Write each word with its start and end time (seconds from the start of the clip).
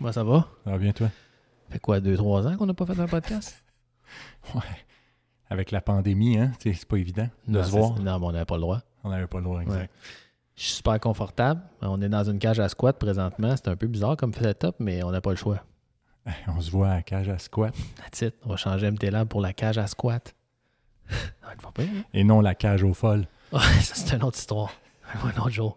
Comment 0.00 0.12
ça 0.12 0.24
va? 0.24 0.48
Ça 0.64 0.70
va 0.70 0.78
bien, 0.78 0.92
toi? 0.92 1.08
Ça 1.08 1.74
fait 1.74 1.78
quoi, 1.78 2.00
deux, 2.00 2.16
trois 2.16 2.46
ans 2.46 2.56
qu'on 2.56 2.64
n'a 2.64 2.72
pas 2.72 2.86
fait 2.86 2.98
un 2.98 3.06
podcast? 3.06 3.62
Ouais. 4.54 4.62
Avec 5.50 5.70
la 5.70 5.82
pandémie, 5.82 6.38
hein? 6.38 6.52
C'est 6.58 6.84
pas 6.86 6.96
évident 6.96 7.28
de 7.46 7.58
non, 7.58 7.62
se 7.62 7.70
voir. 7.70 8.00
Non, 8.00 8.18
mais 8.18 8.26
on 8.26 8.32
n'avait 8.32 8.46
pas 8.46 8.54
le 8.54 8.62
droit. 8.62 8.80
On 9.04 9.10
n'avait 9.10 9.26
pas 9.26 9.38
le 9.38 9.44
droit, 9.44 9.60
exact. 9.60 9.78
Ouais. 9.78 9.90
Je 10.56 10.62
suis 10.62 10.72
super 10.72 10.98
confortable. 10.98 11.60
On 11.82 12.00
est 12.00 12.08
dans 12.08 12.24
une 12.24 12.38
cage 12.38 12.58
à 12.58 12.68
squat 12.70 12.98
présentement. 12.98 13.54
C'est 13.56 13.68
un 13.68 13.76
peu 13.76 13.86
bizarre 13.86 14.16
comme 14.16 14.32
setup, 14.32 14.76
mais 14.78 15.02
on 15.02 15.10
n'a 15.10 15.20
pas 15.20 15.30
le 15.30 15.36
choix. 15.36 15.62
On 16.48 16.60
se 16.62 16.70
voit 16.70 16.88
à 16.88 16.94
la 16.94 17.02
cage 17.02 17.28
à 17.28 17.38
squat 17.38 17.74
That's 17.96 18.22
it. 18.22 18.34
On 18.46 18.48
va 18.48 18.56
changer 18.56 18.90
MT 18.90 19.10
Lab 19.10 19.28
pour 19.28 19.42
la 19.42 19.52
cage 19.52 19.76
à 19.76 19.86
squat. 19.86 20.34
Bien, 21.76 21.84
hein? 21.84 22.04
et 22.14 22.24
non 22.24 22.40
la 22.40 22.54
cage 22.54 22.82
aux 22.82 22.94
folles. 22.94 23.26
Ça, 23.52 23.60
c'est 23.94 24.16
une 24.16 24.24
autre 24.24 24.38
histoire. 24.38 24.72
Un 25.22 25.28
autre 25.28 25.50
jour. 25.50 25.76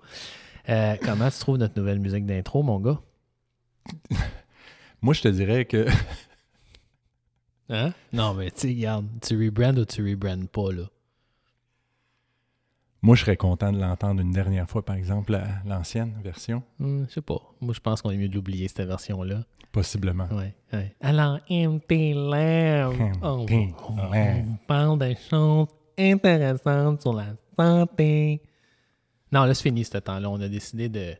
Euh, 0.69 0.95
comment 1.03 1.29
tu 1.29 1.39
trouves 1.39 1.57
notre 1.57 1.77
nouvelle 1.77 1.99
musique 1.99 2.25
d'intro, 2.25 2.63
mon 2.63 2.79
gars? 2.79 2.99
Moi, 5.01 5.13
je 5.13 5.21
te 5.21 5.27
dirais 5.27 5.65
que 5.65 5.85
Hein? 7.69 7.93
Non, 8.11 8.33
mais 8.33 8.51
tu 8.51 8.61
sais, 8.61 8.67
regarde, 8.67 9.07
tu 9.21 9.37
rebrands 9.37 9.75
ou 9.77 9.85
tu 9.85 10.03
rebrands 10.03 10.45
pas, 10.45 10.71
là? 10.71 10.83
moi, 13.01 13.17
je 13.17 13.21
serais 13.21 13.35
content 13.35 13.71
de 13.73 13.79
l'entendre 13.79 14.21
une 14.21 14.31
dernière 14.31 14.69
fois, 14.69 14.83
par 14.83 14.95
exemple, 14.95 15.33
la- 15.33 15.61
l'ancienne 15.65 16.13
version. 16.23 16.63
Hum, 16.79 17.05
je 17.09 17.15
sais 17.15 17.21
pas. 17.21 17.41
Moi, 17.59 17.73
je 17.73 17.81
pense 17.81 18.01
qu'on 18.01 18.11
est 18.11 18.17
mieux 18.17 18.29
de 18.29 18.35
l'oublier, 18.35 18.69
cette 18.69 18.87
version-là. 18.87 19.43
Possiblement. 19.73 20.27
Ouais, 20.31 20.53
ouais. 20.71 20.95
Alors, 21.01 21.39
MT 21.49 22.13
Lab, 22.13 22.93
on, 23.21 23.45
parle 24.67 24.99
de 24.99 25.13
choses 25.29 25.67
intéressantes 25.97 27.01
sur 27.01 27.13
la 27.13 27.35
santé. 27.57 28.41
Non, 29.31 29.43
là, 29.43 29.53
c'est 29.53 29.63
fini 29.63 29.83
ce 29.83 29.97
temps-là. 29.97 30.29
On 30.29 30.39
a 30.39 30.47
décidé 30.47 30.87
de 30.87 31.15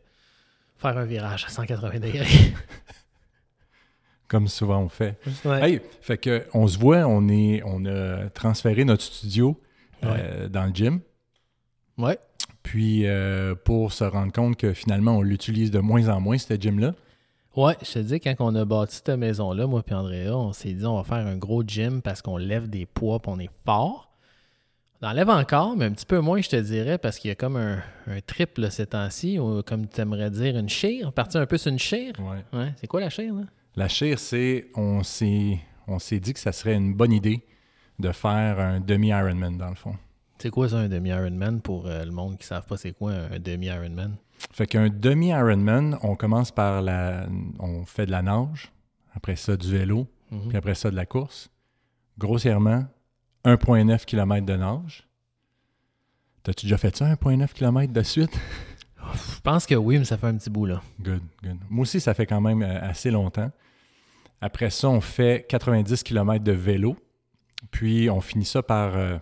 faire 0.84 0.98
un 0.98 1.04
virage 1.04 1.46
à 1.46 1.48
180 1.48 1.98
degrés. 1.98 2.26
Comme 4.28 4.48
souvent 4.48 4.80
on 4.80 4.88
fait. 4.88 5.18
Ouais. 5.44 5.70
Hey, 5.70 5.80
fait 6.00 6.18
que 6.18 6.44
on 6.52 6.66
se 6.66 6.78
voit, 6.78 7.06
on 7.06 7.28
est, 7.28 7.62
on 7.64 7.84
a 7.86 8.28
transféré 8.30 8.84
notre 8.84 9.02
studio 9.02 9.58
euh, 10.04 10.48
dans 10.48 10.66
le 10.66 10.74
gym. 10.74 11.00
Ouais. 11.96 12.18
Puis 12.62 13.06
euh, 13.06 13.54
pour 13.54 13.92
se 13.92 14.04
rendre 14.04 14.32
compte 14.32 14.56
que 14.56 14.74
finalement 14.74 15.18
on 15.18 15.22
l'utilise 15.22 15.70
de 15.70 15.78
moins 15.78 16.08
en 16.08 16.20
moins, 16.20 16.36
ce 16.36 16.54
gym-là. 16.54 16.92
Ouais, 17.56 17.76
je 17.82 17.92
te 17.92 17.98
dis, 18.00 18.18
quand 18.18 18.34
on 18.40 18.54
a 18.56 18.64
bâti 18.64 18.96
cette 18.96 19.10
maison-là, 19.10 19.68
moi 19.68 19.82
et 19.88 19.94
Andrea, 19.94 20.36
on 20.36 20.52
s'est 20.52 20.72
dit 20.72 20.84
on 20.84 20.96
va 20.96 21.04
faire 21.04 21.26
un 21.26 21.36
gros 21.36 21.62
gym 21.62 22.02
parce 22.02 22.20
qu'on 22.20 22.36
lève 22.36 22.68
des 22.68 22.84
poids 22.84 23.20
et 23.24 23.28
on 23.28 23.38
est 23.38 23.50
fort. 23.64 24.03
On 25.02 25.06
en 25.08 25.12
lève 25.12 25.28
encore, 25.28 25.76
mais 25.76 25.84
un 25.86 25.92
petit 25.92 26.06
peu 26.06 26.20
moins, 26.20 26.40
je 26.40 26.48
te 26.48 26.56
dirais, 26.56 26.98
parce 26.98 27.18
qu'il 27.18 27.28
y 27.28 27.32
a 27.32 27.34
comme 27.34 27.56
un, 27.56 27.82
un 28.06 28.20
trip 28.26 28.56
là, 28.58 28.70
ces 28.70 28.86
temps-ci, 28.86 29.38
ou 29.38 29.62
comme 29.62 29.86
tu 29.88 30.00
aimerais 30.00 30.30
dire, 30.30 30.56
une 30.56 30.68
chire. 30.68 31.12
Partir 31.12 31.40
un 31.40 31.46
peu 31.46 31.58
sur 31.58 31.70
une 31.72 31.78
chire? 31.78 32.14
Ouais. 32.20 32.58
Ouais. 32.58 32.72
C'est 32.80 32.86
quoi 32.86 33.00
la 33.00 33.10
chire, 33.10 33.34
là? 33.34 33.42
La 33.76 33.88
chire, 33.88 34.18
c'est 34.18 34.68
on 34.76 35.02
s'est 35.02 35.58
on 35.88 35.98
s'est 35.98 36.20
dit 36.20 36.32
que 36.32 36.38
ça 36.40 36.52
serait 36.52 36.74
une 36.74 36.94
bonne 36.94 37.12
idée 37.12 37.44
de 37.98 38.12
faire 38.12 38.58
un 38.60 38.80
demi-Ironman 38.80 39.58
dans 39.58 39.68
le 39.68 39.74
fond. 39.74 39.96
C'est 40.38 40.50
quoi 40.50 40.68
ça, 40.68 40.76
un 40.78 40.88
demi-Ironman 40.88 41.60
pour 41.60 41.86
euh, 41.86 42.04
le 42.04 42.10
monde 42.12 42.32
qui 42.38 42.44
ne 42.44 42.48
savent 42.48 42.66
pas 42.66 42.76
c'est 42.76 42.92
quoi 42.92 43.12
un 43.12 43.38
demi-Ironman? 43.38 44.16
Fait 44.52 44.66
qu'un 44.66 44.88
demi-Ironman, 44.88 45.98
on 46.02 46.14
commence 46.14 46.50
par 46.52 46.82
la 46.82 47.26
on 47.58 47.84
fait 47.84 48.06
de 48.06 48.10
la 48.12 48.22
nage, 48.22 48.72
après 49.14 49.36
ça 49.36 49.56
du 49.56 49.70
vélo, 49.70 50.06
Mhm. 50.30 50.48
puis 50.48 50.56
après 50.56 50.74
ça 50.74 50.90
de 50.90 50.96
la 50.96 51.04
course. 51.06 51.50
Grossièrement, 52.18 52.84
1.9 53.44 54.04
km 54.04 54.46
de 54.46 54.56
nage. 54.56 55.06
T'as-tu 56.42 56.66
déjà 56.66 56.78
fait 56.78 56.96
ça, 56.96 57.12
1.9 57.14 57.52
km 57.52 57.92
de 57.92 58.02
suite? 58.02 58.38
Je 59.12 59.40
pense 59.42 59.66
que 59.66 59.74
oui, 59.74 59.98
mais 59.98 60.04
ça 60.04 60.16
fait 60.16 60.26
un 60.26 60.36
petit 60.36 60.50
bout, 60.50 60.66
là. 60.66 60.82
Good, 61.00 61.22
good. 61.42 61.58
Moi 61.68 61.82
aussi, 61.82 62.00
ça 62.00 62.14
fait 62.14 62.26
quand 62.26 62.40
même 62.40 62.62
euh, 62.62 62.80
assez 62.82 63.10
longtemps. 63.10 63.50
Après 64.40 64.70
ça, 64.70 64.88
on 64.88 65.00
fait 65.00 65.46
90 65.48 66.02
km 66.02 66.42
de 66.42 66.52
vélo. 66.52 66.96
Puis, 67.70 68.10
on 68.10 68.20
finit 68.20 68.44
ça 68.44 68.62
par 68.62 68.96
euh, 68.96 69.16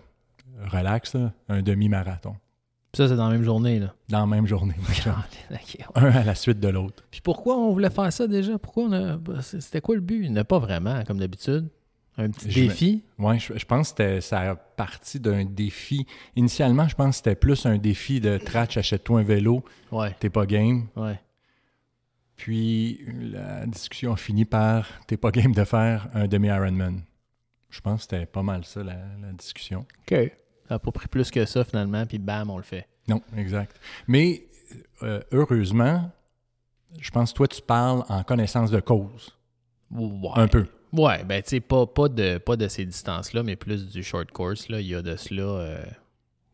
relax, 0.65 1.15
là, 1.15 1.31
un 1.49 1.61
demi-marathon. 1.61 2.35
Ça, 2.95 3.07
c'est 3.07 3.15
dans 3.15 3.27
la 3.27 3.33
même 3.33 3.43
journée, 3.43 3.79
là. 3.79 3.93
Dans 4.09 4.19
la 4.19 4.27
même 4.27 4.47
journée. 4.47 4.75
Ok. 5.51 5.77
un 5.95 6.05
à 6.05 6.23
la 6.23 6.35
suite 6.35 6.59
de 6.59 6.67
l'autre. 6.67 7.03
Puis 7.11 7.21
pourquoi 7.21 7.57
on 7.57 7.71
voulait 7.71 7.89
faire 7.89 8.11
ça 8.11 8.27
déjà? 8.27 8.57
Pourquoi 8.57 8.83
on 8.85 8.93
a. 8.93 9.41
C'était 9.41 9.81
quoi 9.81 9.95
le 9.95 10.01
but? 10.01 10.25
Il 10.25 10.33
n'y 10.33 10.43
pas 10.43 10.59
vraiment, 10.59 11.03
comme 11.03 11.19
d'habitude. 11.19 11.69
Un 12.17 12.29
petit 12.29 12.51
Je 12.51 12.61
me- 12.61 12.67
défi? 12.67 13.03
Oui, 13.17 13.39
je, 13.39 13.57
je 13.57 13.65
pense 13.65 13.91
que 13.93 14.19
ça 14.21 14.51
a 14.51 14.55
parti 14.55 15.19
d'un 15.19 15.45
défi. 15.45 16.05
Initialement, 16.35 16.87
je 16.87 16.95
pense 16.95 17.09
que 17.09 17.15
c'était 17.17 17.35
plus 17.35 17.65
un 17.65 17.77
défi 17.77 18.19
de 18.21 18.37
Tratch, 18.37 18.77
achète-toi 18.77 19.21
un 19.21 19.23
vélo, 19.23 19.63
Ouais, 19.91 20.15
t'es 20.19 20.29
pas 20.29 20.45
game. 20.45 20.87
ouais. 20.95 21.19
Puis, 22.35 22.99
la 23.31 23.65
discussion 23.65 24.13
a 24.13 24.17
fini 24.17 24.43
par 24.45 24.87
t'es 25.07 25.17
pas 25.17 25.31
game 25.31 25.53
de 25.53 25.63
faire 25.63 26.07
un 26.13 26.27
demi-Ironman. 26.27 27.01
Je 27.69 27.79
pense 27.81 28.05
que 28.05 28.15
c'était 28.15 28.25
pas 28.25 28.43
mal 28.43 28.65
ça, 28.65 28.83
la, 28.83 28.93
la 29.21 29.31
discussion. 29.37 29.79
OK. 30.01 30.31
Ça 30.67 30.75
n'a 30.75 30.79
pas 30.79 30.91
pris 30.91 31.07
plus 31.07 31.29
que 31.31 31.45
ça, 31.45 31.63
finalement, 31.63 32.05
puis 32.05 32.17
bam, 32.19 32.49
on 32.49 32.57
le 32.57 32.63
fait. 32.63 32.87
Non, 33.07 33.21
exact. 33.37 33.79
Mais 34.07 34.45
euh, 35.03 35.21
heureusement, 35.31 36.11
je 36.99 37.11
pense 37.11 37.31
que 37.31 37.37
toi, 37.37 37.47
tu 37.47 37.61
parles 37.61 38.03
en 38.09 38.23
connaissance 38.23 38.71
de 38.71 38.79
cause. 38.79 39.35
Ouais. 39.91 40.29
Un 40.35 40.47
peu. 40.47 40.67
Ouais, 40.93 41.23
ben, 41.23 41.41
tu 41.41 41.49
sais, 41.49 41.59
pas, 41.59 41.85
pas, 41.87 42.07
de, 42.07 42.37
pas 42.37 42.55
de 42.55 42.67
ces 42.67 42.85
distances-là, 42.85 43.43
mais 43.43 43.55
plus 43.55 43.87
du 43.87 44.03
short 44.03 44.31
course, 44.31 44.69
là. 44.69 44.79
Il 44.79 44.87
y 44.87 44.95
a 44.95 45.01
de 45.01 45.15
cela 45.15 45.41
euh, 45.43 45.83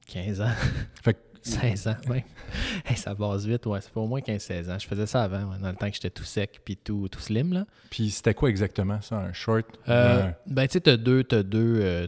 15 0.08 0.42
ans. 0.42 0.52
Fait 1.04 1.14
que- 1.14 1.20
16 1.42 1.88
ans, 1.88 1.96
même. 2.10 2.24
Hey, 2.86 2.98
ça 2.98 3.16
passe 3.16 3.46
vite, 3.46 3.66
ouais. 3.66 3.80
Ça 3.80 3.90
fait 3.90 4.00
au 4.00 4.08
moins 4.08 4.20
15-16 4.20 4.70
ans. 4.72 4.78
Je 4.78 4.86
faisais 4.88 5.06
ça 5.06 5.24
avant, 5.24 5.52
ouais, 5.52 5.58
dans 5.60 5.70
le 5.70 5.76
temps 5.76 5.88
que 5.88 5.94
j'étais 5.94 6.10
tout 6.10 6.24
sec 6.26 6.60
puis 6.66 6.76
tout, 6.76 7.08
tout 7.10 7.20
slim, 7.22 7.54
là. 7.54 7.66
Puis 7.90 8.10
c'était 8.12 8.34
quoi 8.34 8.50
exactement 8.50 9.00
ça, 9.02 9.18
un 9.18 9.32
short? 9.32 9.66
Euh, 9.88 10.28
Un- 10.28 10.34
ben, 10.48 10.68
tu 10.68 10.74
sais, 10.74 10.82
tu 10.82 10.90
as 10.90 10.98
deux, 10.98 11.24
t'as 11.24 11.44
deux, 11.44 11.80
euh, 11.82 12.08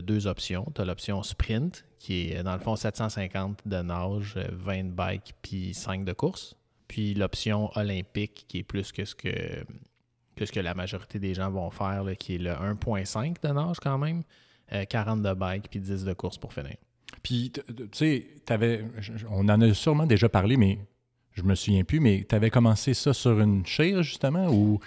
deux 0.00 0.26
options. 0.26 0.66
Tu 0.74 0.80
as 0.80 0.84
l'option 0.86 1.22
sprint, 1.22 1.84
qui 1.98 2.28
est 2.30 2.38
euh, 2.38 2.42
dans 2.42 2.54
le 2.54 2.60
fond 2.60 2.74
750 2.76 3.58
de 3.66 3.82
nage, 3.82 4.34
euh, 4.38 4.44
20 4.52 4.84
de 4.84 4.90
bike, 4.92 5.34
puis 5.42 5.74
5 5.74 6.04
de 6.06 6.12
course. 6.14 6.56
Puis 6.88 7.12
l'option 7.14 7.70
olympique, 7.76 8.46
qui 8.48 8.58
est 8.58 8.62
plus 8.64 8.92
que 8.92 9.04
ce 9.04 9.14
que, 9.14 9.28
que 10.40 10.46
ce 10.46 10.52
que 10.52 10.60
la 10.60 10.74
majorité 10.74 11.18
des 11.18 11.34
gens 11.34 11.50
vont 11.50 11.70
faire, 11.70 12.04
qui 12.18 12.36
est 12.36 12.38
le 12.38 12.52
1.5 12.52 13.36
de 13.42 13.48
nage 13.52 13.76
quand 13.80 13.98
même, 13.98 14.22
euh, 14.72 14.84
40 14.88 15.22
de 15.22 15.34
bike, 15.34 15.68
puis 15.70 15.80
10 15.80 16.04
de 16.04 16.12
course 16.14 16.38
pour 16.38 16.54
finir. 16.54 16.76
Puis, 17.22 17.52
tu 17.52 17.62
sais, 17.92 18.26
on 19.28 19.48
en 19.48 19.60
a 19.60 19.74
sûrement 19.74 20.06
déjà 20.06 20.28
parlé, 20.30 20.56
mais 20.56 20.78
je 21.32 21.42
me 21.42 21.54
souviens 21.54 21.84
plus, 21.84 22.00
mais 22.00 22.24
tu 22.26 22.34
avais 22.34 22.48
commencé 22.48 22.94
ça 22.94 23.12
sur 23.12 23.38
une 23.40 23.66
chaire, 23.66 24.02
justement, 24.02 24.48
ou... 24.48 24.80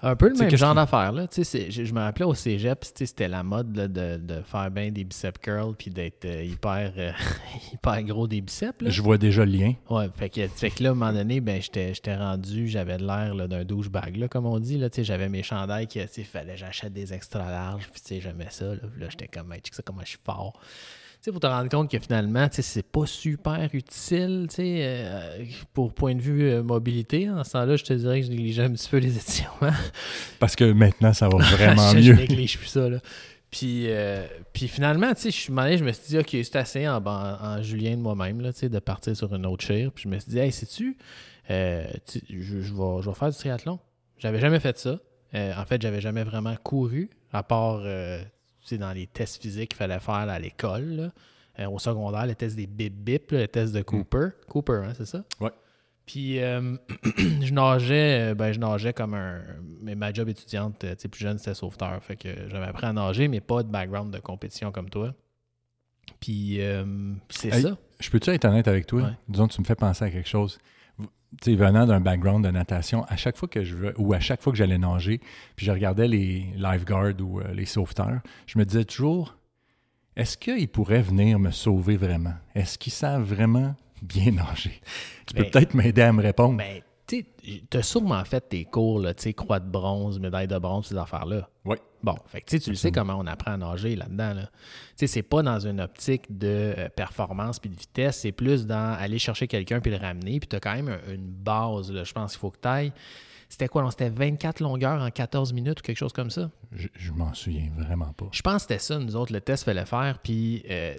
Un 0.00 0.14
peu 0.14 0.28
le 0.28 0.36
même 0.36 0.56
genre 0.56 0.74
d'affaire. 0.76 1.10
Là. 1.10 1.26
Tu 1.26 1.34
sais, 1.36 1.44
c'est- 1.44 1.70
Je, 1.72 1.84
je 1.84 1.92
me 1.92 1.98
rappelais 2.00 2.24
au 2.24 2.34
cégep, 2.34 2.84
c'était 2.84 3.26
la 3.26 3.42
mode 3.42 3.76
là, 3.76 3.88
de, 3.88 4.16
de 4.16 4.42
faire 4.42 4.70
bien 4.70 4.92
des 4.92 5.02
biceps 5.02 5.40
curls 5.40 5.74
puis 5.76 5.90
d'être 5.90 6.24
euh, 6.24 6.44
hyper, 6.44 6.92
euh, 6.96 7.10
hyper 7.72 8.02
gros 8.04 8.28
des 8.28 8.40
biceps. 8.40 8.80
Là. 8.80 8.90
Je 8.90 9.02
vois 9.02 9.18
déjà 9.18 9.44
le 9.44 9.50
lien. 9.50 9.74
Ouais, 9.90 10.08
fait 10.16 10.28
que, 10.30 10.46
fait 10.46 10.70
que 10.70 10.84
là, 10.84 10.90
à 10.90 10.92
un 10.92 10.94
moment 10.94 11.12
donné, 11.12 11.40
ben, 11.40 11.60
j'étais 11.60 11.94
j'étais 11.94 12.14
rendu, 12.16 12.68
j'avais 12.68 12.98
l'air 12.98 13.48
d'un 13.48 13.64
douchebag, 13.64 14.16
là, 14.16 14.28
comme 14.28 14.46
on 14.46 14.60
dit. 14.60 14.78
Là, 14.78 14.88
tu 14.88 14.96
sais, 14.96 15.04
j'avais 15.04 15.28
mes 15.28 15.42
chandails 15.42 15.88
qui, 15.88 15.98
tu 16.00 16.06
sais, 16.08 16.22
fallait 16.22 16.52
que 16.52 16.58
j'achète 16.60 16.92
des 16.92 17.12
extra 17.12 17.50
larges, 17.50 17.88
puis 17.90 18.00
tu 18.00 18.06
sais, 18.08 18.20
j'aimais 18.20 18.46
ça. 18.50 18.66
Là, 18.66 19.08
j'étais 19.10 19.26
comme, 19.28 19.52
hey, 19.52 19.60
ça, 19.72 19.82
comment 19.84 20.02
je 20.02 20.10
suis 20.10 20.18
fort. 20.24 20.60
Tu 21.20 21.24
sais, 21.24 21.32
pour 21.32 21.40
te 21.40 21.48
rendre 21.48 21.68
compte 21.68 21.90
que 21.90 21.98
finalement, 21.98 22.46
c'est 22.52 22.86
pas 22.86 23.04
super 23.04 23.68
utile, 23.72 24.46
tu 24.48 24.54
sais, 24.54 24.80
euh, 24.84 25.44
pour 25.74 25.92
point 25.92 26.14
de 26.14 26.20
vue 26.20 26.44
euh, 26.44 26.62
mobilité. 26.62 27.28
En 27.28 27.42
ce 27.42 27.52
temps-là, 27.52 27.74
je 27.74 27.82
te 27.82 27.92
dirais 27.92 28.20
que 28.20 28.26
je 28.26 28.30
négligeais 28.30 28.62
un 28.62 28.70
petit 28.70 28.88
peu 28.88 28.98
les 28.98 29.16
étirements. 29.16 29.76
Parce 30.38 30.54
que 30.54 30.70
maintenant, 30.70 31.12
ça 31.12 31.28
va 31.28 31.38
vraiment 31.56 31.90
je, 31.90 32.02
je 32.02 32.12
mieux. 32.12 32.18
néglige 32.18 32.56
plus 32.58 32.68
ça, 32.68 32.88
là. 32.88 32.98
Puis, 33.50 33.86
euh, 33.88 34.24
puis 34.52 34.68
finalement, 34.68 35.12
tu 35.12 35.22
sais, 35.22 35.30
je 35.32 35.36
suis 35.36 35.52
je 35.52 35.84
me 35.84 35.90
suis 35.90 36.06
dit, 36.06 36.18
OK, 36.18 36.28
c'est 36.30 36.54
assez 36.54 36.86
en, 36.86 37.04
en, 37.04 37.08
en 37.08 37.62
julien 37.62 37.96
de 37.96 38.00
moi-même, 38.00 38.40
là, 38.40 38.52
tu 38.52 38.60
sais, 38.60 38.68
de 38.68 38.78
partir 38.78 39.16
sur 39.16 39.34
une 39.34 39.46
autre 39.46 39.64
chaire. 39.64 39.90
Puis 39.92 40.04
je 40.04 40.08
me 40.10 40.20
suis 40.20 40.30
dit, 40.30 40.38
hey, 40.38 40.52
sais-tu, 40.52 40.96
tu 41.48 41.52
sais, 41.52 42.22
je, 42.30 42.60
je 42.60 42.74
vais, 42.74 43.02
je 43.02 43.08
vais 43.10 43.14
faire 43.16 43.30
du 43.30 43.36
triathlon. 43.36 43.80
J'avais 44.18 44.38
jamais 44.38 44.60
fait 44.60 44.78
ça. 44.78 45.00
En 45.34 45.64
fait, 45.66 45.82
j'avais 45.82 46.00
jamais 46.00 46.22
vraiment 46.22 46.54
couru, 46.62 47.10
à 47.32 47.42
part, 47.42 47.80
dans 48.76 48.92
les 48.92 49.06
tests 49.06 49.40
physiques 49.40 49.70
qu'il 49.70 49.78
fallait 49.78 50.00
faire 50.00 50.14
à 50.14 50.38
l'école. 50.38 51.12
Euh, 51.58 51.68
au 51.70 51.78
secondaire, 51.78 52.26
le 52.26 52.34
test 52.34 52.56
des 52.56 52.66
bip-bip, 52.66 53.30
le 53.32 53.48
test 53.48 53.72
de 53.72 53.80
Cooper. 53.82 54.28
Cooper, 54.48 54.82
hein, 54.84 54.92
c'est 54.96 55.06
ça? 55.06 55.24
Ouais. 55.40 55.50
Puis 56.04 56.40
euh, 56.40 56.76
je 57.16 57.52
nageais, 57.52 58.30
euh, 58.30 58.34
ben 58.34 58.52
je 58.52 58.58
nageais 58.58 58.92
comme 58.92 59.14
un. 59.14 59.40
Mais 59.80 59.94
ma 59.94 60.12
job 60.12 60.28
étudiante, 60.28 60.78
tu 60.80 60.86
sais, 60.96 61.08
plus 61.08 61.20
jeune, 61.20 61.38
c'était 61.38 61.54
sauveteur. 61.54 62.02
Fait 62.02 62.16
que 62.16 62.28
j'avais 62.48 62.66
appris 62.66 62.86
à 62.86 62.92
nager, 62.92 63.28
mais 63.28 63.40
pas 63.40 63.62
de 63.62 63.68
background 63.68 64.12
de 64.12 64.18
compétition 64.18 64.72
comme 64.72 64.88
toi. 64.90 65.14
Puis 66.20 66.60
euh, 66.62 66.84
c'est 67.28 67.52
Hey, 67.52 67.62
ça. 67.62 67.76
Je 68.00 68.10
peux-tu 68.10 68.30
être 68.30 68.44
honnête 68.44 68.68
avec 68.68 68.86
toi? 68.86 69.02
Ouais. 69.02 69.10
Disons, 69.28 69.48
tu 69.48 69.60
me 69.60 69.66
fais 69.66 69.74
penser 69.74 70.04
à 70.04 70.10
quelque 70.10 70.28
chose. 70.28 70.58
Tu 71.42 71.50
sais, 71.50 71.56
venant 71.56 71.86
d'un 71.86 72.00
background 72.00 72.44
de 72.44 72.50
natation, 72.50 73.04
à 73.04 73.16
chaque 73.16 73.36
fois 73.36 73.48
que 73.48 73.62
je 73.62 73.76
veux, 73.76 73.94
ou 73.98 74.14
à 74.14 74.20
chaque 74.20 74.40
fois 74.40 74.50
que 74.52 74.56
j'allais 74.56 74.78
nager, 74.78 75.20
puis 75.56 75.66
je 75.66 75.72
regardais 75.72 76.08
les 76.08 76.46
lifeguards 76.56 77.20
ou 77.20 77.40
euh, 77.40 77.52
les 77.52 77.66
sauveteurs, 77.66 78.20
je 78.46 78.58
me 78.58 78.64
disais 78.64 78.84
toujours, 78.84 79.36
est-ce 80.16 80.38
qu'ils 80.38 80.68
pourraient 80.68 81.02
venir 81.02 81.38
me 81.38 81.50
sauver 81.50 81.96
vraiment? 81.96 82.34
Est-ce 82.54 82.78
qu'ils 82.78 82.92
savent 82.94 83.22
vraiment 83.22 83.76
bien 84.02 84.32
nager? 84.32 84.80
Tu 85.26 85.34
peux 85.34 85.42
Ben, 85.42 85.50
peut-être 85.50 85.74
m'aider 85.74 86.02
à 86.02 86.12
me 86.12 86.22
répondre. 86.22 86.56
Ben, 86.56 86.80
tu 87.08 87.78
as 87.78 87.82
sûrement 87.82 88.24
fait 88.24 88.40
tes 88.40 88.64
cours, 88.64 89.04
sais, 89.16 89.32
croix 89.32 89.60
de 89.60 89.68
bronze, 89.68 90.20
médaille 90.20 90.48
de 90.48 90.58
bronze, 90.58 90.86
ces 90.86 90.96
affaires-là. 90.96 91.48
Oui. 91.64 91.76
Bon, 92.02 92.14
fait 92.26 92.42
que 92.42 92.56
tu 92.56 92.70
le 92.70 92.76
sais 92.76 92.92
comment 92.92 93.16
on 93.18 93.26
apprend 93.26 93.52
à 93.52 93.56
nager 93.56 93.96
là-dedans. 93.96 94.34
Là. 94.34 94.50
Sais, 94.96 95.06
c'est 95.06 95.22
pas 95.22 95.42
dans 95.42 95.58
une 95.58 95.80
optique 95.80 96.24
de 96.30 96.74
euh, 96.78 96.88
performance 96.90 97.58
puis 97.58 97.70
de 97.70 97.76
vitesse, 97.76 98.18
c'est 98.20 98.32
plus 98.32 98.66
dans 98.66 98.96
aller 98.98 99.18
chercher 99.18 99.48
quelqu'un 99.48 99.80
puis 99.80 99.90
le 99.90 99.96
ramener. 99.96 100.38
Puis 100.38 100.48
tu 100.48 100.56
as 100.56 100.60
quand 100.60 100.74
même 100.74 100.98
une 101.08 101.30
base, 101.30 101.90
là, 101.90 102.04
je 102.04 102.12
pense 102.12 102.32
qu'il 102.32 102.40
faut 102.40 102.50
que 102.50 102.60
tu 102.60 102.68
ailles. 102.68 102.92
C'était 103.48 103.68
quoi? 103.68 103.90
C'était 103.90 104.10
24 104.10 104.60
longueurs 104.60 105.02
en 105.02 105.10
14 105.10 105.52
minutes 105.54 105.80
ou 105.80 105.82
quelque 105.82 105.96
chose 105.96 106.12
comme 106.12 106.30
ça? 106.30 106.50
Je, 106.72 107.10
m'en 107.12 107.32
souviens 107.32 107.70
vraiment 107.78 108.12
pas. 108.12 108.26
Je 108.30 108.42
pense 108.42 108.66
que 108.66 108.74
c'était 108.74 108.78
ça, 108.78 108.98
nous 108.98 109.16
autres, 109.16 109.32
le 109.32 109.40
test 109.40 109.64
fallait 109.64 109.86
faire. 109.86 110.18
Puis, 110.22 110.62
euh, 110.68 110.98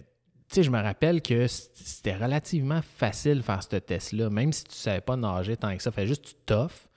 sais, 0.56 0.64
je 0.64 0.72
me 0.72 0.82
rappelle 0.82 1.22
que 1.22 1.48
c'était 1.48 2.16
relativement 2.16 2.82
facile 2.82 3.38
de 3.38 3.42
faire 3.42 3.62
ce 3.64 3.76
test-là, 3.76 4.30
même 4.30 4.52
si 4.52 4.64
tu 4.64 4.72
ne 4.72 4.76
savais 4.76 5.02
pas 5.02 5.16
nager 5.16 5.58
tant 5.58 5.76
que 5.76 5.82
ça. 5.82 5.92
Fait 5.92 6.08
juste 6.08 6.24
tu 6.26 6.34
toffes. 6.46 6.90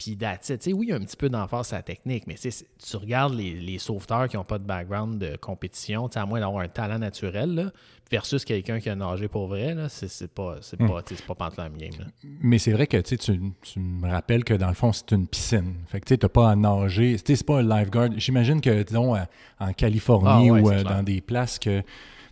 Puis, 0.00 0.16
tu 0.16 0.26
sais, 0.40 0.72
oui, 0.72 0.86
il 0.86 0.88
y 0.88 0.92
a 0.92 0.96
un 0.96 1.04
petit 1.04 1.16
peu 1.16 1.28
d'enfance 1.28 1.74
à 1.74 1.76
la 1.76 1.82
technique, 1.82 2.26
mais 2.26 2.36
tu 2.36 2.96
regardes 2.96 3.34
les, 3.34 3.78
sauveteurs 3.78 4.28
qui 4.28 4.36
n'ont 4.38 4.44
pas 4.44 4.58
de 4.58 4.64
background 4.64 5.18
de 5.18 5.36
compétition, 5.36 6.06
à 6.06 6.24
moins 6.24 6.40
d'avoir 6.40 6.62
un 6.62 6.68
talent 6.68 6.98
naturel, 6.98 7.54
là, 7.54 7.70
versus 8.10 8.46
quelqu'un 8.46 8.80
qui 8.80 8.88
a 8.88 8.94
nagé 8.94 9.28
pour 9.28 9.48
vrai, 9.48 9.76
c'est 9.88 10.32
pas, 10.32 10.56
c'est 10.62 10.80
hmm. 10.80 10.88
pas, 10.88 11.02
pas 11.02 11.34
pantalon 11.34 11.76
game. 11.76 11.92
Là. 11.98 12.06
Mais 12.40 12.56
c'est 12.56 12.72
vrai 12.72 12.86
que 12.86 12.96
tu, 12.96 13.18
tu 13.18 13.78
me 13.78 14.08
rappelles 14.08 14.44
que 14.44 14.54
dans 14.54 14.68
le 14.68 14.74
fond, 14.74 14.90
c'est 14.90 15.12
une 15.12 15.26
piscine. 15.26 15.74
Fait 15.86 16.00
que 16.00 16.14
tu 16.14 16.18
n'as 16.18 16.28
pas 16.30 16.50
à 16.50 16.56
nager. 16.56 17.18
C'est 17.22 17.44
pas 17.44 17.58
un 17.58 17.62
lifeguard. 17.62 18.08
J'imagine 18.16 18.62
que, 18.62 18.82
disons, 18.82 19.14
en 19.58 19.72
Californie 19.74 20.48
ah 20.48 20.54
ou 20.54 20.70
euh, 20.70 20.82
dans 20.82 21.02
des 21.02 21.20
places 21.20 21.58
que 21.58 21.82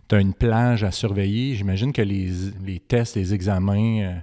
tu 0.09 0.15
as 0.15 0.19
une 0.19 0.33
plage 0.33 0.83
à 0.83 0.91
surveiller, 0.91 1.55
j'imagine 1.55 1.93
que 1.93 2.01
les, 2.01 2.31
les, 2.65 2.79
tests, 2.79 3.15
les 3.15 3.33
examens, 3.33 4.01
euh, 4.01 4.15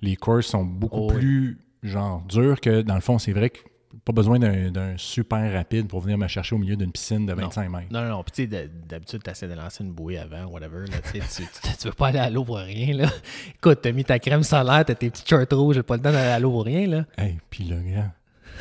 les 0.00 0.16
courses 0.16 0.46
sont 0.46 0.64
beaucoup 0.64 0.96
oh 1.02 1.06
plus 1.08 1.58
genre 1.82 2.22
dur 2.22 2.60
que 2.60 2.82
dans 2.82 2.94
le 2.94 3.00
fond, 3.00 3.18
c'est 3.18 3.32
vrai 3.32 3.50
que 3.50 3.60
pas 4.04 4.12
besoin 4.12 4.38
d'un 4.38 4.96
super 4.96 5.52
rapide 5.52 5.88
pour 5.88 6.00
venir 6.00 6.16
me 6.16 6.26
chercher 6.26 6.54
au 6.54 6.58
milieu 6.58 6.76
d'une 6.76 6.92
piscine 6.92 7.26
de 7.26 7.34
25 7.34 7.68
mètres. 7.68 7.92
Non, 7.92 8.02
non, 8.02 8.08
non. 8.08 8.22
Puis, 8.22 8.46
tu 8.46 8.50
sais, 8.50 8.70
d'habitude, 8.88 9.22
tu 9.22 9.30
essaies 9.30 9.48
de 9.48 9.54
lancer 9.54 9.84
une 9.84 9.92
bouée 9.92 10.18
avant, 10.18 10.46
whatever. 10.46 10.86
Là, 10.86 10.96
tu, 11.12 11.20
tu, 11.20 11.88
veux 11.88 11.92
pas 11.92 12.08
aller 12.08 12.18
à 12.18 12.30
l'eau 12.30 12.44
pour 12.44 12.56
rien. 12.58 12.94
Là. 12.94 13.08
Écoute, 13.56 13.80
t'as 13.82 13.92
mis 13.92 14.04
ta 14.04 14.18
crème 14.18 14.42
solaire, 14.42 14.84
t'as 14.84 14.94
tes 14.94 15.10
petits 15.10 15.24
shorts 15.26 15.46
rouges, 15.50 15.76
j'ai 15.76 15.82
pas 15.82 15.96
le 15.96 16.02
temps 16.02 16.12
d'aller 16.12 16.30
à 16.30 16.38
l'eau 16.38 16.50
pour 16.50 16.64
rien. 16.64 16.86
Là. 16.86 17.04
Hey, 17.18 17.38
puis 17.50 17.64
le 17.64 17.80
gars. 17.80 18.12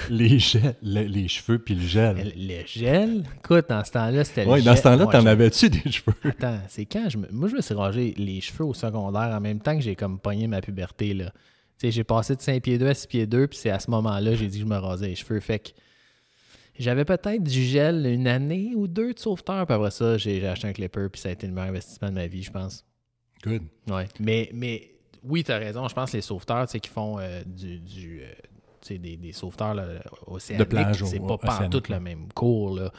Les, 0.10 0.40
gels, 0.40 0.76
les, 0.82 1.28
cheveux 1.28 1.60
puis 1.60 1.76
le 1.76 1.82
gel. 1.82 2.34
Le, 2.36 2.66
gel? 2.66 3.24
Écoute, 3.38 3.66
dans 3.70 3.84
ce 3.84 3.92
temps-là, 3.92 4.24
c'était 4.24 4.46
le 4.46 4.52
Oui, 4.52 4.64
dans 4.64 4.76
ce 4.76 4.82
temps-là, 4.84 5.06
t'en 5.08 5.26
avais-tu 5.26 5.70
des 5.70 5.92
cheveux? 5.92 6.16
Attends, 6.24 6.60
c'est 6.68 6.86
quand 6.86 7.10
je 7.10 7.18
me... 7.18 7.28
Moi, 7.32 7.50
je 7.50 7.56
me 7.56 7.62
suis 7.62 7.74
rangé 7.74 8.14
les 8.18 8.42
cheveux 8.42 8.66
au 8.66 8.74
secondaire 8.74 9.36
en 9.36 9.40
même 9.40 9.60
temps 9.60 9.76
que 9.76 9.82
j'ai 9.82 9.96
comme 9.96 10.20
pogné 10.20 10.48
ma 10.48 10.62
puberté, 10.62 11.14
là 11.14 11.32
j'ai 11.88 12.04
passé 12.04 12.36
de 12.36 12.42
5 12.42 12.62
pieds 12.62 12.78
2 12.78 12.88
à 12.88 12.94
6 12.94 13.08
pieds 13.08 13.28
2, 13.28 13.48
puis 13.48 13.58
c'est 13.58 13.70
à 13.70 13.80
ce 13.80 13.90
moment-là 13.92 14.36
j'ai 14.36 14.48
dit 14.48 14.60
que 14.60 14.66
je 14.66 14.70
me 14.70 14.78
rasais 14.78 15.08
les 15.08 15.16
cheveux. 15.16 15.40
Fait 15.40 15.60
que 15.60 15.70
j'avais 16.78 17.06
peut-être 17.06 17.44
du 17.44 17.64
gel 17.64 18.06
une 18.06 18.28
année 18.28 18.74
ou 18.76 18.88
deux 18.88 19.14
de 19.14 19.20
sauveteur, 19.20 19.66
puis 19.66 19.76
après 19.76 19.92
ça, 19.92 20.18
j'ai 20.18 20.46
acheté 20.46 20.68
un 20.68 20.74
clipper, 20.74 21.08
puis 21.10 21.22
ça 21.22 21.30
a 21.30 21.32
été 21.32 21.48
le 21.48 21.54
meilleur 21.54 21.70
investissement 21.70 22.10
de 22.10 22.16
ma 22.16 22.28
vie, 22.28 22.44
je 22.44 22.52
pense. 22.52 22.86
Good. 23.44 23.64
Ouais. 23.88 24.08
Mais, 24.20 24.50
mais 24.54 24.92
oui, 25.24 25.44
tu 25.44 25.52
as 25.52 25.58
raison. 25.58 25.88
Je 25.88 25.94
pense 25.94 26.12
que 26.12 26.18
les 26.18 26.22
sauveteurs 26.22 26.68
qui 26.68 26.90
font 26.90 27.18
euh, 27.20 27.42
du. 27.46 27.80
du 27.80 28.22
euh, 28.22 28.32
des, 28.98 29.18
des 29.18 29.32
sauveteurs 29.32 29.74
là, 29.74 29.86
océaniques, 30.28 30.68
de 30.68 30.70
plage 30.70 31.04
c'est 31.04 31.20
pas, 31.20 31.38
pas 31.38 31.68
tout 31.68 31.84
le 31.90 32.00
même 32.00 32.32
cours. 32.34 32.76
Là. 32.76 32.92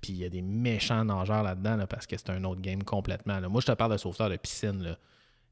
Puis 0.00 0.12
il 0.12 0.18
y 0.18 0.24
a 0.24 0.28
des 0.28 0.42
méchants 0.42 1.04
nageurs 1.04 1.42
là-dedans 1.42 1.76
là, 1.76 1.86
parce 1.86 2.06
que 2.06 2.16
c'est 2.16 2.30
un 2.30 2.44
autre 2.44 2.60
game 2.60 2.82
complètement. 2.82 3.40
Moi, 3.48 3.60
je 3.60 3.66
te 3.66 3.72
parle 3.72 3.92
de 3.92 3.96
sauveteurs 3.96 4.30
de 4.30 4.36
piscine. 4.36 4.82
Là 4.82 4.98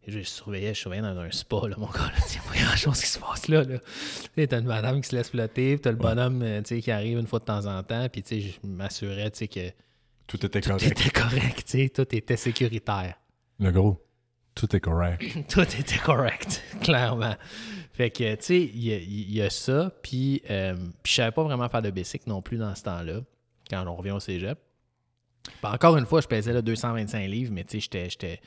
je 0.07 0.21
surveillais, 0.21 0.75
je 0.75 0.81
surveillais 0.81 1.03
dans 1.03 1.19
un 1.19 1.31
spa, 1.31 1.69
là, 1.69 1.77
mon 1.79 1.87
gars, 1.87 2.11
il 2.29 2.33
n'y 2.33 2.39
a 2.39 2.43
pas 2.49 2.67
grand-chose 2.67 3.01
qui 3.01 3.09
se 3.09 3.19
passe 3.19 3.49
là. 3.49 3.65
là. 3.65 3.79
Tu 4.37 4.55
as 4.55 4.59
une 4.59 4.67
madame 4.67 5.01
qui 5.01 5.09
se 5.09 5.17
laisse 5.17 5.31
flotter, 5.31 5.75
puis 5.75 5.81
tu 5.81 5.89
as 5.89 5.93
le 5.93 5.99
bonhomme 5.99 6.43
euh, 6.43 6.63
qui 6.63 6.91
arrive 6.91 7.19
une 7.19 7.27
fois 7.27 7.41
de 7.41 7.45
temps 7.45 7.67
en 7.67 7.83
temps, 7.83 8.09
puis 8.09 8.23
je 8.29 8.67
m'assurais 8.67 9.31
que 9.31 9.71
tout 10.27 10.45
était 10.45 10.61
correct. 10.61 10.95
Tout 10.95 11.01
était 11.01 11.11
correct, 11.11 11.95
tout 11.95 12.17
était 12.17 12.37
sécuritaire. 12.37 13.15
Le 13.59 13.71
gros, 13.71 14.06
tout 14.57 14.75
est 14.75 14.81
correct. 14.81 15.23
tout 15.49 15.61
était 15.61 15.99
correct, 15.99 16.63
clairement. 16.81 17.37
Fait 17.93 18.11
que, 18.11 18.35
tu 18.35 18.43
sais, 18.43 18.61
il 18.61 19.33
y, 19.33 19.41
a 19.41 19.49
ça, 19.49 19.91
puis 20.03 20.43
euh, 20.51 20.75
je 21.05 21.13
savais 21.13 21.31
pas 21.31 21.45
vraiment 21.45 21.69
faire 21.69 21.81
de 21.81 21.91
basic 21.91 22.27
non 22.27 22.43
plus 22.43 22.59
dans 22.59 22.75
ce 22.75 22.83
temps-là, 22.83 23.21
quand 23.71 23.87
on 23.87 23.95
revient 23.95 24.11
au 24.11 24.21
cégep. 24.21 24.59
encore 25.63 25.97
une 25.97 26.05
fois, 26.05 26.21
je 26.21 26.27
pesais 26.27 26.53
là, 26.53 26.61
225 26.61 27.27
livres, 27.27 27.53
mais 27.55 27.65
tu 27.65 27.81
sais, 27.81 28.09
j'étais 28.11 28.41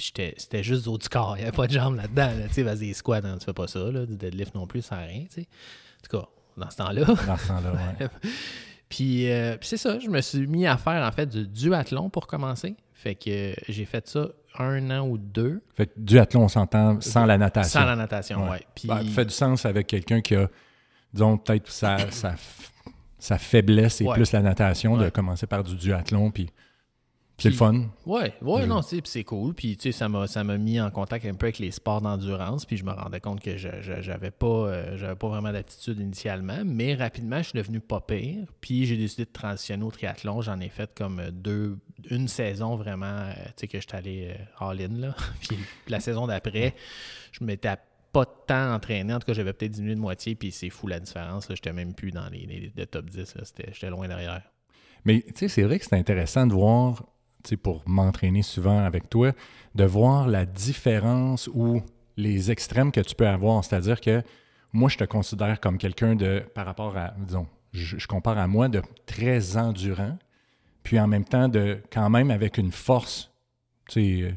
c'était 0.00 0.62
juste 0.62 0.84
du 0.84 0.88
haut 0.90 0.98
du 0.98 1.08
corps. 1.08 1.36
Il 1.36 1.40
n'y 1.40 1.48
avait 1.48 1.56
pas 1.56 1.66
de 1.66 1.72
jambes 1.72 1.96
là-dedans. 1.96 2.30
tu 2.46 2.54
sais, 2.54 2.62
vas-y, 2.62 2.94
squat, 2.94 3.24
hein, 3.24 3.36
tu 3.38 3.44
fais 3.44 3.52
pas 3.52 3.66
ça. 3.66 3.80
Là, 3.90 4.06
du 4.06 4.16
deadlift 4.16 4.54
non 4.54 4.66
plus, 4.66 4.82
ça 4.82 4.96
n'a 4.96 5.02
rien. 5.02 5.24
Tu 5.24 5.42
sais. 5.42 5.48
En 5.98 6.08
tout 6.08 6.18
cas, 6.18 6.28
dans 6.56 6.70
ce 6.70 6.76
temps-là. 6.76 7.04
Dans 7.04 7.36
ce 7.36 7.48
temps-là, 7.48 7.72
ouais. 7.72 8.08
puis, 8.88 9.30
euh, 9.30 9.56
puis 9.56 9.68
c'est 9.68 9.76
ça, 9.76 9.98
je 9.98 10.08
me 10.08 10.20
suis 10.20 10.46
mis 10.46 10.66
à 10.66 10.76
faire 10.76 11.06
en 11.06 11.12
fait 11.12 11.26
du 11.26 11.46
duathlon 11.46 12.10
pour 12.10 12.26
commencer. 12.26 12.76
Fait 12.94 13.14
que 13.14 13.54
j'ai 13.68 13.84
fait 13.84 14.06
ça 14.06 14.28
un 14.58 14.90
an 14.90 15.06
ou 15.06 15.18
deux. 15.18 15.62
Fait 15.74 15.86
que 15.86 15.92
duathlon, 15.96 16.44
on 16.44 16.48
s'entend 16.48 17.00
sans 17.00 17.26
la 17.26 17.38
natation. 17.38 17.80
Sans 17.80 17.86
la 17.86 17.96
natation, 17.96 18.44
oui. 18.44 18.50
Ouais. 18.50 18.66
Puis... 18.74 18.88
Ben, 18.88 19.04
fait 19.04 19.24
du 19.24 19.34
sens 19.34 19.66
avec 19.66 19.86
quelqu'un 19.86 20.20
qui 20.20 20.34
a, 20.34 20.48
disons, 21.12 21.38
peut-être 21.38 21.70
sa, 21.70 22.10
sa, 22.10 22.34
sa, 23.18 23.38
faiblesse 23.38 24.00
et 24.00 24.06
plus 24.06 24.32
la 24.32 24.42
natation, 24.42 24.96
de 24.96 25.08
commencer 25.10 25.46
par 25.46 25.62
du 25.64 25.74
duathlon. 25.76 26.30
Puis 26.30 26.50
c'est 27.38 27.50
le 27.50 27.54
fun. 27.54 27.84
Ouais, 28.04 28.32
ouais, 28.42 28.66
non, 28.66 28.82
c'est 28.82 29.22
cool. 29.22 29.54
Puis, 29.54 29.76
tu 29.76 29.84
sais, 29.84 29.92
ça 29.92 30.08
m'a, 30.08 30.26
ça 30.26 30.42
m'a 30.42 30.58
mis 30.58 30.80
en 30.80 30.90
contact 30.90 31.24
un 31.24 31.34
peu 31.34 31.46
avec 31.46 31.60
les 31.60 31.70
sports 31.70 32.00
d'endurance. 32.00 32.64
Puis, 32.64 32.76
je 32.76 32.84
me 32.84 32.90
rendais 32.90 33.20
compte 33.20 33.40
que 33.40 33.56
je, 33.56 33.68
j'avais 34.00 34.32
pas, 34.32 34.46
euh, 34.46 34.96
j'avais 34.96 35.14
pas 35.14 35.28
vraiment 35.28 35.52
d'aptitude 35.52 36.00
initialement. 36.00 36.62
Mais 36.64 36.96
rapidement, 36.96 37.38
je 37.38 37.50
suis 37.50 37.56
devenu 37.56 37.78
pas 37.78 38.00
pire. 38.00 38.48
Puis, 38.60 38.86
j'ai 38.86 38.96
décidé 38.96 39.24
de 39.24 39.30
transitionner 39.30 39.84
au 39.84 39.90
triathlon. 39.92 40.42
J'en 40.42 40.58
ai 40.58 40.68
fait 40.68 40.90
comme 40.96 41.30
deux, 41.30 41.78
une 42.10 42.26
saison 42.26 42.74
vraiment, 42.74 43.06
euh, 43.06 43.32
tu 43.34 43.52
sais, 43.56 43.68
que 43.68 43.80
j'étais 43.80 43.96
allé 43.96 44.34
euh, 44.34 44.66
all-in, 44.70 44.98
là. 44.98 45.14
puis, 45.40 45.56
la 45.86 46.00
saison 46.00 46.26
d'après, 46.26 46.74
je 47.30 47.44
m'étais 47.44 47.76
pas 48.12 48.26
tant 48.26 48.74
entraîné. 48.74 49.14
En 49.14 49.20
tout 49.20 49.26
cas, 49.26 49.34
j'avais 49.34 49.52
peut-être 49.52 49.72
diminué 49.72 49.94
de 49.94 50.00
moitié. 50.00 50.34
Puis, 50.34 50.50
c'est 50.50 50.70
fou 50.70 50.88
la 50.88 50.98
différence. 50.98 51.46
J'étais 51.48 51.72
même 51.72 51.94
plus 51.94 52.10
dans 52.10 52.28
les, 52.30 52.72
les, 52.74 52.86
top 52.88 53.08
10. 53.10 53.34
j'étais 53.72 53.90
loin 53.90 54.08
derrière. 54.08 54.42
Mais, 55.04 55.22
tu 55.28 55.34
sais, 55.36 55.48
c'est 55.48 55.62
vrai 55.62 55.78
que 55.78 55.84
c'est 55.84 55.94
intéressant 55.94 56.44
de 56.44 56.52
voir 56.52 57.04
pour 57.62 57.82
m'entraîner 57.86 58.42
souvent 58.42 58.78
avec 58.78 59.08
toi, 59.08 59.32
de 59.74 59.84
voir 59.84 60.28
la 60.28 60.44
différence 60.46 61.48
ou 61.52 61.82
les 62.16 62.50
extrêmes 62.50 62.92
que 62.92 63.00
tu 63.00 63.14
peux 63.14 63.28
avoir. 63.28 63.64
C'est-à-dire 63.64 64.00
que 64.00 64.22
moi, 64.72 64.88
je 64.88 64.98
te 64.98 65.04
considère 65.04 65.60
comme 65.60 65.78
quelqu'un 65.78 66.14
de, 66.14 66.42
par 66.54 66.66
rapport 66.66 66.96
à, 66.96 67.14
disons, 67.18 67.46
je, 67.72 68.06
compare 68.06 68.38
à 68.38 68.46
moi, 68.46 68.68
de 68.68 68.82
très 69.06 69.56
endurant, 69.56 70.18
puis 70.82 70.98
en 70.98 71.06
même 71.06 71.24
temps, 71.24 71.48
de 71.48 71.80
quand 71.92 72.10
même 72.10 72.30
avec 72.30 72.58
une 72.58 72.72
force, 72.72 73.30
tu 73.88 74.20
sais, 74.22 74.34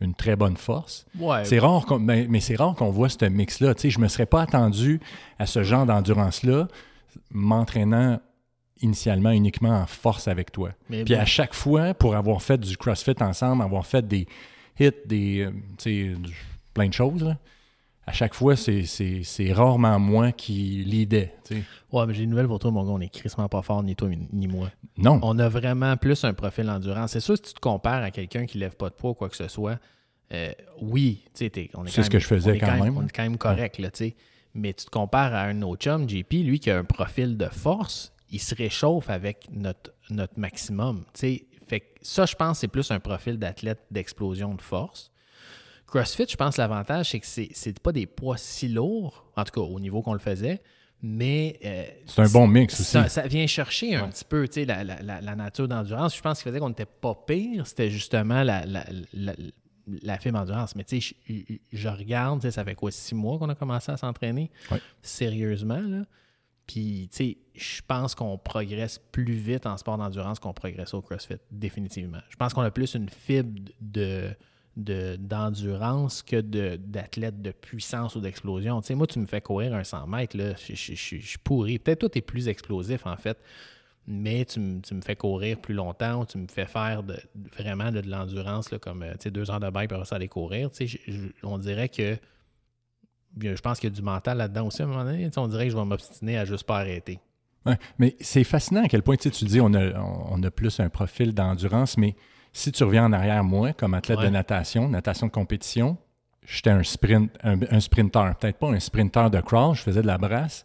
une 0.00 0.14
très 0.14 0.36
bonne 0.36 0.56
force. 0.56 1.06
C'est 1.44 1.58
rare, 1.58 1.98
mais, 1.98 2.26
mais 2.28 2.40
c'est 2.40 2.56
rare 2.56 2.74
qu'on 2.74 2.90
voit 2.90 3.08
ce 3.08 3.24
mix-là. 3.24 3.74
Tu 3.74 3.82
sais, 3.82 3.90
je 3.90 3.98
ne 3.98 4.04
me 4.04 4.08
serais 4.08 4.26
pas 4.26 4.42
attendu 4.42 5.00
à 5.38 5.46
ce 5.46 5.62
genre 5.62 5.86
d'endurance-là 5.86 6.68
m'entraînant 7.30 8.20
initialement 8.80 9.30
uniquement 9.30 9.70
en 9.70 9.86
force 9.86 10.28
avec 10.28 10.52
toi. 10.52 10.70
Puis 10.88 11.14
à 11.14 11.24
chaque 11.24 11.54
fois, 11.54 11.94
pour 11.94 12.14
avoir 12.14 12.42
fait 12.42 12.58
du 12.58 12.76
CrossFit 12.76 13.20
ensemble, 13.20 13.62
avoir 13.62 13.86
fait 13.86 14.06
des 14.06 14.26
hits, 14.78 14.90
des, 15.06 15.48
euh, 15.86 16.14
plein 16.74 16.88
de 16.88 16.92
choses, 16.92 17.34
à 18.06 18.12
chaque 18.12 18.34
fois, 18.34 18.54
c'est 18.54 19.52
rarement 19.52 19.98
moi 19.98 20.30
qui 20.30 20.84
l'idée. 20.86 21.30
Ouais, 21.92 22.06
mais 22.06 22.14
j'ai 22.14 22.22
une 22.22 22.30
nouvelle 22.30 22.46
pour 22.46 22.60
toi, 22.60 22.70
mon 22.70 22.84
gars. 22.84 22.92
On 22.92 23.00
est 23.00 23.08
crissement 23.08 23.48
pas 23.48 23.62
fort, 23.62 23.82
ni 23.82 23.96
toi, 23.96 24.08
ni 24.32 24.46
moi. 24.46 24.70
Non. 24.96 25.18
On 25.22 25.38
a 25.38 25.48
vraiment 25.48 25.96
plus 25.96 26.22
un 26.24 26.32
profil 26.32 26.70
endurance. 26.70 27.12
C'est 27.12 27.20
sûr, 27.20 27.36
si 27.36 27.42
tu 27.42 27.54
te 27.54 27.60
compares 27.60 28.04
à 28.04 28.10
quelqu'un 28.12 28.46
qui 28.46 28.58
lève 28.58 28.76
pas 28.76 28.90
de 28.90 28.94
poids 28.94 29.10
ou 29.10 29.14
quoi 29.14 29.28
que 29.28 29.36
ce 29.36 29.48
soit, 29.48 29.78
euh, 30.32 30.52
oui, 30.80 31.24
tu 31.34 31.46
sais, 31.52 31.70
on 31.74 31.84
est 31.84 31.90
C'est 31.90 32.04
ce 32.04 32.10
que 32.10 32.18
je 32.18 32.26
faisais 32.26 32.58
quand, 32.58 32.80
même. 32.80 32.96
On 32.96 33.06
est 33.06 33.12
quand 33.12 33.22
même 33.22 33.38
correct, 33.38 33.78
là, 33.78 33.90
tu 33.90 33.98
sais. 33.98 34.16
Mais 34.54 34.72
tu 34.72 34.86
te 34.86 34.90
compares 34.90 35.34
à 35.34 35.42
un 35.42 35.62
autre 35.62 35.82
chum, 35.82 36.08
JP, 36.08 36.32
lui, 36.32 36.60
qui 36.60 36.70
a 36.70 36.78
un 36.78 36.84
profil 36.84 37.36
de 37.36 37.46
force, 37.46 38.12
il 38.30 38.40
se 38.40 38.54
réchauffe 38.54 39.10
avec 39.10 39.46
notre, 39.50 39.92
notre 40.10 40.38
maximum. 40.38 41.04
Fait 41.14 41.94
ça, 42.00 42.26
je 42.26 42.34
pense, 42.34 42.60
c'est 42.60 42.68
plus 42.68 42.90
un 42.90 43.00
profil 43.00 43.38
d'athlète 43.38 43.80
d'explosion 43.90 44.54
de 44.54 44.62
force. 44.62 45.10
CrossFit, 45.86 46.26
je 46.28 46.36
pense, 46.36 46.56
l'avantage, 46.56 47.10
c'est 47.10 47.20
que 47.20 47.26
c'est, 47.26 47.66
n'est 47.66 47.72
pas 47.74 47.92
des 47.92 48.06
poids 48.06 48.36
si 48.36 48.68
lourds, 48.68 49.24
en 49.36 49.44
tout 49.44 49.52
cas 49.52 49.66
au 49.66 49.80
niveau 49.80 50.02
qu'on 50.02 50.12
le 50.12 50.18
faisait, 50.18 50.60
mais. 51.02 51.58
Euh, 51.64 51.84
c'est 52.06 52.22
un 52.22 52.28
bon 52.28 52.46
mix 52.46 52.80
aussi. 52.80 52.98
Ça, 53.08 53.26
vient 53.26 53.46
chercher 53.46 53.94
un 53.94 54.08
petit 54.08 54.24
peu 54.24 54.46
la, 54.64 54.82
la, 54.84 55.20
la, 55.20 55.36
nature 55.36 55.68
d'endurance. 55.68 56.16
Je 56.16 56.22
pense 56.22 56.42
qu'il 56.42 56.50
faisait 56.50 56.60
qu'on 56.60 56.70
n'était 56.70 56.86
pas 56.86 57.14
pire, 57.14 57.66
c'était 57.66 57.90
justement 57.90 58.42
la, 58.42 58.64
la, 58.66 60.18
fibre 60.18 60.38
endurance. 60.38 60.74
Mais 60.74 60.84
tu 60.84 61.00
sais, 61.00 61.14
je, 61.28 61.54
je, 61.72 61.88
regarde, 61.88 62.48
ça 62.48 62.64
fait 62.64 62.74
quoi, 62.74 62.90
six 62.90 63.14
mois 63.14 63.38
qu'on 63.38 63.48
a 63.48 63.54
commencé 63.54 63.92
à 63.92 63.96
s'entraîner? 63.96 64.50
Sérieusement, 65.02 65.80
là. 65.80 66.02
Puis, 66.66 67.08
tu 67.12 67.16
sais, 67.16 67.38
je 67.54 67.80
pense 67.86 68.14
qu'on 68.14 68.38
progresse 68.38 68.98
plus 69.12 69.34
vite 69.34 69.66
en 69.66 69.76
sport 69.76 69.98
d'endurance 69.98 70.40
qu'on 70.40 70.52
progresse 70.52 70.94
au 70.94 71.00
CrossFit, 71.00 71.36
définitivement. 71.50 72.18
Je 72.28 72.36
pense 72.36 72.54
qu'on 72.54 72.62
a 72.62 72.70
plus 72.70 72.94
une 72.94 73.08
fibre 73.08 73.60
de, 73.80 74.34
d'endurance 74.76 76.22
que 76.22 76.40
d'athlète 76.40 77.40
de, 77.40 77.52
puissance 77.52 78.16
ou 78.16 78.20
d'explosion. 78.20 78.80
Tu 78.80 78.88
sais, 78.88 78.94
moi, 78.96 79.06
tu 79.06 79.20
me 79.20 79.26
fais 79.26 79.40
courir 79.40 79.74
un 79.74 79.84
100 79.84 80.06
mètres, 80.08 80.36
là, 80.36 80.54
je, 80.56 80.74
suis 80.74 81.38
pourri. 81.44 81.78
Peut-être 81.78 82.00
toi, 82.00 82.08
tu 82.08 82.20
plus 82.20 82.48
explosif, 82.48 83.06
en 83.06 83.16
fait, 83.16 83.38
mais 84.08 84.44
tu, 84.44 84.58
me 84.58 85.00
fais 85.04 85.16
courir 85.16 85.60
plus 85.60 85.74
longtemps, 85.74 86.24
tu 86.24 86.38
me 86.38 86.48
fais 86.48 86.66
faire 86.66 87.02
vraiment 87.56 87.92
de, 87.92 88.00
l'endurance, 88.00 88.70
comme 88.80 89.04
tu 89.12 89.16
sais, 89.20 89.30
deux 89.30 89.52
heures 89.52 89.60
de 89.60 89.70
bike, 89.70 89.90
pour 89.90 90.04
ça 90.04 90.16
aller 90.16 90.28
courir. 90.28 90.70
Tu 90.72 90.88
sais, 90.88 91.00
on 91.44 91.58
dirait 91.58 91.88
que 91.88 92.18
je 93.40 93.60
pense 93.60 93.78
qu'il 93.78 93.90
y 93.90 93.92
a 93.92 93.96
du 93.96 94.02
mental 94.02 94.38
là-dedans 94.38 94.66
aussi 94.66 94.82
à 94.82 94.84
un 94.84 94.88
moment 94.88 95.04
donné. 95.04 95.28
on 95.36 95.48
dirait 95.48 95.66
que 95.66 95.72
je 95.72 95.76
vais 95.76 95.84
m'obstiner 95.84 96.38
à 96.38 96.44
juste 96.44 96.64
pas 96.64 96.78
arrêter. 96.78 97.20
Ouais, 97.64 97.78
mais 97.98 98.16
c'est 98.20 98.44
fascinant 98.44 98.84
à 98.84 98.88
quel 98.88 99.02
point 99.02 99.16
tu 99.16 99.28
dis 99.28 99.60
on 99.60 99.74
a, 99.74 99.98
on 99.98 100.42
a 100.42 100.50
plus 100.50 100.78
un 100.78 100.88
profil 100.88 101.34
d'endurance, 101.34 101.98
mais 101.98 102.14
si 102.56 102.72
tu 102.72 102.84
reviens 102.84 103.04
en 103.04 103.12
arrière, 103.12 103.44
moi, 103.44 103.72
comme 103.74 103.92
athlète 103.92 104.20
de 104.20 104.28
natation, 104.28 104.88
natation 104.88 105.26
de 105.26 105.32
compétition, 105.32 105.98
j'étais 106.46 106.70
un, 106.70 106.82
sprint, 106.82 107.30
un, 107.42 107.80
sprinter. 107.80 108.34
Peut-être 108.40 108.58
pas 108.58 108.68
un 108.68 108.80
sprinter 108.80 109.30
de 109.30 109.40
crawl, 109.40 109.74
je 109.74 109.82
faisais 109.82 110.00
de 110.00 110.06
la 110.06 110.16
brasse, 110.16 110.64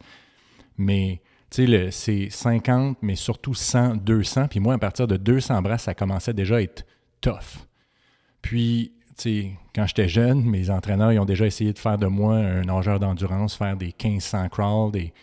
mais 0.78 1.22
c'est 1.50 2.30
50, 2.30 3.00
mais 3.02 3.16
surtout 3.16 3.54
100, 3.54 3.98
200. 3.98 4.48
Puis 4.48 4.62
moi, 4.62 4.76
à 4.76 4.78
partir 4.78 5.06
de 5.06 5.18
200 5.18 5.62
brasses, 5.62 5.84
ça 5.84 5.94
commençait 5.94 6.34
déjà 6.34 6.58
à 6.58 6.62
être 6.62 6.86
tough. 7.20 7.68
Puis, 8.42 8.94
quand 9.76 9.88
j'étais 9.88 10.10
jeune, 10.10 10.44
mes 10.44 10.70
entraîneurs, 10.70 11.12
ils 11.12 11.20
ont 11.20 11.26
déjà 11.26 11.46
essayé 11.46 11.74
de 11.74 11.80
faire 11.80 11.98
de 11.98 12.08
moi 12.08 12.36
un 12.36 12.62
nageur 12.62 13.00
d'endurance, 13.00 13.56
faire 13.56 13.78
des 13.78 13.94
1500 14.04 14.50
crawl, 14.50 14.92
des, 14.92 15.14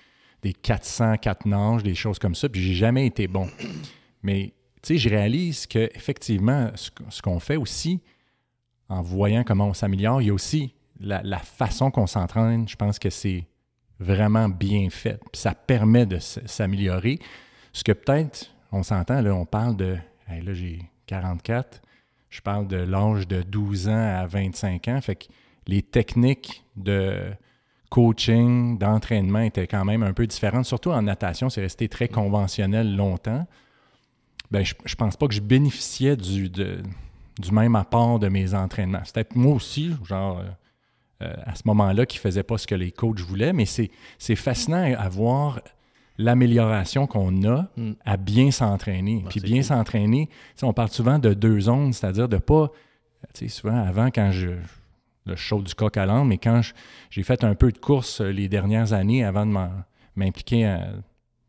des 0.42 0.52
400, 0.52 1.16
4 1.16 1.47
nages, 1.47 1.83
des 1.83 1.95
choses 1.95 2.18
comme 2.18 2.35
ça. 2.35 2.49
Puis 2.49 2.62
j'ai 2.62 2.75
jamais 2.75 3.07
été 3.07 3.26
bon. 3.26 3.49
Mais 4.23 4.52
je 4.88 5.09
réalise 5.09 5.66
qu'effectivement, 5.66 6.71
ce, 6.75 6.90
ce 7.11 7.23
qu'on 7.23 7.40
fait 7.40 7.57
aussi, 7.57 8.00
en 8.88 9.02
voyant 9.02 9.45
comment 9.45 9.66
on 9.66 9.75
s'améliore, 9.75 10.23
il 10.23 10.28
y 10.28 10.30
a 10.30 10.35
aussi 10.35 10.75
la, 11.00 11.38
façon 11.38 11.90
qu'on 11.90 12.07
s'entraîne. 12.07 12.68
Je 12.68 12.76
pense 12.76 12.99
que 12.99 13.11
c'est 13.11 13.47
vraiment 14.00 14.49
bien 14.49 14.88
fait. 14.90 15.21
Puis 15.33 15.40
ça 15.40 15.54
permet 15.54 16.07
de 16.07 16.18
s'améliorer. 16.18 17.18
Ce 17.73 17.85
que 17.85 17.92
peut-être, 17.92 18.50
on 18.73 18.83
s'entend, 18.83 19.21
là, 19.21 19.35
on 19.35 19.45
parle 19.45 19.76
de. 19.76 19.99
là, 20.28 20.54
j'ai 20.54 20.80
44. 21.07 21.83
Je 22.30 22.40
parle 22.40 22.66
de 22.66 22.76
l'âge 22.76 23.26
de 23.26 23.42
12 23.42 23.88
ans 23.88 24.20
à 24.20 24.26
25 24.26 24.88
ans. 24.88 25.00
Fait 25.00 25.16
que 25.16 25.25
les 25.66 25.82
techniques 25.82 26.64
de 26.76 27.32
coaching, 27.90 28.78
d'entraînement 28.78 29.40
étaient 29.40 29.66
quand 29.66 29.85
même 29.85 30.02
un 30.02 30.12
peu 30.12 30.26
différentes. 30.26 30.66
Surtout 30.66 30.90
en 30.90 31.02
natation, 31.02 31.49
c'est 31.49 31.62
resté 31.62 31.88
très 31.88 32.08
conventionnel 32.08 32.94
longtemps 32.97 33.47
ben, 34.50 34.64
je, 34.64 34.75
je 34.85 34.94
pense 34.94 35.16
pas 35.16 35.28
que 35.28 35.35
je 35.35 35.40
bénéficiais 35.40 36.16
du, 36.16 36.49
du 36.49 37.52
même 37.52 37.76
apport 37.76 38.18
de 38.18 38.28
mes 38.28 38.54
entraînements. 38.54 39.02
C'était 39.04 39.26
moi 39.35 39.54
aussi, 39.54 39.92
genre, 40.04 40.38
euh, 40.38 40.44
euh, 41.23 41.35
à 41.44 41.54
ce 41.54 41.62
moment-là, 41.66 42.06
qui 42.06 42.18
faisait 42.18 42.42
pas 42.42 42.58
ce 42.58 42.66
que 42.66 42.75
les 42.75 42.90
coachs 42.90 43.20
voulaient, 43.20 43.52
mais 43.52 43.66
c'est 43.66 44.37
fascinant 44.37 44.94
à 44.97 45.08
voir 45.08 45.61
l'amélioration 46.18 47.06
qu'on 47.06 47.44
a 47.44 47.68
hmm. 47.76 47.92
à 48.04 48.16
bien 48.16 48.50
s'entraîner. 48.50 49.25
Puis 49.30 49.40
bien 49.40 49.62
s'entraîner, 49.62 50.28
on 50.62 50.72
parle 50.72 50.90
souvent 50.90 51.18
de 51.18 51.32
deux 51.32 51.60
zones, 51.60 51.92
c'est-à-dire 51.92 52.28
de 52.28 52.38
pas, 52.38 52.70
tu 53.34 53.48
sais, 53.48 53.48
souvent 53.48 53.76
avant, 53.76 54.08
quand 54.08 54.30
je, 54.32 54.50
le 55.26 55.37
show 55.37 55.62
du 55.62 55.75
coq 55.75 55.96
à 55.96 56.06
l'âne, 56.06 56.26
mais 56.26 56.38
quand 56.38 56.60
j'ai 57.10 57.22
fait 57.22 57.44
un 57.44 57.54
peu 57.54 57.70
de 57.70 57.78
course 57.78 58.20
euh, 58.20 58.30
les 58.30 58.48
dernières 58.48 58.92
années 58.92 59.25
avant 59.25 59.46
de 59.46 59.54
m'impliquer 60.16 60.76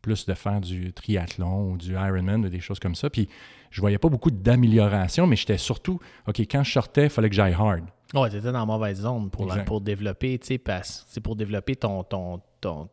plus 0.01 0.25
de 0.25 0.33
faire 0.33 0.61
du 0.61 0.93
triathlon 0.93 1.71
ou 1.71 1.77
du 1.77 1.93
Ironman 1.93 2.45
ou 2.45 2.49
des 2.49 2.59
choses 2.59 2.79
comme 2.79 2.95
ça. 2.95 3.09
Puis 3.09 3.27
je 3.69 3.81
voyais 3.81 3.97
pas 3.97 4.09
beaucoup 4.09 4.31
d'amélioration, 4.31 5.27
mais 5.27 5.35
j'étais 5.35 5.57
surtout, 5.57 5.99
OK, 6.27 6.39
quand 6.39 6.63
je 6.63 6.71
sortais, 6.71 7.05
il 7.05 7.09
fallait 7.09 7.29
que 7.29 7.35
j'aille 7.35 7.53
hard. 7.53 7.83
Ouais, 8.13 8.29
tu 8.29 8.37
étais 8.37 8.51
dans 8.51 8.59
la 8.59 8.65
mauvaise 8.65 9.01
zone 9.01 9.29
pour, 9.29 9.47
pour 9.65 9.81
développer, 9.81 10.39
tu 10.39 10.47
sais, 10.47 10.81
c'est 11.07 11.21
pour 11.21 11.35
développer 11.35 11.75
ton, 11.75 12.03
ton, 12.03 12.41
ton, 12.59 12.89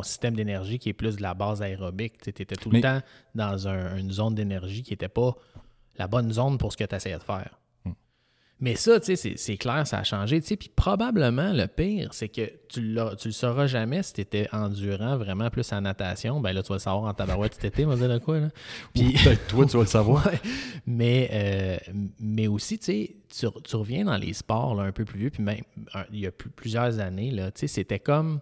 système 0.00 0.34
d'énergie 0.34 0.78
qui 0.78 0.88
est 0.88 0.94
plus 0.94 1.16
de 1.16 1.22
la 1.22 1.34
base 1.34 1.60
aérobique. 1.60 2.22
Tu 2.22 2.30
étais 2.30 2.56
tout 2.56 2.70
le 2.70 2.80
temps 2.80 3.00
dans 3.34 3.68
une 3.68 4.10
zone 4.10 4.34
d'énergie 4.34 4.82
qui 4.82 4.92
n'était 4.92 5.08
pas 5.08 5.34
la 5.96 6.06
bonne 6.06 6.32
zone 6.32 6.56
pour 6.56 6.72
ce 6.72 6.78
que 6.78 6.84
tu 6.84 6.94
essayais 6.94 7.18
de 7.18 7.22
faire. 7.22 7.58
Mais 8.62 8.76
ça, 8.76 9.00
tu 9.00 9.16
sais, 9.16 9.34
c'est 9.36 9.56
clair, 9.56 9.84
ça 9.88 9.98
a 9.98 10.04
changé. 10.04 10.40
Tu 10.40 10.46
sais, 10.46 10.56
puis 10.56 10.70
probablement, 10.74 11.52
le 11.52 11.66
pire, 11.66 12.14
c'est 12.14 12.28
que 12.28 12.48
tu 12.68 12.80
ne 12.80 13.10
le 13.24 13.32
sauras 13.32 13.66
jamais 13.66 14.04
si 14.04 14.12
tu 14.12 14.20
étais 14.20 14.48
endurant 14.52 15.16
vraiment 15.16 15.50
plus 15.50 15.72
en 15.72 15.80
natation. 15.80 16.40
Ben 16.40 16.52
là, 16.52 16.62
tu 16.62 16.68
vas 16.68 16.76
le 16.76 16.78
savoir 16.78 17.02
en 17.02 17.12
tabarouette 17.12 17.54
cet 17.54 17.64
été, 17.64 17.84
on 17.86 17.88
va 17.88 17.96
dire 17.96 18.08
de 18.08 18.18
quoi. 18.18 18.38
Là. 18.38 18.50
Puis, 18.94 19.14
peut-être 19.14 19.48
toi, 19.48 19.66
tu 19.66 19.72
vas 19.72 19.82
le 19.82 19.88
savoir. 19.88 20.30
mais, 20.86 21.28
euh, 21.32 21.76
mais 22.20 22.46
aussi, 22.46 22.78
tu 22.78 22.84
sais, 22.84 23.16
tu, 23.64 23.76
reviens 23.76 24.04
dans 24.04 24.16
les 24.16 24.32
sports 24.32 24.76
là, 24.76 24.84
un 24.84 24.92
peu 24.92 25.04
plus 25.04 25.18
vieux, 25.18 25.30
puis 25.30 25.42
même 25.42 25.62
il 26.12 26.20
y 26.20 26.28
a 26.28 26.30
plusieurs 26.30 27.00
années, 27.00 27.32
là, 27.32 27.50
tu 27.50 27.62
sais, 27.62 27.66
c'était 27.66 27.98
comme 27.98 28.38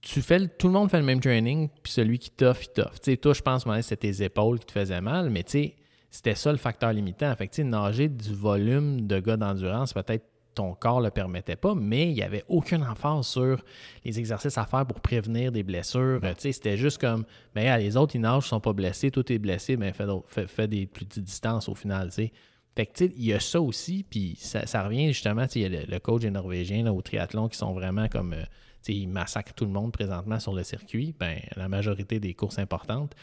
tu 0.00 0.22
fais 0.22 0.48
tout 0.48 0.66
le 0.66 0.72
monde 0.72 0.90
fait 0.90 0.98
le 0.98 1.04
même 1.04 1.20
training, 1.20 1.68
puis 1.82 1.92
celui 1.92 2.18
qui 2.18 2.30
t'offre, 2.30 2.62
il 2.64 2.72
t'offre. 2.72 3.00
Tu 3.00 3.10
sais, 3.10 3.16
toi, 3.16 3.32
je 3.32 3.42
pense, 3.42 3.64
c'était 3.82 4.12
tes 4.12 4.24
épaules 4.24 4.58
qui 4.58 4.66
te 4.66 4.72
faisaient 4.72 5.00
mal, 5.00 5.30
mais 5.30 5.42
tu 5.42 5.50
sais, 5.50 5.76
c'était 6.10 6.34
ça 6.34 6.50
le 6.50 6.58
facteur 6.58 6.92
limitant. 6.92 7.34
Fait 7.36 7.48
que, 7.48 7.62
nager 7.62 8.08
du 8.08 8.34
volume 8.34 9.06
de 9.06 9.20
gars 9.20 9.36
d'endurance, 9.36 9.92
peut-être 9.92 10.24
ton 10.54 10.74
corps 10.74 11.00
ne 11.00 11.06
le 11.06 11.10
permettait 11.10 11.56
pas, 11.56 11.74
mais 11.74 12.08
il 12.08 12.14
n'y 12.14 12.22
avait 12.22 12.44
aucune 12.48 12.82
emphase 12.82 13.26
sur 13.26 13.62
les 14.04 14.18
exercices 14.18 14.58
à 14.58 14.66
faire 14.66 14.84
pour 14.86 15.00
prévenir 15.00 15.52
des 15.52 15.62
blessures. 15.62 16.20
C'était 16.38 16.76
juste 16.76 17.00
comme, 17.00 17.24
ben, 17.54 17.78
les 17.78 17.96
autres, 17.96 18.16
ils 18.16 18.20
nagent, 18.20 18.44
ils 18.44 18.46
ne 18.46 18.48
sont 18.48 18.60
pas 18.60 18.72
blessés, 18.72 19.10
tout 19.10 19.30
est 19.32 19.38
blessé, 19.38 19.76
mais 19.76 19.92
fais, 19.92 20.46
fait, 20.46 20.66
des 20.66 20.86
plus 20.86 21.04
petites 21.04 21.24
distances 21.24 21.68
au 21.68 21.74
final. 21.74 22.10
Fait 22.10 22.86
que, 22.86 23.04
il 23.04 23.24
y 23.24 23.32
a 23.32 23.40
ça 23.40 23.60
aussi, 23.60 24.04
puis 24.08 24.36
ça, 24.40 24.82
revient 24.82 25.08
justement, 25.08 25.44
il 25.54 25.62
y 25.62 25.64
a 25.64 25.68
le, 25.68 25.98
coach 25.98 26.22
des 26.22 26.30
Norvégiens 26.30 26.86
au 26.88 27.00
triathlon 27.00 27.48
qui 27.48 27.56
sont 27.56 27.72
vraiment 27.72 28.08
comme, 28.08 28.32
euh, 28.32 28.44
ils 28.88 29.08
massacrent 29.08 29.54
tout 29.54 29.64
le 29.64 29.70
monde 29.70 29.92
présentement 29.92 30.40
sur 30.40 30.52
le 30.52 30.62
circuit, 30.62 31.14
ben, 31.18 31.38
la 31.56 31.68
majorité 31.68 32.20
des 32.20 32.34
courses 32.34 32.58
importantes. 32.58 33.14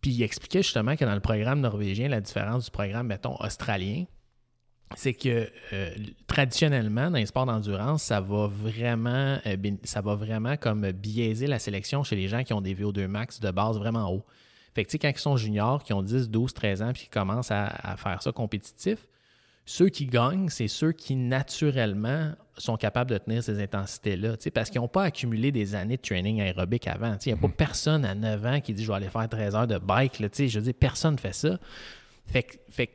Puis 0.00 0.10
il 0.10 0.22
expliquait 0.22 0.62
justement 0.62 0.96
que 0.96 1.04
dans 1.04 1.14
le 1.14 1.20
programme 1.20 1.60
norvégien, 1.60 2.08
la 2.08 2.20
différence 2.20 2.64
du 2.64 2.70
programme, 2.70 3.06
mettons, 3.06 3.36
australien, 3.40 4.04
c'est 4.96 5.14
que 5.14 5.48
euh, 5.72 5.94
traditionnellement, 6.26 7.10
dans 7.10 7.18
les 7.18 7.26
sports 7.26 7.46
d'endurance, 7.46 8.02
ça 8.02 8.20
va 8.20 8.46
vraiment 8.46 9.38
euh, 9.46 9.56
ça 9.84 10.00
va 10.00 10.14
vraiment 10.16 10.56
comme 10.56 10.90
biaiser 10.90 11.46
la 11.46 11.58
sélection 11.58 12.02
chez 12.02 12.16
les 12.16 12.28
gens 12.28 12.42
qui 12.42 12.52
ont 12.52 12.60
des 12.60 12.74
VO2 12.74 13.06
max 13.06 13.40
de 13.40 13.50
base 13.50 13.78
vraiment 13.78 14.12
haut. 14.12 14.24
Fait 14.74 14.84
que 14.84 14.96
quand 14.96 15.08
ils 15.08 15.18
sont 15.18 15.36
juniors, 15.36 15.82
qui 15.82 15.92
ont 15.92 16.02
10, 16.02 16.30
12, 16.30 16.52
13 16.52 16.82
ans, 16.82 16.92
puis 16.92 17.04
qui 17.04 17.08
commencent 17.08 17.50
à 17.50 17.96
faire 17.98 18.22
ça 18.22 18.32
compétitif, 18.32 19.06
ceux 19.64 19.88
qui 19.88 20.06
gagnent, 20.06 20.48
c'est 20.48 20.68
ceux 20.68 20.92
qui 20.92 21.14
naturellement 21.14 22.32
sont 22.58 22.76
capables 22.76 23.10
de 23.10 23.18
tenir 23.18 23.42
ces 23.42 23.62
intensités-là, 23.62 24.36
parce 24.52 24.70
qu'ils 24.70 24.80
n'ont 24.80 24.88
pas 24.88 25.04
accumulé 25.04 25.52
des 25.52 25.74
années 25.74 25.96
de 25.96 26.02
training 26.02 26.40
aérobique 26.40 26.86
avant. 26.86 27.16
Il 27.24 27.32
n'y 27.32 27.38
a 27.38 27.40
pas 27.40 27.48
mhm. 27.48 27.54
personne 27.54 28.04
à 28.04 28.14
9 28.14 28.46
ans 28.46 28.60
qui 28.60 28.74
dit 28.74 28.82
je 28.82 28.88
vais 28.88 28.96
aller 28.96 29.08
faire 29.08 29.28
13 29.28 29.54
heures 29.54 29.66
de 29.66 29.78
bike. 29.78 30.18
Là, 30.18 30.28
je 30.36 30.58
veux 30.58 30.64
dire, 30.64 30.74
personne 30.78 31.14
ne 31.14 31.20
fait 31.20 31.34
ça. 31.34 31.58
Fait, 32.26 32.60
fait 32.68 32.90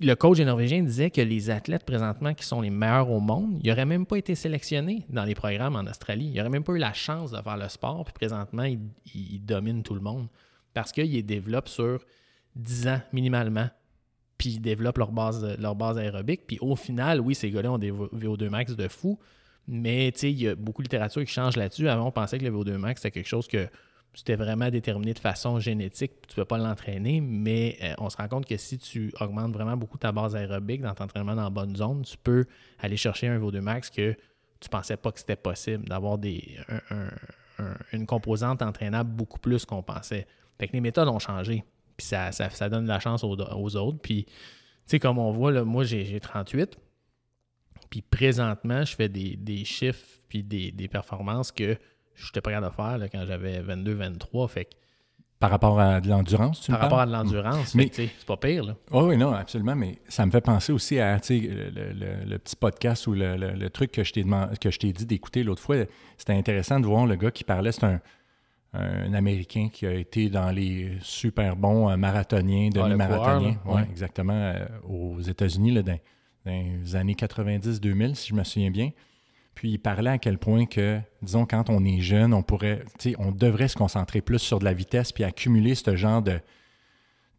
le 0.00 0.14
coach 0.14 0.40
norvégien 0.40 0.82
disait 0.82 1.10
que 1.10 1.20
les 1.20 1.50
athlètes 1.50 1.84
présentement 1.84 2.34
qui 2.34 2.44
sont 2.44 2.60
les 2.60 2.70
meilleurs 2.70 3.10
au 3.10 3.20
monde, 3.20 3.60
ils 3.62 3.68
n'auraient 3.68 3.84
même 3.84 4.06
pas 4.06 4.16
été 4.16 4.34
sélectionnés 4.34 5.04
dans 5.08 5.24
les 5.24 5.34
programmes 5.34 5.76
en 5.76 5.86
Australie. 5.86 6.30
Ils 6.32 6.36
n'auraient 6.36 6.48
même 6.48 6.64
pas 6.64 6.72
eu 6.72 6.78
la 6.78 6.92
chance 6.92 7.30
de 7.30 7.40
faire 7.40 7.56
le 7.56 7.68
sport, 7.68 8.04
puis 8.04 8.14
présentement, 8.14 8.64
ils, 8.64 9.44
dominent 9.44 9.82
tout 9.82 9.94
le 9.94 10.00
monde 10.00 10.28
parce 10.74 10.92
qu'ils 10.92 11.24
développent 11.24 11.68
sur 11.68 12.00
10 12.56 12.88
ans 12.88 13.00
minimalement 13.12 13.68
puis 14.38 14.50
ils 14.50 14.60
développent 14.60 14.98
leur 14.98 15.12
base, 15.12 15.98
aérobique. 15.98 16.46
Puis 16.46 16.58
au 16.60 16.76
final, 16.76 17.20
oui, 17.20 17.34
ces 17.34 17.50
gars-là 17.50 17.72
ont 17.72 17.78
des 17.78 17.92
VO2 17.92 18.48
max 18.48 18.76
de 18.76 18.88
fou, 18.88 19.18
mais 19.66 20.08
il 20.08 20.40
y 20.40 20.48
a 20.48 20.54
beaucoup 20.54 20.82
de 20.82 20.86
littérature 20.86 21.24
qui 21.24 21.32
change 21.32 21.56
là-dessus. 21.56 21.88
Avant, 21.88 22.06
on 22.06 22.12
pensait 22.12 22.38
que 22.38 22.44
le 22.44 22.50
VO2 22.50 22.76
max, 22.76 23.02
c'était 23.02 23.10
quelque 23.10 23.28
chose 23.28 23.48
que 23.48 23.68
c'était 24.14 24.36
vraiment 24.36 24.70
déterminé 24.70 25.12
de 25.12 25.18
façon 25.18 25.60
génétique, 25.60 26.12
tu 26.26 26.32
ne 26.32 26.36
peux 26.36 26.44
pas 26.44 26.58
l'entraîner, 26.58 27.20
mais 27.20 27.76
euh, 27.82 27.94
on 27.98 28.08
se 28.08 28.16
rend 28.16 28.26
compte 28.26 28.46
que 28.46 28.56
si 28.56 28.78
tu 28.78 29.12
augmentes 29.20 29.52
vraiment 29.52 29.76
beaucoup 29.76 29.98
ta 29.98 30.12
base 30.12 30.34
aérobique 30.34 30.80
dans 30.80 30.94
ton 30.94 31.04
entraînement 31.04 31.34
dans 31.34 31.44
la 31.44 31.50
bonne 31.50 31.76
zone, 31.76 32.02
tu 32.02 32.16
peux 32.16 32.46
aller 32.78 32.96
chercher 32.96 33.28
un 33.28 33.38
VO2 33.38 33.60
max 33.60 33.90
que 33.90 34.16
tu 34.60 34.68
pensais 34.68 34.96
pas 34.96 35.12
que 35.12 35.20
c'était 35.20 35.36
possible, 35.36 35.88
d'avoir 35.88 36.18
une 37.92 38.06
composante 38.06 38.62
entraînable 38.62 39.10
beaucoup 39.10 39.38
plus 39.38 39.64
qu'on 39.64 39.82
pensait. 39.82 40.26
Fait 40.58 40.66
que 40.66 40.72
les 40.72 40.80
méthodes 40.80 41.08
ont 41.08 41.20
changé. 41.20 41.62
Puis 41.98 42.06
ça, 42.06 42.30
ça, 42.30 42.68
donne 42.68 42.84
de 42.84 42.88
la 42.88 43.00
chance 43.00 43.24
aux, 43.24 43.76
autres. 43.76 43.98
Puis, 44.00 44.24
tu 44.24 44.32
sais, 44.86 44.98
comme 45.00 45.18
on 45.18 45.32
voit, 45.32 45.50
là, 45.50 45.64
moi, 45.64 45.82
j'ai 45.82 46.18
38. 46.20 46.78
Puis 47.90 48.02
présentement, 48.02 48.84
je 48.84 48.94
fais 48.94 49.08
des, 49.08 49.64
chiffres 49.64 50.06
puis 50.28 50.44
des, 50.44 50.88
performances 50.88 51.50
que 51.50 51.76
je 52.14 52.26
n'étais 52.26 52.40
pas 52.40 52.52
capable 52.52 52.70
de 52.70 52.76
faire 52.76 53.10
quand 53.10 53.26
j'avais 53.26 53.60
22, 53.60 53.94
23. 53.94 54.48
Fait 54.48 54.68
par 55.40 55.50
rapport 55.50 55.78
à 55.78 56.00
de 56.00 56.08
l'endurance, 56.08 56.62
tu 56.62 56.72
Par 56.72 56.80
rapport 56.80 56.98
à 56.98 57.06
de 57.06 57.12
l'endurance, 57.12 57.74
mais 57.76 57.88
c'est 57.92 58.10
pas 58.26 58.36
pire. 58.36 58.64
Là. 58.64 58.74
oui, 58.90 59.16
non, 59.16 59.32
absolument, 59.32 59.76
mais 59.76 60.00
ça 60.08 60.26
me 60.26 60.32
fait 60.32 60.40
penser 60.40 60.72
aussi 60.72 60.98
à 60.98 61.16
le, 61.28 62.24
le, 62.24 62.38
petit 62.38 62.56
podcast 62.56 63.06
ou 63.06 63.14
le, 63.14 63.68
truc 63.68 63.92
que 63.92 64.02
je 64.02 64.78
t'ai 64.78 64.92
dit 64.92 65.06
d'écouter 65.06 65.44
l'autre 65.44 65.62
fois. 65.62 65.76
C'était 66.16 66.32
intéressant 66.32 66.80
de 66.80 66.86
voir 66.86 67.06
le 67.06 67.14
gars 67.14 67.30
qui 67.30 67.44
parlait, 67.44 67.70
c'est 67.70 67.84
un, 67.84 68.00
un 68.78 69.14
Américain 69.14 69.68
qui 69.72 69.86
a 69.86 69.92
été 69.92 70.28
dans 70.30 70.50
les 70.50 70.92
super 71.00 71.56
bons 71.56 71.96
marathoniens, 71.96 72.70
Ah, 72.74 72.78
demi-marathoniens, 72.80 73.58
ouais, 73.64 73.82
exactement, 73.90 74.32
euh, 74.32 74.66
aux 74.88 75.20
États-Unis, 75.20 75.72
là, 75.72 75.82
dans, 75.82 75.98
dans 76.44 76.52
les 76.52 76.96
années 76.96 77.14
90-2000, 77.14 78.14
si 78.14 78.28
je 78.28 78.34
me 78.34 78.44
souviens 78.44 78.70
bien. 78.70 78.90
Puis 79.54 79.70
il 79.72 79.78
parlait 79.78 80.10
à 80.10 80.18
quel 80.18 80.38
point 80.38 80.66
que, 80.66 81.00
disons, 81.20 81.44
quand 81.44 81.68
on 81.68 81.84
est 81.84 82.00
jeune, 82.00 82.32
on 82.32 82.42
pourrait, 82.42 82.84
on 83.18 83.32
devrait 83.32 83.66
se 83.68 83.76
concentrer 83.76 84.20
plus 84.20 84.38
sur 84.38 84.60
de 84.60 84.64
la 84.64 84.72
vitesse 84.72 85.10
puis 85.10 85.24
accumuler 85.24 85.74
ce 85.74 85.96
genre 85.96 86.22
de, 86.22 86.38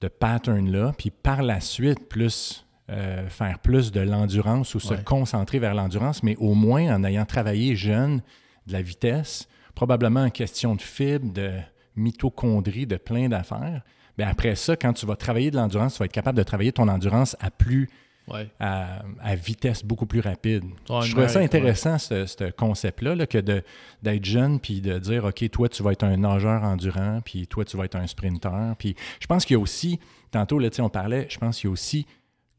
de 0.01 0.07
pattern-là, 0.09 0.93
puis 0.97 1.11
par 1.11 1.41
la 1.43 1.61
suite, 1.61 2.09
plus 2.09 2.65
euh, 2.89 3.29
faire 3.29 3.59
plus 3.59 3.91
de 3.91 4.01
l'endurance 4.01 4.73
ou 4.75 4.79
se 4.79 4.95
concentrer 4.95 5.59
vers 5.59 5.75
l'endurance, 5.75 6.23
mais 6.23 6.35
au 6.37 6.55
moins 6.55 6.93
en 6.93 7.03
ayant 7.03 7.23
travaillé 7.25 7.75
jeune 7.75 8.21
de 8.67 8.73
la 8.73 8.81
vitesse, 8.81 9.47
probablement 9.79 10.23
en 10.23 10.29
question 10.29 10.75
de 10.75 10.81
fibres, 10.81 11.31
de 11.31 11.51
mitochondrie, 11.95 12.85
de 12.85 12.97
plein 12.97 13.29
d'affaires. 13.29 13.81
Bien, 14.17 14.27
après 14.27 14.55
ça, 14.55 14.75
quand 14.75 14.91
tu 14.91 15.05
vas 15.05 15.15
travailler 15.15 15.51
de 15.51 15.55
l'endurance, 15.55 15.93
tu 15.93 15.99
vas 15.99 16.05
être 16.05 16.11
capable 16.11 16.37
de 16.37 16.43
travailler 16.43 16.73
ton 16.73 16.89
endurance 16.89 17.37
à 17.39 17.49
plus 17.49 17.87
Ouais. 18.27 18.47
à, 18.59 19.01
à 19.21 19.33
vitesse 19.33 19.83
beaucoup 19.83 20.05
plus 20.05 20.19
rapide. 20.19 20.63
Ouais, 20.87 21.01
je 21.01 21.11
trouvais 21.13 21.29
ça 21.29 21.39
ouais, 21.39 21.45
intéressant, 21.45 21.97
ce, 21.97 22.27
ce 22.27 22.51
concept-là, 22.51 23.15
là, 23.15 23.25
que 23.25 23.39
d'être 23.39 24.25
jeune 24.25 24.59
puis 24.59 24.81
de 24.81 24.99
dire, 24.99 25.23
OK, 25.25 25.49
toi, 25.49 25.67
tu 25.67 25.81
vas 25.81 25.93
être 25.93 26.03
un 26.03 26.15
nageur 26.15 26.61
endurant, 26.61 27.21
puis 27.25 27.47
toi, 27.47 27.65
tu 27.65 27.75
vas 27.75 27.85
être 27.85 27.95
un 27.95 28.05
sprinter. 28.05 28.75
Puis 28.77 28.95
je 29.19 29.25
pense 29.25 29.45
qu'il 29.45 29.55
y 29.55 29.57
a 29.57 29.59
aussi, 29.59 29.99
tantôt, 30.29 30.59
là, 30.59 30.69
on 30.79 30.89
parlait, 30.89 31.25
je 31.27 31.39
pense 31.39 31.57
qu'il 31.59 31.69
y 31.69 31.71
a 31.71 31.73
aussi, 31.73 32.05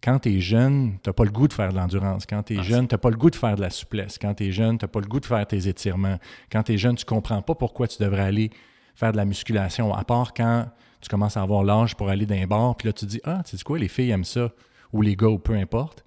quand 0.02 0.18
tu 0.20 0.34
es 0.36 0.40
jeune, 0.40 0.98
tu 1.02 1.08
n'as 1.08 1.12
pas 1.12 1.24
le 1.24 1.30
goût 1.30 1.46
de 1.48 1.52
faire 1.52 1.70
de 1.72 1.76
l'endurance. 1.76 2.24
Quand 2.26 2.42
tu 2.42 2.54
es 2.54 2.58
Ah, 2.58 2.62
jeune, 2.62 2.88
tu 2.88 2.94
n'as 2.94 2.98
pas 2.98 3.10
le 3.10 3.16
goût 3.16 3.30
de 3.30 3.36
faire 3.36 3.56
de 3.56 3.60
la 3.60 3.70
souplesse. 3.70 4.18
Quand 4.18 4.34
tu 4.34 4.46
es 4.46 4.52
jeune, 4.52 4.78
tu 4.78 4.84
n'as 4.84 4.88
pas 4.88 5.00
le 5.00 5.06
goût 5.06 5.20
de 5.20 5.26
faire 5.26 5.46
tes 5.46 5.68
étirements. 5.68 6.18
Quand 6.50 6.62
tu 6.62 6.72
es 6.72 6.78
jeune, 6.78 6.96
tu 6.96 7.04
ne 7.04 7.08
comprends 7.08 7.42
pas 7.42 7.54
pourquoi 7.54 7.86
tu 7.88 8.02
devrais 8.02 8.22
aller 8.22 8.50
faire 8.94 9.12
de 9.12 9.16
la 9.18 9.24
musculation, 9.24 9.94
à 9.94 10.04
part 10.04 10.32
quand 10.34 10.66
tu 11.00 11.08
commences 11.08 11.36
à 11.36 11.42
avoir 11.42 11.62
l'âge 11.64 11.94
pour 11.96 12.08
aller 12.10 12.26
d'un 12.26 12.46
bar, 12.46 12.76
puis 12.76 12.86
là, 12.88 12.92
tu 12.92 13.06
te 13.06 13.10
dis, 13.10 13.20
ah, 13.24 13.42
tu 13.46 13.56
sais 13.56 13.62
quoi, 13.64 13.78
les 13.78 13.88
filles 13.88 14.10
aiment 14.10 14.24
ça, 14.24 14.50
ou 14.92 15.00
les 15.02 15.16
gars, 15.16 15.28
ou 15.28 15.38
peu 15.38 15.54
importe. 15.54 16.04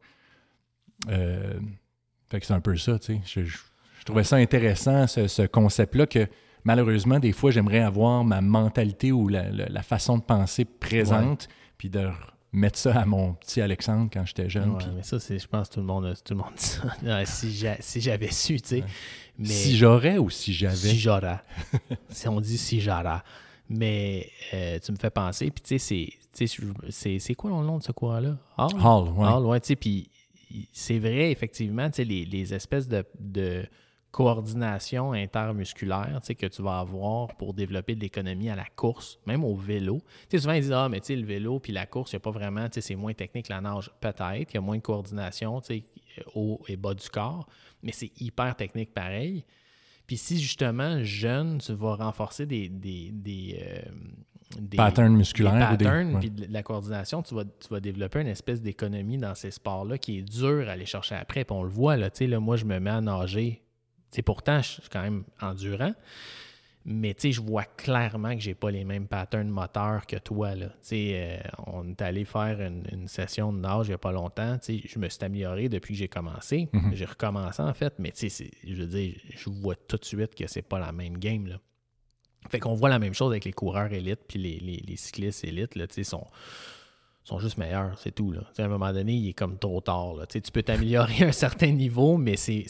Euh, 1.09 1.59
fait 2.29 2.39
que 2.39 2.45
c'est 2.45 2.53
un 2.53 2.61
peu 2.61 2.75
ça, 2.77 2.97
tu 2.99 3.15
sais. 3.15 3.21
Je, 3.25 3.43
je- 3.45 3.57
je 3.99 4.05
trouvais 4.05 4.23
ça 4.23 4.35
intéressant, 4.37 5.07
ce, 5.07 5.27
ce 5.27 5.43
concept-là, 5.43 6.05
que 6.07 6.27
malheureusement, 6.63 7.19
des 7.19 7.31
fois, 7.31 7.51
j'aimerais 7.51 7.79
avoir 7.79 8.23
ma 8.23 8.41
mentalité 8.41 9.11
ou 9.11 9.27
la, 9.27 9.49
la- 9.49 9.67
la 9.69 9.81
façon 9.83 10.17
de 10.17 10.23
penser 10.23 10.65
présente, 10.65 11.47
puis 11.77 11.89
de 11.89 12.09
mettre 12.53 12.77
ça 12.77 12.99
à 12.99 13.05
mon 13.05 13.33
petit 13.33 13.59
Alexandre 13.61 14.09
quand 14.13 14.25
j'étais 14.25 14.49
jeune. 14.49 14.71
Ouais, 14.75 14.83
mais 14.95 15.03
ça, 15.03 15.19
c'est, 15.19 15.39
je 15.39 15.47
pense 15.47 15.69
que 15.69 15.73
tout 15.75 15.79
le 15.79 15.85
monde, 15.87 16.13
tout 16.23 16.33
le 16.33 16.39
monde 16.39 16.53
dit 16.55 16.63
ça. 16.63 17.25
Si, 17.25 17.51
j'a- 17.53 17.81
si 17.81 17.99
j'avais 17.99 18.31
su, 18.31 18.61
tu 18.61 18.67
sais. 18.69 18.75
Ouais. 18.81 18.87
Mais 19.39 19.45
Si 19.47 19.75
j'aurais 19.75 20.17
ou 20.19 20.29
si 20.29 20.53
j'avais? 20.53 20.75
si 20.75 20.99
j'aurais. 20.99 21.39
si 22.09 22.27
on 22.27 22.39
dit 22.39 22.57
si 22.57 22.79
j'aurais. 22.79 23.21
Mais 23.69 24.29
euh, 24.53 24.77
tu 24.79 24.91
me 24.91 24.97
fais 24.97 25.09
penser, 25.09 25.49
puis 25.49 25.63
tu 25.63 25.79
sais, 25.79 26.13
c'est, 26.31 26.47
c'est, 26.89 27.19
c'est 27.19 27.33
quoi 27.35 27.49
le 27.49 27.65
nom 27.65 27.77
de 27.79 27.83
ce 27.83 27.91
courant-là? 27.91 28.37
Hall? 28.57 28.71
Hall, 28.79 29.09
ouais. 29.17 29.27
Hall, 29.27 29.45
ouais, 29.45 29.59
tu 29.59 29.67
sais, 29.67 29.75
puis 29.75 30.09
c'est 30.71 30.99
vrai, 30.99 31.31
effectivement, 31.31 31.89
tu 31.89 31.95
sais, 31.97 32.03
les, 32.03 32.25
les 32.25 32.53
espèces 32.53 32.87
de, 32.87 33.03
de 33.19 33.65
coordination 34.13 35.11
intermusculaire, 35.13 36.19
tu 36.21 36.27
sais, 36.27 36.35
que 36.35 36.45
tu 36.45 36.61
vas 36.61 36.77
avoir 36.77 37.35
pour 37.35 37.55
développer 37.55 37.95
de 37.95 37.99
l'économie 38.01 38.47
à 38.47 38.55
la 38.55 38.67
course, 38.75 39.17
même 39.25 39.43
au 39.43 39.55
vélo. 39.55 40.01
Tu 40.29 40.37
sais, 40.37 40.43
souvent, 40.43 40.53
ils 40.53 40.61
disent, 40.61 40.71
ah, 40.71 40.87
mais 40.87 40.99
tu 40.99 41.07
sais, 41.07 41.15
le 41.15 41.25
vélo 41.25 41.59
puis 41.59 41.73
la 41.73 41.87
course, 41.87 42.11
il 42.11 42.15
n'y 42.15 42.17
a 42.17 42.19
pas 42.19 42.31
vraiment, 42.31 42.69
tu 42.69 42.75
sais, 42.75 42.81
c'est 42.81 42.95
moins 42.95 43.13
technique 43.13 43.47
que 43.47 43.53
la 43.53 43.59
nage. 43.59 43.91
Peut-être, 43.99 44.51
il 44.51 44.53
y 44.53 44.57
a 44.57 44.61
moins 44.61 44.77
de 44.77 44.83
coordination, 44.83 45.59
tu 45.61 45.79
sais, 45.79 45.83
haut 46.35 46.61
et 46.67 46.77
bas 46.77 46.93
du 46.93 47.09
corps, 47.09 47.47
mais 47.81 47.91
c'est 47.91 48.11
hyper 48.21 48.55
technique 48.55 48.93
pareil. 48.93 49.43
Puis 50.05 50.17
si 50.17 50.39
justement, 50.39 51.03
jeune, 51.03 51.57
tu 51.57 51.73
vas 51.73 51.95
renforcer 51.95 52.45
des, 52.45 52.69
des, 52.69 53.09
des, 53.11 53.59
euh, 53.65 53.81
des 54.59 54.77
Patterns 54.77 55.15
musculaires. 55.15 55.75
des 55.75 55.87
ouais. 55.87 56.29
de 56.29 56.53
la 56.53 56.61
coordination, 56.61 57.23
tu 57.23 57.33
vas, 57.33 57.45
tu 57.45 57.67
vas 57.71 57.79
développer 57.79 58.21
une 58.21 58.27
espèce 58.27 58.61
d'économie 58.61 59.17
dans 59.17 59.33
ces 59.33 59.49
sports-là 59.49 59.97
qui 59.97 60.19
est 60.19 60.21
dur 60.21 60.69
à 60.69 60.73
aller 60.73 60.85
chercher 60.85 61.15
après. 61.15 61.45
Puis 61.45 61.55
on 61.57 61.63
le 61.63 61.69
voit, 61.69 61.97
là, 61.97 62.11
tu 62.11 62.19
sais, 62.19 62.27
là, 62.27 62.39
moi, 62.39 62.57
je 62.57 62.65
me 62.65 62.79
mets 62.79 62.91
à 62.91 63.01
nager. 63.01 63.63
Pourtant, 64.21 64.61
je 64.61 64.69
suis 64.81 64.89
quand 64.91 65.01
même 65.01 65.23
endurant. 65.41 65.93
Mais 66.85 67.15
je 67.17 67.39
vois 67.39 67.63
clairement 67.63 68.35
que 68.35 68.41
j'ai 68.41 68.55
pas 68.55 68.69
les 68.69 68.83
mêmes 68.83 69.07
patterns 69.07 69.47
moteurs 69.47 70.05
que 70.05 70.17
toi. 70.17 70.53
Là. 70.53 70.67
Euh, 70.91 71.37
on 71.67 71.89
est 71.89 72.01
allé 72.01 72.25
faire 72.25 72.59
une, 72.59 72.83
une 72.91 73.07
session 73.07 73.53
de 73.53 73.59
nage 73.59 73.87
il 73.87 73.91
n'y 73.91 73.95
a 73.95 73.97
pas 73.97 74.11
longtemps. 74.11 74.57
Je 74.67 74.99
me 74.99 75.07
suis 75.07 75.23
amélioré 75.23 75.69
depuis 75.69 75.93
que 75.93 75.99
j'ai 75.99 76.09
commencé. 76.09 76.67
Mhm. 76.73 76.93
J'ai 76.93 77.05
recommencé 77.05 77.61
en 77.61 77.73
fait, 77.73 77.93
mais 77.99 78.11
je 78.17 78.73
veux 78.75 78.87
dire, 78.87 79.15
je 79.29 79.49
vois 79.49 79.75
tout 79.75 79.95
de 79.95 80.03
suite 80.03 80.35
que 80.35 80.45
c'est 80.45 80.61
pas 80.61 80.77
la 80.77 80.91
même 80.91 81.17
game. 81.19 81.47
Là. 81.47 81.55
Fait 82.49 82.59
qu'on 82.59 82.75
voit 82.75 82.89
la 82.89 82.99
même 82.99 83.13
chose 83.13 83.31
avec 83.31 83.45
les 83.45 83.53
coureurs 83.53 83.93
élites 83.93 84.19
puis 84.27 84.37
les, 84.39 84.59
les- 84.59 84.83
les 84.85 84.97
cyclistes 84.97 85.45
élites. 85.45 85.75
Là, 85.75 85.85
sont, 86.03 86.27
sont 87.23 87.39
juste 87.39 87.57
meilleurs, 87.57 87.97
c'est 87.97 88.11
tout. 88.13 88.33
Là. 88.33 88.41
À 88.57 88.63
un 88.63 88.67
moment 88.67 88.91
donné, 88.91 89.13
il 89.13 89.29
est 89.29 89.33
comme 89.33 89.57
trop 89.57 89.79
tard. 89.79 90.15
Là. 90.15 90.25
Tu 90.25 90.41
peux 90.51 90.63
t'améliorer 90.63 91.13
à 91.23 91.27
un 91.27 91.31
certain 91.31 91.71
niveau, 91.71 92.17
mais 92.17 92.35
c'est 92.35 92.65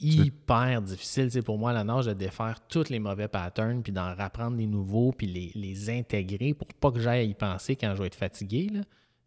hyper 0.00 0.82
difficile 0.82 1.30
pour 1.42 1.58
moi, 1.58 1.72
la 1.72 1.84
nage, 1.84 2.06
de 2.06 2.12
défaire 2.12 2.60
tous 2.68 2.88
les 2.88 2.98
mauvais 2.98 3.28
patterns, 3.28 3.82
puis 3.82 3.92
d'en 3.92 4.14
rapprendre 4.14 4.56
des 4.56 4.66
nouveaux, 4.66 5.12
puis 5.12 5.26
les, 5.26 5.52
les 5.54 5.90
intégrer 5.90 6.54
pour 6.54 6.66
pas 6.68 6.90
que 6.90 7.00
j'aille 7.00 7.20
à 7.20 7.22
y 7.22 7.34
penser 7.34 7.76
quand 7.76 7.94
je 7.94 8.00
vais 8.00 8.06
être 8.08 8.14
fatigué. 8.14 8.68
Là. 8.72 8.80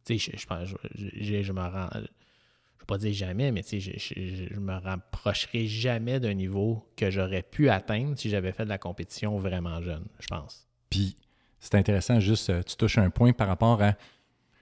Je, 0.10 0.16
je, 0.16 0.30
je, 0.36 1.42
je- 1.44 1.52
me 1.54 1.60
rends. 1.62 1.90
Je 1.94 2.00
vais 2.00 2.86
pas 2.88 2.98
dire 2.98 3.14
jamais, 3.14 3.52
mais 3.52 3.64
je, 3.70 3.80
je, 3.80 4.14
je 4.54 4.60
me 4.60 4.74
rapprocherai 4.74 5.68
jamais 5.68 6.20
d'un 6.20 6.34
niveau 6.34 6.86
que 6.96 7.12
j'aurais 7.12 7.44
pu 7.44 7.70
atteindre 7.70 8.18
si 8.18 8.30
j'avais 8.30 8.54
fait 8.54 8.64
de 8.64 8.70
la 8.70 8.78
compétition 8.78 9.38
vraiment 9.38 9.82
jeune, 9.82 10.06
je 10.20 10.28
pense. 10.28 10.68
Puis 10.90 11.18
c'est 11.60 11.76
intéressant, 11.76 12.20
juste, 12.22 12.50
euh, 12.50 12.64
tu 12.64 12.78
touches 12.78 12.98
un 12.98 13.10
point 13.10 13.34
par 13.34 13.48
rapport 13.50 13.82
à 13.82 13.96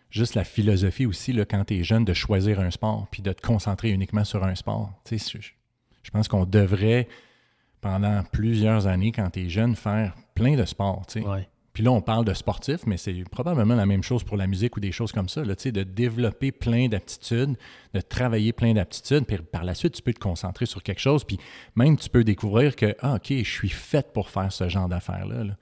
juste 0.10 0.34
la 0.34 0.44
philosophie 0.44 1.06
aussi, 1.06 1.34
là, 1.34 1.46
quand 1.46 1.65
tu 1.65 1.76
es 1.76 1.84
jeune, 1.84 2.06
de 2.06 2.13
choisir 2.13 2.60
un 2.60 2.72
sport, 2.72 3.08
puis 3.12 3.22
de 3.22 3.32
te 3.34 3.41
concentrer 3.46 3.91
uniquement 3.91 4.24
sur 4.24 4.44
un 4.44 4.56
sport. 4.56 4.91
Tu 5.04 5.20
sais, 5.20 5.39
je, 6.06 6.12
pense 6.12 6.28
qu'on 6.28 6.46
devrait, 6.46 7.08
pendant 7.82 8.24
plusieurs 8.32 8.88
années, 8.88 9.12
quand 9.12 9.30
tu 9.32 9.46
es 9.46 9.50
jeune, 9.50 9.76
faire 9.76 10.15
plein 10.36 10.56
de 10.56 10.65
sports. 10.65 11.06
tu 11.08 11.22
sais. 11.22 11.28
Ouais. 11.28 11.50
Puis 11.74 11.84
là, 11.84 11.91
on 11.91 12.00
parle 12.00 12.24
de 12.24 12.34
sportifs, 12.34 12.86
mais 12.86 12.96
c'est 12.96 13.13
probablement 13.30 13.76
la 13.76 13.86
même 13.86 14.02
chose 14.02 14.24
pour 14.24 14.38
la 14.38 14.48
musique 14.48 14.78
ou 14.78 14.80
des 14.80 14.94
choses 14.94 15.12
comme 15.12 15.28
ça, 15.28 15.44
là, 15.44 15.56
de 15.56 15.84
développer 15.84 16.54
plein 16.54 16.88
d'aptitudes, 16.88 17.58
de 17.94 18.00
travailler 18.00 18.54
plein 18.54 18.74
d'aptitudes, 18.74 19.26
puis 19.26 19.38
par 19.39 19.65
la 19.65 19.74
suite, 19.74 19.94
tu 19.94 20.02
peux 20.02 20.13
te 20.13 20.20
concentrer 20.20 20.68
sur 20.68 20.82
quelque 20.82 21.02
chose, 21.02 21.26
puis 21.26 21.38
même 21.76 21.98
tu 21.98 22.10
peux 22.10 22.24
découvrir 22.24 22.78
que, 22.78 22.96
ah, 23.02 23.15
OK, 23.15 23.28
je 23.30 23.44
suis 23.44 23.68
fait 23.68 24.13
pour 24.13 24.30
faire 24.30 24.54
ce 24.54 24.70
genre 24.70 24.88
d'affaires-là. 24.88 25.44
là. 25.44 25.58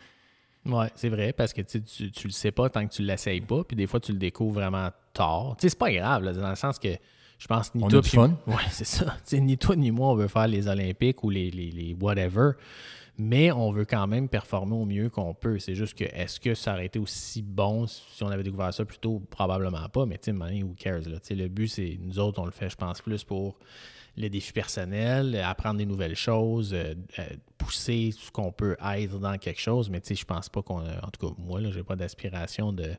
Ouais, 0.66 0.92
c'est 0.94 1.10
vrai, 1.10 1.34
parce 1.34 1.52
que 1.52 1.62
tu, 1.64 1.82
tu 1.82 2.28
le 2.28 2.32
sais 2.32 2.52
pas 2.52 2.70
tant 2.70 2.86
que 2.88 2.94
tu 2.94 3.02
l'essayes 3.02 3.42
pas, 3.42 3.64
puis 3.64 3.76
des 3.76 3.88
fois, 3.88 4.00
tu 4.00 4.12
le 4.12 4.20
découvres 4.20 4.54
vraiment 4.54 4.90
tard. 5.14 5.56
Tu 5.58 5.64
sais, 5.64 5.70
c'est 5.70 5.80
pas 5.80 5.92
grave, 5.92 6.24
là, 6.24 6.34
dans 6.34 6.50
le 6.50 6.56
sens 6.56 6.78
que 6.78 6.96
je 7.44 7.48
pense 7.50 7.76
ni 7.76 7.84
On 7.84 7.90
toi. 7.90 8.00
a 8.00 8.02
du 8.02 8.08
puis- 8.10 8.16
fun. 8.18 8.38
Ouais, 8.48 8.56
c'est 8.72 8.86
ça. 8.86 9.18
Ni 9.34 9.58
toi 9.58 9.76
ni 9.76 9.92
moi, 9.92 10.08
on 10.12 10.16
veut 10.16 10.30
faire 10.30 10.48
les 10.48 10.70
Olympiques 10.70 11.26
ou 11.26 11.30
les, 11.30 11.52
les, 11.52 11.72
les 11.72 11.94
whatever, 12.00 12.52
mais 13.18 13.52
on 13.52 13.74
veut 13.74 13.84
quand 13.84 14.08
même 14.08 14.30
performer 14.30 14.76
au 14.76 14.86
mieux 14.86 15.10
qu'on 15.10 15.34
peut. 15.34 15.60
C'est 15.60 15.76
juste 15.76 15.94
que, 15.98 16.06
est-ce 16.06 16.40
que 16.40 16.56
ça 16.56 16.72
aurait 16.74 16.86
été 16.86 17.00
aussi 17.00 17.42
bon 17.42 17.86
si 17.86 18.24
on 18.24 18.30
avait 18.30 18.44
découvert 18.44 18.74
ça 18.74 18.86
plus 18.86 18.98
tôt? 18.98 19.22
Probablement 19.30 19.90
pas, 19.90 20.06
mais 20.06 20.18
tu 20.20 20.32
sais, 20.32 20.64
who 20.64 20.74
cares? 20.78 21.02
Là? 21.10 21.18
Le 21.32 21.48
but, 21.50 21.68
c'est 21.68 22.00
nous 22.02 22.18
autres, 22.18 22.42
on 22.42 22.46
le 22.46 22.52
fait, 22.52 22.70
je 22.70 22.78
pense, 22.78 23.02
plus 23.02 23.26
pour 23.26 23.58
les 24.16 24.30
défis 24.30 24.54
personnels, 24.54 25.36
apprendre 25.44 25.80
des 25.80 25.86
nouvelles 25.86 26.16
choses, 26.16 26.74
euh, 26.74 26.94
euh, 27.20 27.24
pousser 27.58 28.12
ce 28.18 28.32
qu'on 28.32 28.52
peut 28.54 28.78
être 28.96 29.20
dans 29.20 29.38
quelque 29.38 29.60
chose. 29.60 29.90
Mais 29.90 30.00
tu 30.00 30.10
sais, 30.10 30.16
je 30.16 30.26
pense 30.26 30.48
pas 30.48 30.62
qu'on 30.62 30.80
a, 30.80 31.04
en 31.06 31.10
tout 31.10 31.28
cas, 31.28 31.34
moi, 31.38 31.60
là, 31.60 31.72
j'ai 31.72 31.84
pas 31.84 31.98
d'aspiration 31.98 32.72
de 32.72 32.92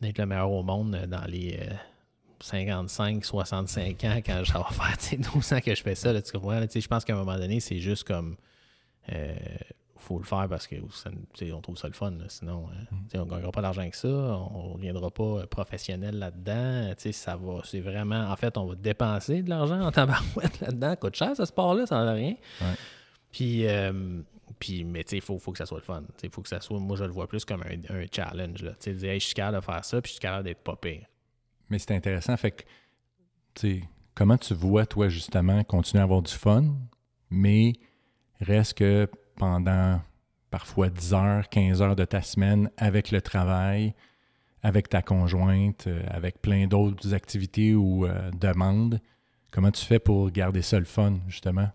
d'être 0.00 0.18
le 0.18 0.26
meilleur 0.26 0.52
au 0.52 0.62
monde 0.62 0.96
dans 1.08 1.24
les 1.26 1.58
euh, 1.60 1.72
55, 2.40 3.24
65 3.24 4.04
ans 4.04 4.20
quand 4.24 4.44
je 4.44 4.52
vais 4.52 4.58
faire 4.70 4.98
tu 4.98 5.04
sais, 5.04 5.16
12 5.16 5.52
ans 5.52 5.60
que 5.60 5.74
je 5.74 5.82
fais 5.82 5.94
ça. 5.94 6.12
Là, 6.12 6.22
tu 6.22 6.32
comprends? 6.32 6.60
Je 6.60 6.86
pense 6.86 7.04
qu'à 7.04 7.14
un 7.14 7.18
moment 7.18 7.36
donné, 7.36 7.60
c'est 7.60 7.78
juste 7.78 8.04
comme 8.04 8.36
euh, 9.12 9.34
faut 9.96 10.18
le 10.18 10.24
faire 10.24 10.46
parce 10.48 10.66
que 10.66 10.76
ça, 10.90 11.10
on 11.52 11.60
trouve 11.60 11.76
ça 11.76 11.88
le 11.88 11.92
fun. 11.92 12.12
là. 12.12 12.24
Sinon, 12.28 12.66
tu 12.90 12.96
sais, 13.10 13.18
on 13.18 13.26
ne 13.26 13.30
gagnera 13.30 13.50
pas 13.50 13.62
d'argent 13.62 13.82
avec 13.82 13.94
ça. 13.94 14.08
On 14.08 14.70
ne 14.70 14.74
deviendra 14.76 15.10
pas 15.10 15.22
euh, 15.22 15.46
professionnel 15.46 16.18
là-dedans. 16.18 16.94
Ça 17.12 17.36
va, 17.36 17.60
c'est 17.64 17.80
vraiment. 17.80 18.30
En 18.30 18.36
fait, 18.36 18.56
on 18.56 18.66
va 18.66 18.74
dépenser 18.74 19.42
de 19.42 19.50
l'argent 19.50 19.80
en 19.80 19.90
tabarouette 19.90 20.60
là-dedans. 20.60 20.90
Ça 20.90 20.96
coûte 20.96 21.16
cher 21.16 21.36
ce 21.36 21.44
sport-là, 21.44 21.86
ça 21.86 21.96
n'en 21.96 22.06
a 22.08 22.12
rien. 22.12 22.36
Ouais. 22.60 22.74
Puis, 23.30 23.66
euh, 23.66 24.22
puis, 24.58 24.84
mais 24.84 25.04
tu 25.04 25.10
sais, 25.10 25.16
il 25.16 25.22
faut, 25.22 25.38
faut 25.38 25.52
que 25.52 25.58
ça 25.58 25.66
soit 25.66 25.78
le 25.78 25.84
fun. 25.84 26.02
Il 26.22 26.30
faut 26.30 26.42
que 26.42 26.48
ça 26.48 26.60
soit, 26.60 26.78
moi, 26.78 26.96
je 26.96 27.04
le 27.04 27.10
vois 27.10 27.26
plus 27.26 27.44
comme 27.44 27.62
un, 27.62 27.94
un 27.94 28.06
challenge. 28.10 28.62
Là. 28.62 28.72
Tu 28.72 28.76
sais, 28.80 28.92
dire, 28.94 29.10
Hey, 29.10 29.20
je 29.20 29.26
suis 29.26 29.34
capable 29.34 29.58
de 29.58 29.64
faire 29.64 29.84
ça, 29.84 30.00
puis 30.00 30.10
je 30.10 30.14
suis 30.14 30.20
capable 30.20 30.44
d'être 30.44 30.62
pas 30.62 30.76
pire. 30.76 31.02
Mais 31.70 31.78
c'est 31.78 31.94
intéressant. 31.94 32.36
Fait 32.36 32.50
que, 32.50 32.62
tu 33.54 33.60
sais, 33.60 33.82
comment 34.14 34.38
tu 34.38 34.54
vois, 34.54 34.86
toi, 34.86 35.08
justement, 35.08 35.62
continuer 35.64 36.00
à 36.00 36.04
avoir 36.04 36.22
du 36.22 36.32
fun, 36.32 36.64
mais 37.30 37.74
reste 38.40 38.74
que 38.74 39.08
pendant 39.36 40.00
parfois 40.50 40.88
10 40.88 41.14
heures, 41.14 41.48
15 41.48 41.82
heures 41.82 41.96
de 41.96 42.04
ta 42.04 42.22
semaine 42.22 42.70
avec 42.76 43.10
le 43.10 43.20
travail, 43.20 43.94
avec 44.62 44.88
ta 44.88 45.02
conjointe, 45.02 45.86
euh, 45.86 46.02
avec 46.08 46.40
plein 46.40 46.66
d'autres 46.66 47.14
activités 47.14 47.74
ou 47.74 48.06
euh, 48.06 48.30
demandes, 48.32 49.00
comment 49.50 49.70
tu 49.70 49.84
fais 49.84 49.98
pour 49.98 50.30
garder 50.30 50.62
ça 50.62 50.78
le 50.78 50.84
fun, 50.84 51.18
justement? 51.28 51.68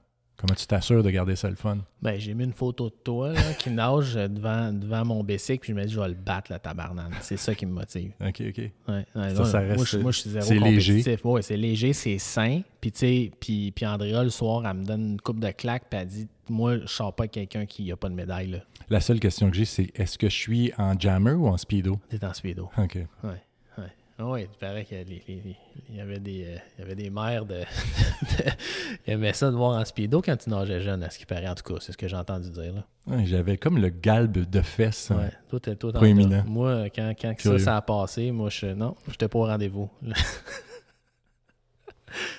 Comment 0.45 0.55
tu 0.55 0.67
t'assures 0.67 1.01
de 1.03 1.09
garder 1.09 1.37
ça 1.37 1.49
le 1.49 1.55
fun? 1.55 1.77
Ben, 2.01 2.19
j'ai 2.19 2.33
mis 2.33 2.43
une 2.43 2.51
photo 2.51 2.89
de 2.89 2.95
toi 3.01 3.31
là, 3.31 3.53
qui 3.57 3.69
nage 3.69 4.15
devant, 4.15 4.73
devant 4.73 5.05
mon 5.05 5.23
bicycle, 5.23 5.59
puis 5.61 5.71
je 5.71 5.77
me 5.77 5.85
dis, 5.85 5.93
je 5.93 5.99
vais 6.01 6.09
le 6.09 6.15
battre, 6.15 6.51
la 6.51 6.59
tabarnane. 6.59 7.13
C'est 7.21 7.37
ça 7.37 7.55
qui 7.55 7.65
me 7.65 7.71
motive. 7.71 8.11
OK, 8.19 8.41
OK. 8.49 8.57
Ouais, 8.57 8.71
ouais, 8.89 9.05
Ça, 9.15 9.27
là, 9.29 9.45
ça 9.45 9.61
moi, 9.61 9.69
reste- 9.69 9.85
je, 9.87 9.97
moi, 9.99 10.11
je 10.11 10.19
suis 10.19 10.29
zéro 10.31 10.45
c'est 10.45 10.59
léger. 10.59 10.91
compétitif. 10.97 11.25
Ouais, 11.25 11.41
c'est 11.41 11.55
léger, 11.55 11.93
c'est 11.93 12.17
sain. 12.17 12.59
Puis, 12.81 12.91
tu 12.91 12.99
sais, 12.99 13.31
puis, 13.39 13.71
puis 13.71 13.85
Andrea, 13.85 14.21
le 14.25 14.29
soir, 14.29 14.67
elle 14.67 14.75
me 14.79 14.83
donne 14.83 15.11
une 15.11 15.21
coupe 15.21 15.39
de 15.39 15.49
claques, 15.51 15.85
puis 15.89 15.97
elle 16.01 16.07
dit, 16.09 16.27
moi, 16.49 16.77
je 16.77 16.87
sors 16.87 17.15
pas 17.15 17.29
quelqu'un 17.29 17.65
qui 17.65 17.85
n'a 17.87 17.95
pas 17.95 18.09
de 18.09 18.15
médaille, 18.15 18.49
là. 18.49 18.57
La 18.89 18.99
seule 18.99 19.21
question 19.21 19.49
que 19.49 19.55
j'ai, 19.55 19.63
c'est 19.63 19.91
est-ce 19.95 20.17
que 20.17 20.27
je 20.27 20.35
suis 20.35 20.73
en 20.77 20.99
jammer 20.99 21.31
ou 21.31 21.47
en 21.47 21.55
speedo? 21.55 21.97
T'es 22.09 22.25
en 22.25 22.33
speedo. 22.33 22.69
OK. 22.77 22.95
Ouais, 23.23 23.41
Ah 24.23 24.29
ouais, 24.29 24.43
il 24.43 24.57
paraît 24.57 24.85
qu'il 24.85 24.97
y, 24.97 25.01
avait 25.01 26.19
des, 26.19 26.45
euh, 26.45 26.57
il 26.77 26.79
y 26.79 26.81
avait 26.81 26.95
des 26.95 27.09
mères 27.09 27.45
de, 27.45 27.59
Ils 29.05 29.13
aimaient 29.13 29.33
ça 29.33 29.51
de 29.51 29.55
voir 29.57 29.77
en 29.77 29.83
speedo 29.83 30.21
quand 30.21 30.37
tu 30.37 30.49
nageais 30.49 30.79
jeune, 30.79 31.03
à 31.03 31.09
ce 31.09 31.19
qui 31.19 31.25
paraît. 31.25 31.49
En 31.49 31.55
tout 31.55 31.63
cas, 31.73 31.79
c'est 31.81 31.91
ce 31.91 31.97
que 31.97 32.07
j'ai 32.07 32.15
entendu 32.15 32.49
dire, 32.49 32.73
là. 32.73 32.85
Ouais, 33.05 33.25
J'avais 33.25 33.57
comme 33.57 33.79
le 33.79 33.89
galbe 33.89 34.49
de 34.49 34.61
fesses. 34.61 35.11
hein. 35.11 35.17
Ouais, 35.17 35.31
toi, 35.49 35.59
t'es 35.59 35.75
toi. 35.75 35.91
Moi, 36.45 36.85
quand, 36.95 37.13
quand 37.19 37.33
ça, 37.37 37.59
ça 37.59 37.75
a 37.75 37.81
passé, 37.81 38.31
moi, 38.31 38.49
je 38.49 38.67
non, 38.67 38.95
j'étais 39.09 39.27
pas 39.27 39.39
au 39.39 39.45
rendez-vous. 39.45 39.89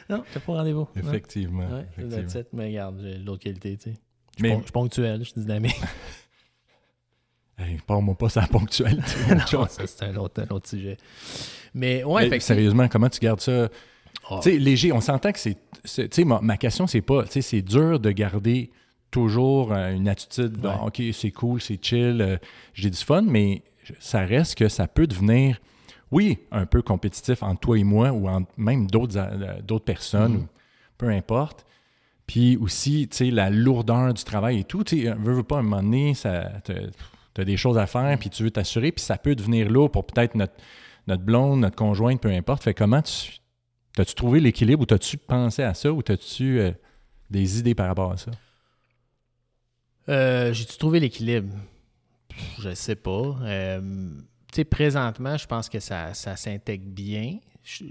non, 0.09 0.25
j'étais 0.27 0.41
pas 0.41 0.53
au 0.53 0.57
rendez-vous. 0.57 0.89
Effectivement. 0.97 1.69
Ouais, 1.69 1.87
effectivement. 1.99 2.47
mais 2.55 2.67
regarde, 2.69 2.99
j'ai 3.03 3.19
l'autre 3.19 3.43
qualité, 3.43 3.77
tu 3.77 3.91
sais. 3.91 3.97
Je 4.37 4.39
suis 4.39 4.43
Mais 4.43 4.55
pon- 4.55 4.59
je 4.61 4.63
suis 4.65 4.73
ponctuel, 4.73 5.19
je 5.19 5.25
suis 5.25 5.41
dynamique. 5.43 5.77
hey, 7.59 7.79
parle-moi 7.87 8.15
pas 8.17 8.29
sa 8.29 8.43
ponctualité. 8.47 9.03
non, 9.53 9.67
ça, 9.69 9.87
c'est 9.87 10.03
un 10.05 10.17
autre, 10.17 10.43
un 10.43 10.55
autre 10.55 10.69
sujet. 10.69 10.97
Mais 11.75 12.05
ouais, 12.05 12.29
Mais 12.29 12.41
sérieusement, 12.41 12.89
comment 12.89 13.09
tu 13.09 13.21
gardes 13.21 13.41
ça? 13.41 13.69
Ah. 14.31 14.41
Tu 14.43 14.53
sais, 14.53 14.59
léger, 14.59 14.93
on 14.93 15.01
s'entend 15.01 15.33
que 15.33 15.39
c'est. 15.39 15.57
c'est- 15.85 16.09
Tu 16.09 16.23
sais, 16.23 16.25
ma, 16.25 16.41
ma 16.41 16.57
question, 16.57 16.87
c'est 16.87 17.01
pas. 17.03 17.25
Tu 17.25 17.33
sais, 17.33 17.43
c'est 17.43 17.63
dur 17.63 17.99
de 18.01 18.11
garder 18.11 18.71
toujours 19.11 19.73
euh, 19.73 19.93
une 19.93 20.09
attitude. 20.09 20.53
de, 20.61 20.69
Ouais. 20.69 20.75
OK, 20.87 21.03
c'est 21.13 21.31
cool, 21.31 21.61
c'est 21.61 21.79
chill, 21.85 22.21
euh, 22.21 22.37
j'ai 22.73 22.91
du 22.91 22.97
fun, 22.99 23.23
mais 23.23 23.63
ça 24.01 24.21
reste 24.25 24.57
que 24.57 24.69
ça 24.69 24.89
peut 24.89 25.07
devenir, 25.07 25.61
oui, 26.11 26.39
un 26.51 26.65
peu 26.67 26.81
compétitif 26.83 27.43
entre 27.43 27.61
toi 27.61 27.79
et 27.79 27.85
moi 27.85 28.11
ou 28.13 28.29
entre 28.29 28.51
même 28.57 28.87
d'autres 28.87 29.17
euh, 29.19 29.61
d'autres 29.63 29.85
personnes, 29.85 30.37
ou 30.37 30.47
peu 30.97 31.09
importe. 31.11 31.67
Puis 32.27 32.57
aussi, 32.57 33.07
tu 33.11 33.17
sais, 33.19 33.31
la 33.31 33.51
lourdeur 33.51 34.15
du 34.15 34.25
travail 34.25 34.61
et 34.61 34.65
tout. 34.65 34.83
Tu 34.85 35.03
sais, 35.03 35.11
veux, 35.13 35.35
veux 35.35 35.43
pas, 35.43 35.57
à 35.57 35.59
un 35.59 35.63
moment 35.63 35.83
donné, 35.83 36.15
ça. 36.15 36.51
Tu 37.35 37.41
as 37.41 37.45
des 37.45 37.57
choses 37.57 37.79
à 37.79 37.87
faire, 37.87 38.17
puis 38.19 38.31
tu 38.31 38.45
veux 38.45 38.51
t'assurer, 38.51 38.93
puis 38.93 39.05
ça 39.05 39.19
peut 39.19 39.35
devenir 39.35 39.69
lourd 39.69 39.91
pour 39.91 40.07
peut-être 40.07 40.35
notre, 40.35 40.55
notre 41.07 41.23
blonde, 41.23 41.61
notre 41.61 41.77
conjointe, 41.77 42.21
peu 42.21 42.31
importe. 42.31 42.63
Fait 42.63 42.75
comment 42.75 43.03
tu. 43.03 43.39
T'as-tu 43.95 44.15
trouvé 44.15 44.41
l'équilibre 44.41 44.83
ou 44.83 44.87
t'as-tu 44.87 45.17
pensé 45.17 45.63
à 45.63 45.73
ça 45.73 45.93
ou 45.93 46.03
t'as-tu 46.03 46.59
euh, 46.59 46.73
des 47.31 47.61
idées 47.61 47.75
par 47.75 47.87
rapport 47.87 48.13
à 48.13 48.17
ça? 48.17 48.31
Euh, 50.09 50.53
J'ai-tu 50.53 50.77
trouvé 50.79 51.01
l'équilibre? 51.01 51.55
Je 52.59 52.75
sais 52.75 52.97
pas. 52.97 53.37
Euh, 53.43 53.81
tu 54.53 54.57
sais, 54.57 54.65
présentement, 54.65 55.37
je 55.37 55.47
pense 55.47 55.69
que 55.69 55.79
ça, 55.79 56.13
ça 56.15 56.37
s'intègre 56.37 56.87
bien. 56.87 57.39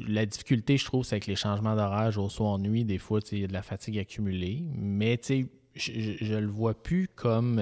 La 0.08 0.25
difficulté, 0.25 0.77
je 0.77 0.86
trouve, 0.86 1.06
c'est 1.06 1.15
avec 1.15 1.27
les 1.27 1.38
changements 1.38 1.75
d'horaire 1.75 2.12
jour, 2.12 2.29
soir, 2.29 2.60
nuit. 2.60 2.84
Des 2.84 2.97
fois, 2.97 3.21
il 3.32 3.39
y 3.39 3.43
a 3.45 3.47
de 3.47 3.53
la 3.53 3.63
fatigue 3.63 3.97
accumulée. 3.97 4.63
Mais, 4.75 5.17
tu 5.17 5.25
sais, 5.25 5.45
je, 5.75 6.17
je, 6.21 6.36
le 6.36 6.47
vois 6.47 6.75
plus 6.75 7.08
comme, 7.08 7.60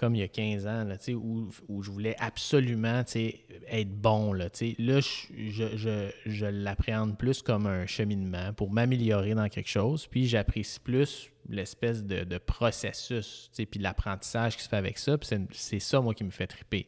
comme 0.00 0.14
il 0.14 0.20
y 0.20 0.22
a 0.24 0.28
15 0.28 0.66
ans, 0.66 0.84
là, 0.84 0.96
où, 1.14 1.82
je 1.82 1.90
voulais 1.90 2.16
absolument, 2.18 3.02
être 3.68 3.92
bon, 4.00 4.32
là. 4.32 4.48
Là, 4.78 5.00
je, 5.00 5.50
je, 5.50 5.76
je, 5.76 6.10
je 6.24 6.46
l'appréhende 6.46 7.18
plus 7.18 7.42
comme 7.42 7.66
un 7.66 7.84
cheminement 7.84 8.54
pour 8.54 8.72
m'améliorer 8.72 9.34
dans 9.34 9.48
quelque 9.50 9.68
chose. 9.68 10.06
Puis, 10.06 10.26
j'apprécie 10.26 10.80
plus 10.80 11.30
l'espèce 11.48 12.02
de, 12.04 12.24
de 12.24 12.38
processus, 12.38 13.50
puis 13.70 13.78
l'apprentissage 13.78 14.56
qui 14.56 14.62
se 14.62 14.68
fait 14.70 14.76
avec 14.76 14.96
ça. 14.96 15.18
Puis, 15.18 15.28
c'est- 15.52 15.80
ça, 15.80 16.00
moi, 16.00 16.14
qui 16.14 16.24
me 16.24 16.30
fait 16.30 16.46
triper. 16.46 16.86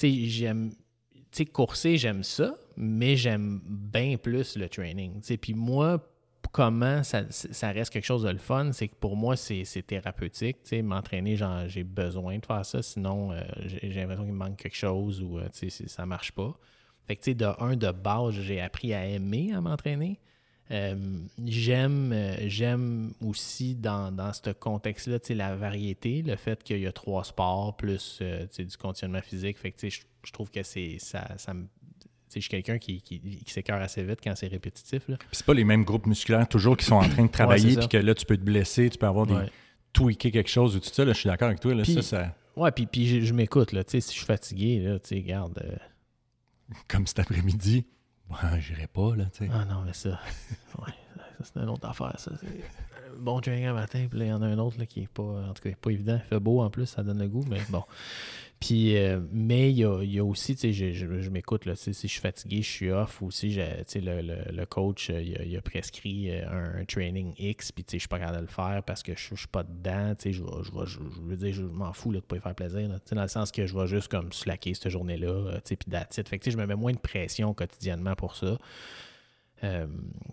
J'aime... 0.00 0.72
Tu 1.32 1.38
sais, 1.38 1.46
courser, 1.46 1.96
j'aime 1.96 2.22
ça, 2.22 2.56
mais 2.76 3.16
j'aime 3.16 3.60
bien 3.66 4.16
plus 4.18 4.56
le 4.56 4.68
training. 4.68 5.20
Puis 5.40 5.54
moi, 5.54 5.98
comment 6.52 7.02
ça, 7.02 7.22
ça 7.30 7.70
reste 7.70 7.92
quelque 7.92 8.04
chose 8.04 8.22
de 8.22 8.30
le 8.30 8.38
fun, 8.38 8.72
c'est 8.72 8.88
que 8.88 8.94
pour 8.94 9.16
moi, 9.16 9.36
c'est 9.36 9.64
thérapeutique. 9.86 10.62
Tu 10.62 10.68
sais, 10.70 10.82
m'entraîner, 10.82 11.36
j'ai 11.66 11.84
besoin 11.84 12.38
de 12.38 12.46
faire 12.46 12.64
ça, 12.64 12.82
sinon 12.82 13.32
euh, 13.32 13.40
j'ai 13.64 13.90
l'impression 13.94 14.24
qu'il 14.24 14.32
me 14.32 14.38
manque 14.38 14.56
quelque 14.56 14.76
chose 14.76 15.22
ou 15.22 15.38
euh, 15.38 15.48
tu 15.52 15.70
sais, 15.70 15.88
ça 15.88 16.06
marche 16.06 16.32
pas. 16.32 16.56
Fait 17.06 17.16
que, 17.16 17.22
tu 17.22 17.30
sais, 17.30 17.34
de 17.34 17.46
un, 17.58 17.76
de 17.76 17.90
base, 17.90 18.34
j'ai 18.34 18.60
appris 18.60 18.94
à 18.94 19.06
aimer 19.06 19.52
à 19.52 19.60
m'entraîner. 19.60 20.20
Euh, 20.70 20.96
j'aime 21.44 22.12
euh, 22.14 22.36
j'aime 22.48 23.12
aussi 23.20 23.74
dans, 23.74 24.10
dans 24.10 24.32
ce 24.32 24.50
contexte-là, 24.50 25.18
la 25.34 25.54
variété, 25.56 26.22
le 26.22 26.36
fait 26.36 26.62
qu'il 26.64 26.78
y 26.80 26.86
a 26.86 26.92
trois 26.92 27.22
sports 27.24 27.76
plus 27.76 28.22
du 28.22 28.76
conditionnement 28.78 29.20
physique. 29.20 29.58
Fait 29.58 29.74
je, 29.82 30.00
je 30.24 30.32
trouve 30.32 30.50
que 30.50 30.62
c'est 30.62 30.96
ça, 30.98 31.36
ça 31.36 31.52
me- 31.52 31.68
je 32.40 32.48
suis 32.48 32.50
quelqu'un 32.50 32.78
qui, 32.78 33.00
qui, 33.02 33.20
qui 33.20 33.52
s'écœure 33.52 33.80
assez 33.82 34.02
vite 34.02 34.20
quand 34.22 34.34
c'est 34.36 34.46
répétitif. 34.48 35.08
Là. 35.08 35.16
C'est 35.32 35.44
pas 35.46 35.54
les 35.54 35.64
mêmes 35.64 35.84
groupes 35.84 36.06
musculaires 36.06 36.48
toujours 36.48 36.76
qui 36.76 36.84
sont 36.84 36.96
en 36.96 37.08
train 37.08 37.24
de 37.24 37.30
travailler, 37.30 37.76
puis 37.76 37.88
que 37.88 37.96
là, 37.96 38.14
tu 38.14 38.24
peux 38.26 38.36
te 38.36 38.42
blesser, 38.42 38.90
tu 38.90 38.98
peux 38.98 39.06
avoir 39.06 39.26
des 39.26 39.34
Ouais. 39.34 39.50
tweaker 39.92 40.30
quelque 40.32 40.50
chose 40.50 40.76
ou 40.76 40.80
tout 40.80 40.88
ça. 40.92 41.04
Là, 41.04 41.12
je 41.12 41.18
suis 41.18 41.28
d'accord 41.28 41.48
avec 41.48 41.60
toi. 41.60 41.74
Là, 41.74 41.82
Puis- 41.82 41.94
ça, 41.94 42.02
ça, 42.02 42.34
Ouais, 42.56 42.70
puis, 42.70 42.86
puis 42.86 43.06
je, 43.06 43.20
je 43.20 43.32
m'écoute, 43.34 43.72
là. 43.72 43.82
Tu 43.84 43.92
sais, 43.92 44.00
si 44.00 44.12
je 44.12 44.18
suis 44.18 44.26
fatigué, 44.26 44.78
là, 44.80 44.98
tu 45.00 45.08
sais, 45.08 45.14
regarde. 45.16 45.60
euh, 45.64 45.76
comme 46.88 47.06
cet 47.06 47.18
après-midi, 47.18 47.84
ouais, 48.30 48.60
j'irai 48.60 48.86
pas, 48.86 49.14
là, 49.16 49.24
tu 49.26 49.44
sais. 49.46 49.50
Ah 49.52 49.64
non, 49.64 49.82
mais 49.84 49.92
ça. 49.92 50.20
ouais, 50.78 50.92
ça, 51.38 51.44
c'est 51.52 51.60
une 51.60 51.68
autre 51.68 51.88
affaire, 51.88 52.14
ça. 52.18 52.30
Bon 53.18 53.40
training 53.40 53.66
un 53.66 53.74
matin, 53.74 54.06
puis 54.08 54.18
là, 54.18 54.24
il 54.26 54.28
y 54.28 54.32
en 54.32 54.42
a 54.42 54.46
un 54.46 54.58
autre 54.58 54.78
là, 54.78 54.86
qui 54.86 55.02
est 55.02 55.08
pas. 55.08 55.22
En 55.22 55.52
tout 55.54 55.62
cas, 55.62 55.70
pas 55.80 55.90
évident. 55.90 56.20
Il 56.24 56.28
fait 56.28 56.40
beau 56.40 56.60
en 56.60 56.70
plus, 56.70 56.86
ça 56.86 57.02
donne 57.02 57.18
le 57.18 57.28
goût, 57.28 57.44
mais 57.48 57.60
bon. 57.70 57.82
Puis, 58.60 58.96
euh, 58.96 59.20
mais 59.30 59.70
il 59.70 59.76
y 59.76 59.84
a, 59.84 60.02
y 60.02 60.18
a 60.18 60.24
aussi, 60.24 60.54
tu 60.54 60.72
sais, 60.72 60.72
je, 60.72 61.20
je- 61.20 61.28
m'écoute, 61.28 61.66
là, 61.66 61.76
si 61.76 61.92
je 61.92 62.06
suis 62.06 62.20
fatigué, 62.20 62.62
je 62.62 62.70
suis 62.70 62.90
off, 62.90 63.20
ou 63.20 63.30
si 63.30 63.50
le, 63.54 64.22
le- 64.22 64.52
le 64.52 64.64
coach, 64.64 65.10
euh, 65.10 65.20
il 65.20 65.54
a, 65.54 65.58
a 65.58 65.60
prescrit 65.60 66.30
euh, 66.30 66.78
un, 66.80 66.84
training 66.86 67.34
X, 67.36 67.72
puis 67.72 67.84
tu 67.84 67.90
sais, 67.90 67.96
je 67.98 68.02
suis 68.02 68.08
pas 68.08 68.18
capable 68.18 68.38
de 68.38 68.42
le 68.42 68.48
faire 68.48 68.82
parce 68.86 69.02
que 69.02 69.12
je, 69.14 69.34
suis 69.34 69.48
pas 69.48 69.64
dedans, 69.64 70.14
tu 70.14 70.22
sais, 70.22 70.32
je, 70.32 70.42
je, 70.86 70.98
veux 71.24 71.36
dire, 71.36 71.52
je 71.52 71.62
m'en 71.62 71.92
fous 71.92 72.10
là, 72.10 72.20
de 72.20 72.24
pas 72.24 72.36
y 72.36 72.40
faire 72.40 72.54
plaisir, 72.54 72.88
tu 72.88 72.94
sais, 73.04 73.14
dans 73.14 73.22
le 73.22 73.28
sens 73.28 73.52
que 73.52 73.66
je 73.66 73.76
vais 73.76 73.86
juste 73.86 74.08
comme 74.08 74.32
slacker 74.32 74.72
cette 74.72 74.88
journée-là, 74.88 75.56
tu 75.56 75.60
sais, 75.70 75.76
puis. 75.76 75.90
Fait 75.90 76.38
tu 76.38 76.44
sais, 76.44 76.50
je 76.50 76.56
me 76.56 76.64
mets 76.64 76.74
moins 76.76 76.92
de 76.92 76.98
pression 76.98 77.52
quotidiennement 77.52 78.14
pour 78.14 78.34
ça. 78.34 78.56
Euh, 79.62 79.86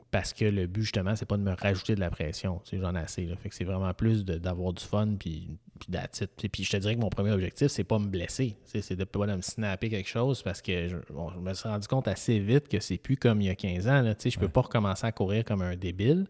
parce 0.09 0.33
que 0.33 0.45
le 0.45 0.67
but, 0.67 0.81
justement, 0.81 1.15
c'est 1.15 1.27
pas 1.27 1.37
de 1.37 1.43
me 1.43 1.53
rajouter 1.53 1.95
de 1.95 1.99
la 1.99 2.09
pression. 2.09 2.59
J'en 2.73 2.95
ai 2.95 2.99
assez. 2.99 3.25
Là. 3.25 3.35
Fait 3.37 3.49
que 3.49 3.55
c'est 3.55 3.63
vraiment 3.63 3.93
plus 3.93 4.25
d'avoir 4.25 4.73
du 4.73 4.83
fun, 4.83 5.15
puis, 5.17 5.57
puis 5.79 5.89
it. 5.93 6.49
Puis, 6.51 6.63
je 6.63 6.71
te 6.71 6.77
dirais 6.77 6.95
que 6.95 7.01
mon 7.01 7.09
premier 7.09 7.31
objectif, 7.31 7.67
c'est 7.67 7.83
pas 7.83 7.99
me 7.99 8.07
blesser. 8.07 8.57
C'est 8.65 8.95
de 8.95 9.03
pas 9.03 9.27
de 9.27 9.35
me 9.35 9.41
snapper 9.41 9.89
quelque 9.89 10.09
chose 10.09 10.41
parce 10.41 10.61
que 10.61 10.87
je, 10.87 10.97
bon, 11.13 11.29
je 11.29 11.39
me 11.39 11.53
suis 11.53 11.69
rendu 11.69 11.87
compte 11.87 12.07
assez 12.07 12.39
vite 12.39 12.67
que 12.67 12.79
c'est 12.79 12.97
plus 12.97 13.15
comme 13.15 13.41
il 13.41 13.47
y 13.47 13.49
a 13.49 13.55
15 13.55 13.87
ans. 13.87 14.01
Là. 14.01 14.15
Tu 14.15 14.23
sais, 14.23 14.29
Je 14.31 14.39
peux 14.39 14.49
pas 14.49 14.61
recommencer 14.61 15.05
à 15.05 15.11
courir 15.11 15.45
comme 15.45 15.61
un 15.61 15.75
débile 15.75 16.25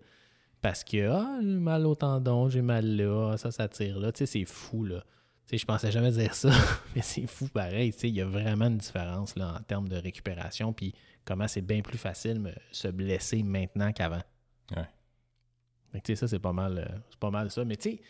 parce 0.61 0.83
que 0.83 1.09
ah, 1.09 1.39
j'ai 1.41 1.47
mal 1.47 1.85
au 1.87 1.95
tendon, 1.95 2.49
j'ai 2.49 2.61
mal 2.61 2.85
là, 2.85 3.35
ça, 3.37 3.51
ça 3.51 3.67
tire 3.67 3.99
là. 3.99 4.11
Tu 4.11 4.19
sais, 4.19 4.25
c'est 4.25 4.45
fou. 4.45 4.85
Là. 4.85 5.03
Je 5.51 5.65
pensais 5.65 5.91
jamais 5.91 6.11
dire 6.11 6.33
ça, 6.33 6.51
mais 6.95 7.01
c'est 7.01 7.25
fou 7.27 7.47
pareil. 7.47 7.91
Tu 7.93 7.99
sais, 7.99 8.09
Il 8.09 8.15
y 8.15 8.21
a 8.21 8.25
vraiment 8.25 8.67
une 8.67 8.77
différence 8.77 9.35
là, 9.35 9.55
en 9.59 9.63
termes 9.63 9.89
de 9.89 9.97
récupération. 9.97 10.71
Puis 10.71 10.93
comment 11.25 11.47
c'est 11.47 11.61
bien 11.61 11.81
plus 11.81 11.97
facile 11.97 12.39
me, 12.39 12.51
se 12.71 12.87
blesser 12.87 13.43
maintenant 13.43 13.91
qu'avant. 13.93 14.21
Ouais. 14.75 14.85
Fait 15.91 15.99
que, 15.99 16.05
tu 16.05 16.11
sais, 16.13 16.15
ça, 16.15 16.27
c'est 16.27 16.39
pas 16.39 16.53
mal, 16.53 16.77
euh, 16.77 16.97
c'est 17.09 17.19
pas 17.19 17.31
mal 17.31 17.51
ça. 17.51 17.65
Mais 17.65 17.75
tu 17.75 17.91
sais, 17.91 18.01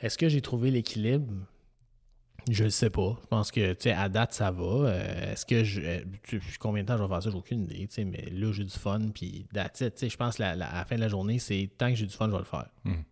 est-ce 0.00 0.18
que 0.18 0.28
j'ai 0.28 0.40
trouvé 0.42 0.70
l'équilibre? 0.70 1.32
Je 2.50 2.64
le 2.64 2.70
sais 2.70 2.88
pas. 2.90 3.18
Je 3.22 3.26
pense 3.26 3.50
que, 3.50 3.72
tu 3.74 3.82
sais, 3.82 3.92
à 3.92 4.08
date, 4.08 4.32
ça 4.32 4.50
va. 4.50 4.62
Euh, 4.64 5.32
est-ce 5.32 5.44
que 5.44 5.62
je. 5.62 5.80
euh, 5.82 6.00
tu 6.22 6.40
sais, 6.40 6.46
combien 6.58 6.82
de 6.82 6.88
temps 6.88 6.96
je 6.96 7.02
vais 7.02 7.08
faire 7.08 7.22
ça? 7.22 7.30
J'ai 7.30 7.36
aucune 7.36 7.62
idée, 7.64 7.86
tu 7.86 7.94
sais, 7.94 8.04
mais 8.04 8.28
là, 8.30 8.50
j'ai 8.52 8.64
du 8.64 8.70
fun, 8.70 9.00
puis 9.14 9.46
that's 9.52 9.80
it. 9.82 9.94
Tu 9.94 10.00
sais, 10.00 10.08
je 10.08 10.16
pense 10.16 10.36
que 10.36 10.42
la, 10.42 10.56
la- 10.56 10.70
à 10.70 10.78
la 10.78 10.84
fin 10.86 10.96
de 10.96 11.00
la 11.00 11.08
journée, 11.08 11.38
c'est 11.38 11.70
tant 11.76 11.90
que 11.90 11.96
j'ai 11.96 12.06
du 12.06 12.14
fun, 12.14 12.26
je 12.26 12.32
vais 12.32 12.38
le 12.38 12.44
faire. 12.44 12.68
Mhm. 12.84 13.04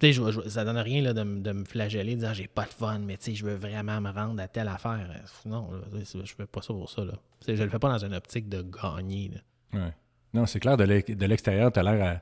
Tu 0.00 0.12
sais, 0.14 0.22
je 0.32 0.48
ça 0.48 0.64
donne 0.64 0.78
rien 0.78 1.02
là, 1.02 1.12
de, 1.12 1.22
de 1.22 1.52
me 1.52 1.64
flageller, 1.64 2.14
de 2.14 2.20
dire 2.20 2.32
j'ai 2.34 2.46
pas 2.46 2.64
de 2.64 2.70
fun, 2.70 2.98
mais 3.00 3.18
je 3.22 3.44
veux 3.44 3.54
vraiment 3.54 4.00
me 4.00 4.10
rendre 4.10 4.40
à 4.42 4.48
telle 4.48 4.68
affaire. 4.68 5.06
Euh, 5.14 5.48
Non, 5.48 5.70
là, 5.72 6.00
je 6.02 6.34
fais 6.34 6.46
pas 6.46 6.62
ça 6.62 6.72
pour 6.72 6.88
ça. 6.88 7.04
Là. 7.04 7.12
Je 7.46 7.52
le 7.62 7.68
fais 7.68 7.78
pas 7.78 7.90
dans 7.90 8.04
une 8.04 8.14
optique 8.14 8.48
de 8.48 8.62
gagner. 8.62 9.30
Ouais. 9.74 9.92
Non, 10.32 10.46
c'est 10.46 10.58
clair, 10.60 10.76
de 10.76 10.84
l'ex- 10.84 11.10
de 11.14 11.26
l'extérieur, 11.26 11.70
tu 11.70 11.80
as 11.80 11.82
l'air 11.82 12.20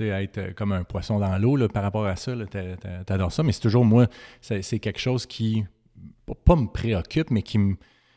à, 0.00 0.04
à 0.04 0.22
être 0.22 0.38
euh, 0.38 0.52
comme 0.54 0.72
un 0.72 0.84
poisson 0.84 1.18
dans 1.18 1.36
l'eau 1.38 1.68
par 1.68 1.82
rapport 1.82 2.06
à 2.06 2.16
ça. 2.16 2.32
Tu 2.50 3.12
adores 3.12 3.32
ça, 3.32 3.42
mais 3.42 3.52
c'est 3.52 3.60
toujours, 3.60 3.84
moi, 3.84 4.06
c'est 4.40 4.78
quelque 4.78 5.00
chose 5.00 5.26
qui, 5.26 5.64
pas- 6.44 6.56
me 6.56 6.66
préoccupe, 6.66 7.30
mais 7.30 7.42
qui 7.42 7.58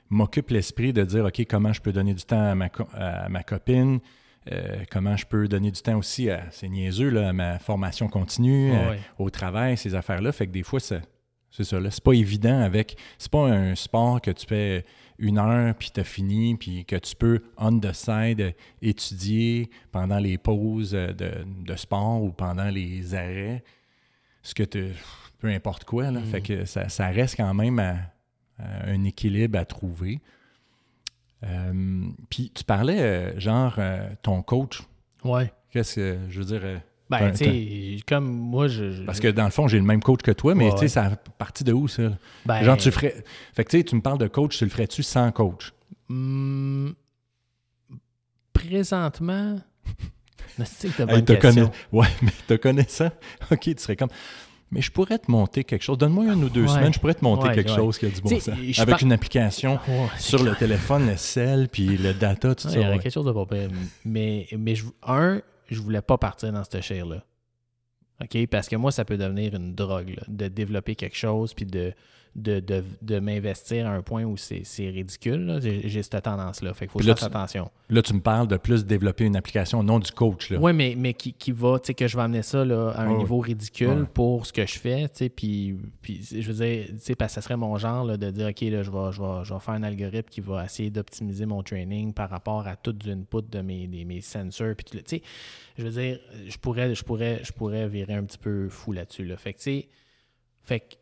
m'occupe 0.09 0.51
l'esprit 0.51 0.93
de 0.93 1.03
dire, 1.03 1.25
OK, 1.25 1.45
comment 1.49 1.73
je 1.73 1.81
peux 1.81 1.91
donner 1.91 2.13
du 2.13 2.23
temps 2.23 2.51
à 2.51 2.55
ma, 2.55 2.69
à 2.93 3.27
ma 3.29 3.43
copine, 3.43 3.99
euh, 4.51 4.83
comment 4.91 5.15
je 5.17 5.25
peux 5.25 5.47
donner 5.47 5.71
du 5.71 5.81
temps 5.81 5.97
aussi 5.97 6.29
à, 6.29 6.45
c'est 6.51 6.69
niaiseux, 6.69 7.09
là, 7.09 7.29
à 7.29 7.33
ma 7.33 7.59
formation 7.59 8.07
continue, 8.07 8.71
euh, 8.73 8.91
au 9.19 9.29
travail, 9.29 9.77
ces 9.77 9.93
affaires-là. 9.95 10.31
Fait 10.31 10.47
que 10.47 10.51
des 10.51 10.63
fois, 10.63 10.79
C'est 10.79 11.63
ça, 11.65 11.79
là. 11.79 11.91
C'est 11.91 12.03
pas 12.03 12.13
évident 12.13 12.61
avec. 12.61 12.97
C'est 13.17 13.31
pas 13.31 13.45
un 13.51 13.75
sport 13.75 14.21
que 14.21 14.31
tu 14.31 14.45
fais 14.47 14.85
une 15.19 15.37
heure, 15.37 15.75
puis 15.75 15.91
t'as 15.93 16.03
fini, 16.05 16.55
puis 16.55 16.85
que 16.85 16.95
tu 16.95 17.15
peux, 17.15 17.41
on 17.57 17.77
the 17.77 17.91
side, 17.93 18.55
étudier 18.81 19.69
pendant 19.91 20.17
les 20.17 20.37
pauses 20.37 20.91
de, 20.91 21.13
de 21.65 21.75
sport 21.75 22.23
ou 22.23 22.31
pendant 22.31 22.69
les 22.69 23.13
arrêts. 23.13 23.63
Ce 24.41 24.53
que 24.55 24.63
tu. 24.63 24.87
Peu 25.39 25.47
importe 25.49 25.83
quoi, 25.85 26.09
là. 26.11 26.21
Fait 26.21 26.41
que 26.41 26.65
ça, 26.65 26.87
ça 26.89 27.07
reste 27.09 27.35
quand 27.35 27.53
même 27.53 27.79
à- 27.79 27.97
à 28.59 28.89
un 28.89 29.03
équilibre 29.03 29.57
à 29.59 29.65
trouver. 29.65 30.19
Euh, 31.43 32.03
puis 32.29 32.51
tu 32.53 32.63
parlais, 32.63 33.01
euh, 33.01 33.39
genre, 33.39 33.75
euh, 33.79 34.07
ton 34.21 34.41
coach. 34.43 34.81
Ouais. 35.23 35.51
Qu'est-ce 35.71 35.95
que 35.95 36.17
je 36.29 36.39
veux 36.39 36.45
dire? 36.45 36.61
Ben, 37.09 37.19
T'as- 37.19 37.31
tu 37.31 37.37
sais, 37.97 37.99
comme 38.07 38.25
moi, 38.29 38.67
je. 38.67 38.91
je- 38.91 39.03
Parce 39.03 39.19
que 39.19 39.27
dans 39.27 39.43
le 39.45 39.51
fond, 39.51 39.67
j'ai 39.67 39.77
le 39.77 39.83
même 39.85 40.01
coach 40.03 40.21
que 40.21 40.31
toi, 40.31 40.53
mais 40.55 40.65
Ouais, 40.65 40.71
tu 40.71 40.77
sais, 40.77 40.83
ouais. 40.83 40.87
ça 40.87 41.05
a 41.05 41.15
parti 41.15 41.63
de 41.63 41.73
où, 41.73 41.87
ça? 41.87 42.03
ben, 42.45 42.63
Genre, 42.63 42.77
tu 42.77 42.91
ferais. 42.91 43.23
Fait 43.53 43.63
que 43.65 43.69
tu 43.71 43.77
sais, 43.79 43.83
tu 43.83 43.95
me 43.95 44.01
parles 44.01 44.17
de 44.19 44.27
coach, 44.27 44.57
tu 44.57 44.63
le 44.63 44.69
ferais-tu 44.69 45.03
sans 45.03 45.31
coach? 45.31 45.73
hmm, 46.09 46.89
présentement. 48.53 49.59
C'est 50.65 50.87
une 50.87 50.93
Hey, 51.01 51.05
bonne 51.07 51.25
te 51.25 51.33
question. 51.33 51.65
connais- 51.65 51.71
Ouais, 51.91 52.07
mais 52.21 52.31
te 52.47 52.53
connaissant, 52.55 53.09
OK, 53.51 53.59
tu 53.61 53.73
serais 53.77 53.95
comme. 53.95 54.09
Mais 54.71 54.81
je 54.81 54.89
pourrais 54.91 55.19
te 55.19 55.29
monter 55.29 55.63
quelque 55.65 55.81
chose. 55.83 55.97
Donne-moi 55.97 56.25
une 56.33 56.43
ou 56.45 56.49
deux 56.49 56.61
Ouais. 56.61 56.67
semaines, 56.69 56.93
je 56.93 56.99
pourrais 56.99 57.13
te 57.13 57.23
monter 57.25 57.47
Ouais, 57.49 57.55
quelque 57.55 57.69
ouais. 57.71 57.75
chose 57.75 57.97
qui 57.97 58.05
a 58.05 58.09
du 58.09 58.21
bon 58.21 58.29
sens. 58.39 58.47
Avec 58.49 58.85
par- 58.89 59.03
une 59.03 59.11
application 59.11 59.79
sur 60.17 60.43
le 60.43 60.55
téléphone, 60.55 61.07
le 61.07 61.17
sel, 61.17 61.67
puis 61.69 61.97
le 61.97 62.13
data, 62.13 62.55
tout 62.55 62.69
ça. 62.69 62.79
il 62.79 62.81
y 62.81 62.85
ouais. 62.89 62.99
quelque 62.99 63.11
chose 63.13 63.25
de 63.25 63.31
pas 63.33 63.45
pire. 63.45 63.69
Mais, 64.05 64.47
mais 64.57 64.75
je, 64.75 64.85
un, 65.05 65.41
je 65.69 65.81
voulais 65.81 66.01
pas 66.01 66.17
partir 66.17 66.53
dans 66.53 66.63
cette 66.63 66.81
chair-là. 66.81 67.23
OK? 68.23 68.47
Parce 68.47 68.69
que 68.69 68.75
moi, 68.77 68.91
ça 68.91 69.03
peut 69.03 69.17
devenir 69.17 69.55
une 69.55 69.73
drogue, 69.75 70.09
là, 70.15 70.23
de 70.27 70.47
développer 70.47 70.95
quelque 70.95 71.17
chose, 71.17 71.53
puis 71.53 71.65
de, 71.65 71.91
de, 72.33 72.61
de, 72.61 72.81
de 73.01 73.19
m'investir 73.19 73.85
à 73.87 73.89
un 73.91 74.01
point 74.01 74.23
où 74.23 74.37
c'est 74.37 74.63
ridicule. 74.89 75.59
J'ai 75.61 76.01
cette 76.01 76.23
tendance-là. 76.23 76.73
Fait 76.73 76.85
qu'il 76.85 76.91
faut 76.93 76.99
que 76.99 77.05
je 77.05 77.09
fasse 77.11 77.23
attention. 77.23 77.69
Là, 77.89 78.01
tu 78.01 78.13
me 78.13 78.21
parles 78.21 78.47
de 78.47 78.55
plus 78.55 78.85
développer 78.85 79.25
une 79.25 79.35
application, 79.35 79.83
non 79.83 79.99
du 79.99 80.11
coach. 80.11 80.49
Oui, 80.51 80.71
mais, 80.71 80.95
mais 80.97 81.13
qui, 81.13 81.33
qui 81.33 81.51
va, 81.51 81.77
tu 81.79 81.87
sais, 81.87 81.93
que 81.93 82.07
je 82.07 82.15
vais 82.15 82.23
amener 82.23 82.41
ça 82.41 82.63
là, 82.63 82.91
à 82.91 83.03
un 83.03 83.17
niveau 83.17 83.39
ridicule 83.39 83.89
Ouais. 83.89 84.05
pour 84.13 84.45
ce 84.45 84.53
que 84.53 84.65
je 84.65 84.79
fais, 84.79 85.09
tu 85.09 85.15
sais, 85.17 85.29
puis, 85.29 85.75
puis 86.01 86.21
je 86.23 86.49
veux 86.51 86.65
dire, 86.65 86.85
tu 86.87 86.99
sais, 86.99 87.15
parce 87.15 87.31
que 87.31 87.35
ça 87.35 87.41
serait 87.41 87.57
mon 87.57 87.77
genre 87.77 88.05
là, 88.05 88.15
de 88.15 88.31
dire, 88.31 88.47
OK, 88.47 88.61
là, 88.61 88.81
je 88.83 88.89
vais, 88.91 89.11
je, 89.11 89.21
vais, 89.21 89.43
je 89.43 89.53
vais 89.53 89.59
faire 89.59 89.73
un 89.73 89.83
algorithme 89.83 90.29
qui 90.29 90.39
va 90.39 90.63
essayer 90.63 90.89
d'optimiser 90.89 91.45
mon 91.45 91.61
training 91.63 92.13
par 92.13 92.29
rapport 92.29 92.65
à 92.65 92.77
tout 92.77 92.95
l'input 93.05 93.41
de 93.49 93.59
mes, 93.59 93.87
des- 93.87 94.05
mes 94.05 94.21
sensors, 94.21 94.73
puis 94.75 94.85
tu 94.85 95.03
sais, 95.05 95.21
je 95.77 95.83
veux 95.83 95.89
dire, 96.01 96.19
je 96.47 96.57
pourrais, 96.57 96.95
je 96.95 97.03
pourrais, 97.03 97.41
je 97.43 97.51
pourrais 97.51 97.89
virer 97.89 98.13
un 98.13 98.23
petit 98.23 98.37
peu 98.37 98.69
fou 98.69 98.93
là-dessus, 98.93 99.25
là. 99.25 99.35
Fait 99.35 99.51
que, 99.51 99.57
tu 99.57 99.63
sais, 99.63 99.89
fait 100.63 100.79
que, 100.79 100.95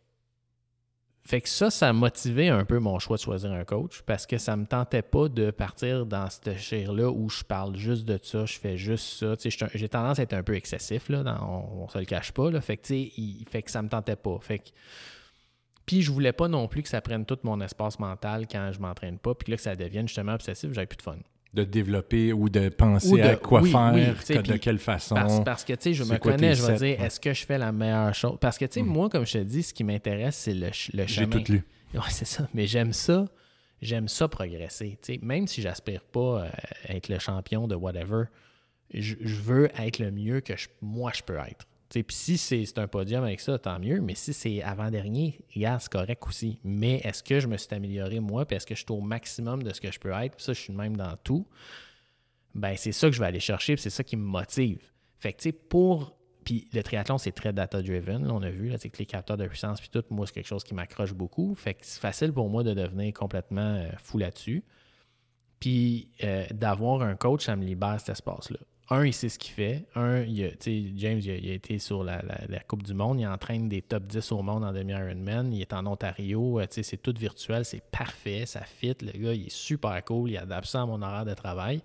fait 1.25 1.41
que 1.41 1.49
ça, 1.49 1.69
ça 1.69 1.89
a 1.89 1.93
un 1.93 2.65
peu 2.65 2.79
mon 2.79 2.97
choix 2.97 3.17
de 3.17 3.21
choisir 3.21 3.51
un 3.51 3.63
coach 3.63 4.01
parce 4.05 4.25
que 4.25 4.38
ça 4.39 4.55
me 4.58 4.65
tentait 4.65 5.03
pas 5.03 5.29
de 5.29 5.51
partir 5.51 6.05
dans 6.08 6.27
cette 6.29 6.58
chair-là 6.58 7.12
où 7.12 7.29
je 7.29 7.43
parle 7.43 7.75
juste 7.75 8.05
de 8.05 8.19
ça, 8.21 8.45
je 8.45 8.58
fais 8.58 8.77
juste 8.77 9.05
ça. 9.19 9.36
J'ai 9.75 9.89
tendance 9.89 10.17
à 10.19 10.23
être 10.23 10.34
un 10.34 10.41
peu 10.43 10.55
excessif, 10.55 11.10
là, 11.10 11.23
on, 11.43 11.84
on 11.84 11.88
se 11.88 11.99
le 11.99 12.05
cache 12.05 12.32
pas. 12.32 12.49
Fait, 12.62 12.77
que, 12.77 12.93
il- 12.93 13.45
fait 13.49 13.62
que 13.62 13.69
ça 13.69 13.82
me 13.84 13.89
tentait 13.89 14.15
pas. 14.15 14.38
Fait 14.41 14.60
que, 14.60 14.69
puis 15.86 16.01
je 16.01 16.12
voulais 16.12 16.34
pas 16.34 16.47
non 16.47 16.67
plus 16.67 16.82
que 16.84 16.89
ça 16.89 17.01
prenne 17.01 17.25
tout 17.25 17.38
mon 17.43 17.62
espace 17.62 17.99
mental 17.99 18.47
quand 18.47 18.71
je 18.71 18.79
m'entraîne 18.79 19.19
pas, 19.19 19.36
puis 19.36 19.51
là, 19.51 19.58
que 19.58 19.63
ça 19.63 19.75
devienne 19.75 20.08
justement 20.08 20.34
obsessif, 20.34 20.71
j'avais 20.73 20.88
plus 20.88 20.97
de 20.97 21.01
fun. 21.03 21.17
De 21.51 21.63
développer 21.63 22.31
ou 22.31 22.47
de 22.47 22.69
penser 22.69 23.09
Ou 23.12 23.17
de- 23.17 23.23
à 23.23 23.35
quoi 23.35 23.62
oui, 23.62 23.71
faire, 23.71 23.91
oui, 23.95 24.03
que- 24.35 24.39
de 24.51 24.57
quelle 24.57 24.77
façon. 24.77 25.15
Parce, 25.15 25.43
parce 25.43 25.63
que, 25.65 25.73
tu 25.73 25.81
sais, 25.81 25.93
je 25.95 26.03
me 26.03 26.17
connais, 26.19 26.53
je 26.53 26.63
vais 26.63 26.75
dire, 26.75 27.03
est-ce 27.03 27.19
que 27.19 27.33
je 27.33 27.43
fais 27.43 27.57
la 27.57 27.71
meilleure 27.71 28.13
chose? 28.13 28.38
Parce 28.39 28.57
que, 28.59 28.65
tu 28.65 28.73
sais, 28.75 28.81
Mm. 28.83 28.88
moi, 28.88 29.09
comme 29.09 29.25
je 29.25 29.33
te 29.33 29.38
dis, 29.39 29.63
ce 29.63 29.73
qui 29.73 29.83
m'intéresse, 29.83 30.35
c'est 30.35 30.53
le, 30.53 30.67
le 30.67 30.71
J'ai 30.71 31.07
chemin. 31.07 31.27
tout 31.41 31.51
lu. 31.51 31.63
Ouais, 31.95 32.01
c'est 32.09 32.25
ça. 32.27 32.47
Mais 32.53 32.67
j'aime 32.67 32.93
ça. 32.93 33.25
J'aime 33.81 34.07
ça 34.07 34.27
progresser. 34.27 34.99
Tu 35.01 35.13
sais, 35.15 35.19
même 35.23 35.47
si 35.47 35.63
j'aspire 35.63 36.03
pas 36.03 36.43
euh, 36.43 36.49
à 36.88 36.93
être 36.95 37.07
le 37.09 37.17
champion 37.17 37.67
de 37.67 37.73
whatever, 37.73 38.25
je, 38.93 39.15
je 39.19 39.35
veux 39.41 39.69
être 39.81 39.97
le 39.97 40.12
mieux 40.12 40.41
que 40.41 40.55
je- 40.55 40.67
moi 40.83 41.12
je 41.15 41.23
peux 41.23 41.38
être. 41.38 41.65
Puis 41.89 42.06
si 42.10 42.38
c'est 42.38 42.78
un 42.78 42.88
podium 42.88 43.23
avec 43.23 43.39
ça, 43.39 43.58
tant 43.58 43.80
mieux. 43.80 43.99
Mais 43.99 44.13
si 44.13 44.32
c'est 44.34 44.62
avant-dernier, 44.62 45.39
regarde, 45.56 45.82
c'est 45.82 45.91
correct 45.91 46.23
aussi. 46.28 46.60
Mais 46.63 46.97
est-ce 47.04 47.23
que 47.23 47.39
je 47.39 47.47
me 47.47 47.58
suis 47.58 47.73
amélioré 47.73 48.19
moi? 48.19 48.45
Puis 48.45 48.56
est-ce 48.56 48.67
que 48.67 48.75
je 48.75 48.82
suis 48.82 48.91
au 48.91 49.02
maximum 49.02 49.63
de 49.63 49.73
ce 49.73 49.82
que 49.82 49.91
je 49.91 49.99
peux 49.99 50.12
être? 50.12 50.36
Puis 50.36 50.45
ça, 50.45 50.54
je 50.54 50.60
suis 50.60 50.73
même 50.73 50.95
dans 50.95 51.15
tout. 51.23 51.47
Ben, 52.54 52.75
c'est 52.78 52.91
ça 52.91 53.08
que 53.08 53.15
je 53.15 53.19
vais 53.19 53.25
aller 53.25 53.39
chercher. 53.39 53.73
Puis 53.73 53.82
c'est 53.82 53.89
ça 53.89 54.04
qui 54.04 54.17
me 54.17 54.23
motive. 54.23 54.82
Fait 55.17 55.34
que, 55.34 55.39
tu 55.39 55.49
sais, 55.49 55.52
pour. 55.52 56.15
Puis 56.45 56.67
le 56.73 56.82
triathlon, 56.84 57.17
c'est 57.17 57.32
très 57.32 57.54
data-driven. 57.54 58.30
on 58.30 58.41
a 58.41 58.49
vu, 58.49 58.69
là, 58.69 58.78
que 58.78 58.97
les 58.97 59.06
capteurs 59.06 59.38
de 59.38 59.47
puissance, 59.47 59.80
puis 59.80 59.89
tout, 59.89 60.04
moi, 60.10 60.25
c'est 60.25 60.34
quelque 60.34 60.47
chose 60.47 60.63
qui 60.63 60.73
m'accroche 60.73 61.13
beaucoup. 61.13 61.54
Fait 61.56 61.73
que 61.73 61.82
c'est 61.82 61.99
facile 61.99 62.32
pour 62.34 62.49
moi 62.49 62.63
de 62.63 62.73
devenir 62.73 63.13
complètement 63.13 63.75
euh, 63.75 63.89
fou 63.97 64.19
là-dessus. 64.19 64.63
Puis 65.60 66.10
euh, 66.23 66.45
d'avoir 66.52 67.02
un 67.02 67.15
coach, 67.15 67.45
ça 67.45 67.56
me 67.56 67.65
libère 67.65 67.99
cet 67.99 68.10
espace-là. 68.10 68.60
Un, 68.91 69.06
il 69.06 69.13
sait 69.13 69.30
ce 69.30 69.38
qu'il 69.38 69.54
fait. 69.54 69.86
Un, 69.95 70.21
il 70.23 70.43
a- 70.45 70.49
tu 70.52 70.58
sais, 70.62 70.84
James, 70.95 71.19
il 71.23 71.30
a, 71.30 71.36
il 71.36 71.49
a 71.52 71.54
été 71.54 71.78
sur 71.78 72.04
la, 72.04 72.21
la- 72.23 72.41
la 72.47 72.60
Coupe 72.62 72.82
du 72.84 72.93
Monde. 72.95 73.19
Il 73.19 73.28
entraîne 73.28 73.69
des 73.69 73.82
top 73.84 74.08
10 74.08 74.32
au 74.32 74.41
monde 74.41 74.63
en 74.63 74.73
demi-Ironman. 74.73 75.54
Il 75.54 75.62
est 75.62 75.73
en 75.73 75.86
Ontario. 75.86 76.60
Euh, 76.60 76.65
c'est 76.69 77.02
tout 77.02 77.13
virtuel. 77.17 77.65
C'est 77.65 77.84
parfait. 77.91 78.45
Ça 78.47 78.62
fit. 78.62 78.95
Le 79.02 79.12
gars, 79.12 79.34
il 79.34 79.45
est 79.47 79.52
super 79.52 80.04
cool. 80.06 80.32
Il 80.32 80.38
adapte 80.38 80.65
ça 80.67 80.82
à 80.82 80.86
mon 80.88 81.02
horaire 81.02 81.25
de 81.25 81.34
travail. 81.36 81.82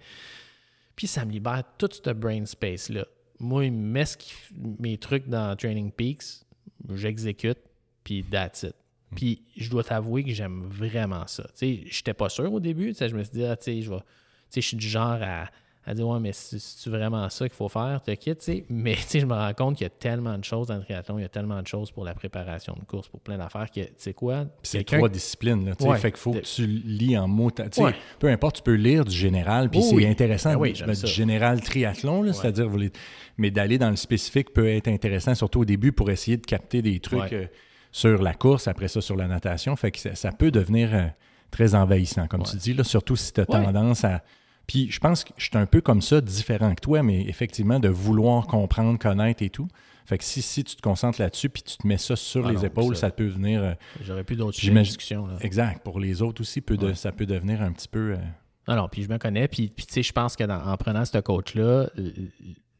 Puis 0.97 1.07
ça 1.07 1.25
me 1.27 1.33
libère 1.33 1.63
tout 1.77 1.91
ce 1.93 2.11
brain 2.11 2.47
space-là. 2.47 3.05
Moi, 3.41 3.67
il 3.67 3.73
me 3.73 3.93
met 3.93 4.05
ce 4.07 4.17
mes 4.79 4.97
trucs 4.97 5.29
dans 5.29 5.55
Training 5.57 5.91
Peaks, 5.91 6.23
j'exécute, 6.95 7.59
puis 8.05 8.23
that's 8.25 8.63
it. 8.63 8.75
Puis 9.15 9.43
je 9.57 9.69
dois 9.71 9.83
t'avouer 9.85 10.23
que 10.25 10.31
j'aime 10.33 10.63
vraiment 10.69 11.27
ça. 11.27 11.45
Sais, 11.55 11.81
j'étais 11.87 12.15
pas 12.15 12.29
sûr 12.29 12.53
au 12.53 12.61
début. 12.61 12.95
Je 12.99 13.15
me 13.15 13.23
suis 13.25 13.33
dit, 13.33 13.45
ah, 13.45 13.57
je 13.67 13.91
vais. 13.91 13.99
Je 14.55 14.61
suis 14.61 14.77
du 14.77 14.87
genre 14.89 15.19
à, 15.21 15.49
à 15.87 15.93
dire, 15.95 16.09
ouais, 16.09 16.19
mais 16.21 16.33
c'est- 16.33 16.89
vraiment 16.89 17.29
ça 17.29 17.47
qu'il 17.49 17.57
faut 17.57 17.69
faire, 17.69 18.01
te 18.03 18.11
quitte, 18.13 18.39
tu 18.39 18.45
sais. 18.45 18.65
Mais 18.71 18.95
tu 18.97 19.03
sais, 19.03 19.21
je 19.21 19.27
me 19.27 19.35
rends 19.35 19.53
compte 19.53 19.77
qu'il 19.77 19.85
y 19.85 19.87
a 19.87 19.91
tellement 19.91 20.39
de 20.39 20.45
choses 20.45 20.69
dans 20.69 20.77
le 20.77 20.83
triathlon, 20.83 21.19
il 21.19 21.23
y 21.23 21.25
a 21.25 21.29
tellement 21.29 21.61
de 21.61 21.67
choses 21.67 21.91
pour 21.91 22.05
la 22.05 22.15
préparation 22.15 22.75
de 22.79 22.85
course, 22.87 23.09
pour 23.09 23.21
plein 23.21 23.37
d'affaires 23.37 23.71
que, 23.71 23.81
tu 23.81 23.93
sais 23.99 24.15
quoi, 24.15 24.47
c'est 24.63 24.85
trois 24.85 25.09
disciplines. 25.09 25.67
Là, 25.67 25.75
tu 25.75 25.85
sais. 25.85 25.91
Ouais. 25.91 25.99
fait 25.99 26.11
qu'il 26.11 26.21
faut 26.21 26.33
que 26.33 26.39
tu 26.39 26.67
lis 26.67 27.17
en 27.19 27.29
mots. 27.29 27.51
tu 27.51 27.63
sais, 27.71 27.83
Ouais. 27.83 27.95
Peu 28.19 28.29
importe, 28.29 28.57
tu 28.57 28.63
peux 28.63 28.75
lire 28.75 29.05
du 29.05 29.15
général, 29.15 29.69
puis 29.71 29.83
c'est 29.83 30.07
intéressant 30.07 30.51
Ben 30.55 30.59
oui, 30.59 30.75
j'aime 30.75 30.91
du 30.93 31.07
général 31.07 31.61
triathlon, 31.61 32.23
là, 32.23 32.33
c'est-à-dire, 32.33 32.69
les- 32.77 32.91
mais 33.37 33.51
d'aller 33.51 33.79
dans 33.79 33.91
le 33.91 33.97
spécifique 33.97 34.53
peut 34.53 34.69
être 34.69 34.89
intéressant, 34.89 35.35
surtout 35.35 35.61
au 35.61 35.65
début, 35.65 35.93
pour 35.93 36.11
essayer 36.11 36.37
de 36.37 36.47
capter 36.47 36.81
des 36.83 37.01
trucs 37.01 37.33
euh, 37.33 37.47
sur 37.93 38.23
la 38.23 38.33
course, 38.35 38.69
après 38.69 38.89
ça 38.89 39.01
sur 39.01 39.17
la 39.17 39.27
natation. 39.29 39.77
Fait 39.77 39.91
que 39.91 39.99
ça, 39.99 40.15
ça 40.15 40.33
peut 40.33 40.51
devenir 40.51 40.95
euh, 40.95 41.07
très 41.51 41.75
envahissant, 41.75 42.27
comme 42.27 42.43
tu 42.43 42.57
dis, 42.57 42.75
là, 42.75 42.85
surtout 42.85 43.17
si 43.17 43.33
tu 43.33 43.41
as 43.41 43.47
tendance 43.47 44.05
à. 44.05 44.23
Puis 44.67 44.91
je 44.91 44.99
pense 44.99 45.25
que 45.25 45.31
je 45.37 45.45
suis 45.45 45.57
un 45.59 45.67
peu 45.67 45.81
comme 45.81 46.01
ça, 46.03 46.21
différent 46.21 46.75
que 46.75 46.81
toi, 46.81 47.03
mais 47.03 47.23
effectivement, 47.29 47.79
de 47.81 47.89
vouloir 47.89 48.47
comprendre, 48.47 48.99
connaître 48.99 49.43
et 49.43 49.51
tout. 49.51 49.69
Fait 50.07 50.19
que 50.19 50.25
si, 50.25 50.43
si 50.43 50.65
tu 50.65 50.77
te 50.77 50.83
concentres 50.83 51.21
là-dessus, 51.21 51.49
puis 51.49 51.63
tu 51.63 51.77
te 51.79 51.87
mets 51.87 51.97
ça 51.99 52.15
sur 52.17 52.47
Ah 52.47 52.51
les 52.51 52.57
non, 52.57 52.63
épaules, 52.65 52.95
ça- 52.95 53.09
ça 53.09 53.11
peut 53.11 53.27
venir. 53.27 53.63
euh, 53.63 53.73
j'aurais 54.03 54.25
plus 54.25 54.37
d'autres 54.37 54.55
sujets 54.55 54.67
de 54.69 54.73
J'imagine- 54.73 54.89
discussion. 54.91 55.27
Là. 55.27 55.37
Exact. 55.41 55.83
Pour 55.83 55.99
les 55.99 56.21
autres 56.23 56.43
aussi, 56.43 56.61
peut 56.61 56.77
de- 56.77 56.89
Ouais. 56.89 56.95
ça 56.95 57.11
peut 57.13 57.27
devenir 57.27 57.63
un 57.63 57.73
petit 57.73 57.89
peu. 57.89 58.13
euh, 58.13 58.17
Non, 58.69 58.77
non, 58.77 58.89
puis 58.89 59.03
je 59.03 59.09
me 59.09 59.19
connais. 59.19 59.49
Puis, 59.49 59.69
puis 59.75 59.85
tu 59.87 59.93
sais, 59.95 60.03
je 60.03 60.13
pense 60.13 60.37
que 60.37 60.45
dans- 60.45 60.63
en 60.67 60.77
prenant 60.77 61.05
ce 61.05 61.19
coach-là, 61.19 61.89
euh, 61.99 62.11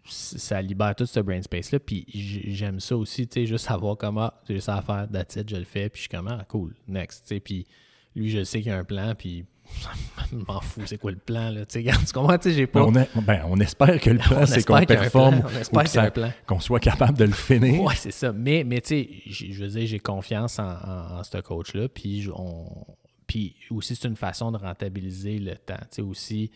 ça 0.07 0.61
libère 0.61 0.95
tout 0.95 1.07
ce 1.07 1.21
brain 1.21 1.41
space-là. 1.43 1.79
Puis 1.81 2.05
j'aime 2.49 2.81
ça 2.81 2.97
aussi, 2.97 3.27
tu 3.27 3.41
sais, 3.41 3.47
juste 3.47 3.67
savoir 3.67 3.97
comment 3.97 4.31
j'ai 4.49 4.61
ça 4.61 4.77
à 4.77 4.83
faire, 4.83 5.07
it, 5.15 5.49
je 5.49 5.57
le 5.57 5.65
fais. 5.65 5.89
Puis 5.89 5.99
je 5.99 6.01
suis 6.03 6.09
comme, 6.09 6.29
ah, 6.29 6.45
cool, 6.49 6.75
next. 6.89 7.23
Tu 7.23 7.35
sais, 7.37 7.41
puis 7.41 7.67
lui, 8.15 8.29
je 8.31 8.45
sais 8.45 8.59
qu'il 8.61 8.69
y 8.71 8.75
a 8.75 8.79
un 8.79 8.85
plan, 8.85 9.15
puis 9.17 9.45
je 10.31 10.37
m'en 10.37 10.61
fous, 10.61 10.83
c'est 10.87 10.99
quoi 10.99 11.11
le 11.11 11.17
plan, 11.17 11.51
là. 11.51 11.65
Tu 11.67 11.83
sais, 11.83 11.91
comprends, 12.13 12.37
tu 12.39 12.51
sais, 12.51 12.55
j'ai 12.55 12.67
pas. 12.67 12.83
on, 12.85 12.95
a- 12.95 13.07
ben, 13.23 13.43
on 13.47 13.59
espère 13.61 13.99
que 14.01 14.11
le 14.11 14.19
plan, 14.29 14.47
c'est 14.47 14.65
qu'on 14.65 14.75
performe, 14.85 15.43
qu'on 16.47 16.61
soit 16.61 16.81
capable 16.81 17.19
de 17.19 17.25
le 17.25 17.33
finir. 17.33 17.83
Ouais, 17.83 17.95
c'est 17.97 18.11
ça. 18.11 18.33
Mais, 18.33 18.65
mais 18.65 18.81
tu 18.81 18.89
sais, 18.89 19.09
je 19.27 19.63
veux 19.65 19.69
dire, 19.69 19.87
j'ai 19.87 19.99
confiance 19.99 20.59
en, 20.59 20.65
en- 20.69 21.19
en 21.19 21.25
ce 21.25 21.39
coach-là. 21.39 21.89
Puis, 21.89 22.29
on, 22.35 22.67
puis 23.27 23.57
aussi, 23.71 23.97
c'est 23.97 24.09
une 24.09 24.17
façon 24.17 24.53
de 24.53 24.59
rentabiliser 24.59 25.39
le 25.39 25.57
temps. 25.57 25.75
Tu 25.91 25.97
sais, 25.97 26.03
aussi, 26.03 26.51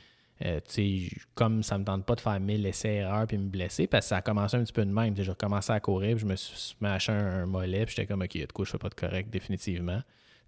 euh, 0.44 0.60
tu 0.68 0.72
sais, 0.72 0.82
j- 0.98 1.16
comme 1.34 1.62
ça 1.62 1.78
me 1.78 1.84
tente 1.84 2.04
pas 2.04 2.14
de 2.14 2.20
faire 2.20 2.38
mille 2.38 2.64
essais-erreurs 2.66 3.26
puis 3.26 3.38
me 3.38 3.48
blesser, 3.48 3.86
parce 3.86 4.04
que 4.06 4.08
ça 4.10 4.16
a 4.18 4.22
commencé 4.22 4.56
un 4.56 4.62
petit 4.62 4.72
peu 4.72 4.84
de 4.84 4.92
même. 4.92 5.16
J'ai 5.16 5.22
recommencé 5.30 5.72
à 5.72 5.80
courir, 5.80 6.14
puis 6.16 6.20
je 6.22 6.26
me 6.26 6.36
suis 6.36 6.56
smashé 6.78 7.10
un, 7.12 7.42
un 7.42 7.46
mollet, 7.46 7.84
puis 7.86 7.94
j'étais 7.96 8.06
comme, 8.06 8.22
OK, 8.22 8.36
de 8.36 8.52
quoi 8.52 8.64
je 8.64 8.70
fais 8.70 8.78
pas 8.78 8.88
de 8.90 8.94
correct, 8.94 9.30
définitivement. 9.30 10.00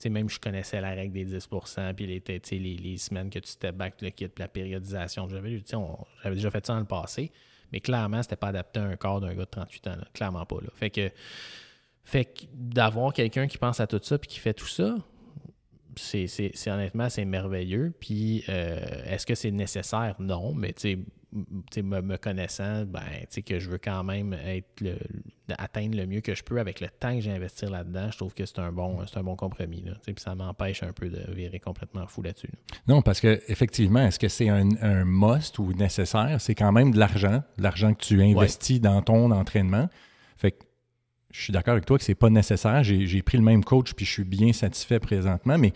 Même 0.09 0.31
je 0.31 0.39
connaissais 0.41 0.81
la 0.81 0.91
règle 0.91 1.13
des 1.13 1.25
10 1.25 1.49
puis 1.97 2.07
les, 2.07 2.23
les, 2.51 2.77
les 2.77 2.97
semaines 2.97 3.29
que 3.29 3.39
tu 3.39 3.49
step 3.49 3.75
back, 3.75 4.01
le 4.01 4.11
kit, 4.11 4.29
la 4.39 4.49
périodisation. 4.49 5.29
J'avais 5.29 6.37
déjà 6.37 6.51
fait 6.51 6.65
ça 6.65 6.75
dans 6.75 6.81
le 6.81 6.87
passé, 6.87 7.31
mais 7.73 7.81
clairement, 7.81 8.23
c'était 8.23 8.37
pas 8.37 8.49
adapté 8.49 8.81
à 8.81 8.85
un 8.85 8.97
corps 8.97 9.21
d'un 9.21 9.35
gars 9.35 9.45
de 9.45 9.51
38 9.51 9.87
ans. 9.89 9.97
Clairement 10.15 10.47
pas. 10.47 10.57
Là. 10.63 10.71
Fait 10.75 10.91
que, 10.91 11.11
fait 12.05 12.49
d'avoir 12.55 13.13
quelqu'un 13.13 13.47
qui 13.47 13.59
pense 13.59 13.81
à 13.81 13.87
tout 13.87 14.01
ça 14.03 14.19
puis 14.19 14.29
qui 14.29 14.39
fait 14.39 14.55
tout 14.55 14.67
ça, 14.67 14.97
c'est, 16.01 16.27
c'est, 16.27 16.51
c'est 16.55 16.71
honnêtement, 16.71 17.09
c'est 17.09 17.25
merveilleux. 17.25 17.93
Puis, 17.99 18.45
euh, 18.49 18.79
est-ce 19.07 19.27
que 19.27 19.35
c'est 19.35 19.51
nécessaire? 19.51 20.17
Non, 20.19 20.55
mais 20.55 20.73
tu 20.73 20.97
sais, 21.73 21.83
me, 21.83 22.01
me 22.01 22.17
connaissant, 22.17 22.85
ben, 22.85 23.01
tu 23.21 23.27
sais, 23.31 23.43
que 23.43 23.59
je 23.59 23.71
veux 23.71 23.79
quand 23.79 24.03
même 24.03 24.33
être 24.33 24.81
le, 24.81 24.97
atteindre 25.59 25.97
le 25.97 26.07
mieux 26.07 26.21
que 26.21 26.35
je 26.35 26.43
peux 26.43 26.59
avec 26.59 26.81
le 26.81 26.89
temps 26.89 27.15
que 27.15 27.21
j'ai 27.21 27.31
investi 27.31 27.67
là-dedans. 27.67 28.11
Je 28.11 28.17
trouve 28.17 28.35
que 28.35 28.45
c'est 28.47 28.59
un 28.59 28.73
bon, 28.73 28.99
c'est 29.07 29.19
un 29.19 29.23
bon 29.23 29.37
compromis. 29.37 29.83
Là, 29.83 29.93
Tu 29.95 30.01
sais, 30.07 30.13
puis 30.13 30.23
ça 30.23 30.35
m'empêche 30.35 30.83
un 30.83 30.93
peu 30.93 31.09
de 31.09 31.23
virer 31.33 31.61
complètement 31.61 32.07
fou 32.07 32.23
là-dessus. 32.23 32.49
là. 32.49 32.59
Non, 32.89 33.03
parce 33.03 33.21
que 33.21 33.41
effectivement, 33.49 34.01
est-ce 34.05 34.19
que 34.19 34.29
c'est 34.29 34.49
un, 34.49 34.69
un 34.83 35.05
must 35.05 35.59
ou 35.59 35.73
nécessaire? 35.73 36.41
C'est 36.41 36.55
quand 36.55 36.73
même 36.73 36.91
de 36.93 36.99
l'argent, 36.99 37.43
de 37.59 37.63
l'argent 37.63 37.95
que 37.95 38.03
tu 38.05 38.23
investis 38.23 38.81
dans 38.81 39.01
ton 39.03 39.31
entraînement. 39.31 39.89
Fait 40.37 40.53
que 40.53 40.65
je 41.31 41.43
suis 41.43 41.53
d'accord 41.53 41.73
avec 41.73 41.87
toi 41.87 41.99
que 41.99 42.05
c'est 42.05 42.15
pas 42.15 42.31
nécessaire. 42.31 42.83
J'ai 42.83 43.23
pris 43.23 43.39
le 43.39 43.45
même 43.45 43.65
coach 43.65 43.93
puis 43.95 44.05
je 44.05 44.11
suis 44.13 44.25
bien 44.25 44.53
satisfait 44.53 44.99
présentement, 44.99 45.59
mais 45.59 45.73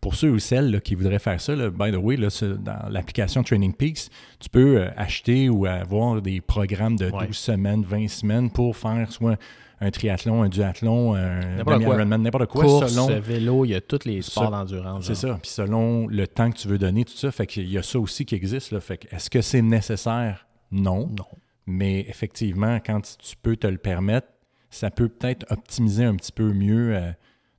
pour 0.00 0.14
ceux 0.14 0.30
ou 0.30 0.38
celles 0.38 0.70
là, 0.70 0.80
qui 0.80 0.94
voudraient 0.94 1.18
faire 1.18 1.40
ça, 1.40 1.56
là, 1.56 1.70
by 1.70 1.90
the 1.90 1.96
way, 1.96 2.16
là, 2.16 2.28
dans 2.58 2.88
l'application 2.90 3.42
Training 3.42 3.72
Peaks, 3.74 4.08
tu 4.38 4.48
peux 4.48 4.78
euh, 4.78 4.88
acheter 4.96 5.48
ou 5.48 5.66
avoir 5.66 6.20
des 6.20 6.40
programmes 6.40 6.96
de 6.96 7.10
12 7.10 7.20
Ouais. 7.20 7.28
semaines, 7.32 7.82
20 7.82 8.08
semaines 8.08 8.50
pour 8.50 8.76
faire 8.76 9.10
soit 9.10 9.36
un 9.80 9.90
triathlon, 9.90 10.42
un 10.42 10.48
duathlon, 10.48 11.14
un 11.14 11.62
demi-Ironman, 11.62 12.22
n'importe 12.22 12.46
quoi, 12.46 12.64
Course, 12.64 12.92
selon... 12.92 13.20
vélo, 13.20 13.64
il 13.64 13.70
y 13.72 13.74
a 13.74 13.80
tous 13.80 14.04
les 14.06 14.22
sports 14.22 14.50
d'endurance. 14.50 15.06
C'est 15.06 15.14
ça. 15.14 15.38
Puis 15.42 15.50
selon 15.50 16.06
le 16.08 16.26
temps 16.26 16.50
que 16.50 16.56
tu 16.56 16.68
veux 16.68 16.78
donner, 16.78 17.04
tout 17.04 17.16
ça, 17.16 17.30
fait 17.30 17.46
qu'il 17.46 17.68
y 17.70 17.76
a 17.76 17.82
ça 17.82 17.98
aussi 17.98 18.24
qui 18.24 18.34
existe. 18.34 18.70
Là. 18.72 18.80
Fait 18.80 18.96
que 18.98 19.14
est-ce 19.14 19.28
que 19.28 19.42
c'est 19.42 19.60
nécessaire? 19.62 20.46
Non. 20.70 21.08
Non. 21.08 21.26
Mais 21.66 22.06
effectivement, 22.08 22.78
quand 22.84 23.00
tu 23.18 23.36
peux 23.42 23.56
te 23.56 23.66
le 23.66 23.76
permettre, 23.78 24.28
ça 24.70 24.90
peut 24.90 25.08
peut-être 25.08 25.46
optimiser 25.50 26.04
un 26.04 26.14
petit 26.16 26.32
peu 26.32 26.52
mieux 26.52 26.94
euh, 26.96 27.10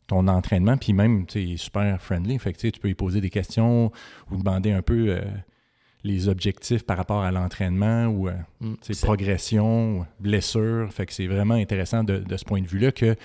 ton 0.07 0.27
entraînement. 0.27 0.77
Puis 0.77 0.93
même, 0.93 1.25
tu 1.25 1.53
est 1.53 1.57
super 1.57 2.01
friendly. 2.01 2.37
Fait 2.39 2.53
que 2.53 2.67
tu 2.67 2.79
peux 2.79 2.89
y 2.89 2.93
poser 2.95 3.21
des 3.21 3.29
questions 3.29 3.91
ou 4.31 4.37
demander 4.37 4.71
un 4.71 4.81
peu 4.81 5.09
euh, 5.09 5.21
les 6.03 6.29
objectifs 6.29 6.83
par 6.85 6.97
rapport 6.97 7.23
à 7.23 7.31
l'entraînement 7.31 8.05
ou 8.07 8.29
euh, 8.29 8.33
Mm. 8.61 8.75
progression, 9.01 10.05
blessure. 10.19 10.91
Fait 10.91 11.05
que 11.05 11.13
c'est 11.13 11.27
vraiment 11.27 11.55
intéressant 11.55 12.03
de, 12.03 12.19
de 12.19 12.37
ce 12.37 12.45
point 12.45 12.61
de 12.61 12.67
vue-là 12.67 12.91
que 12.91 13.15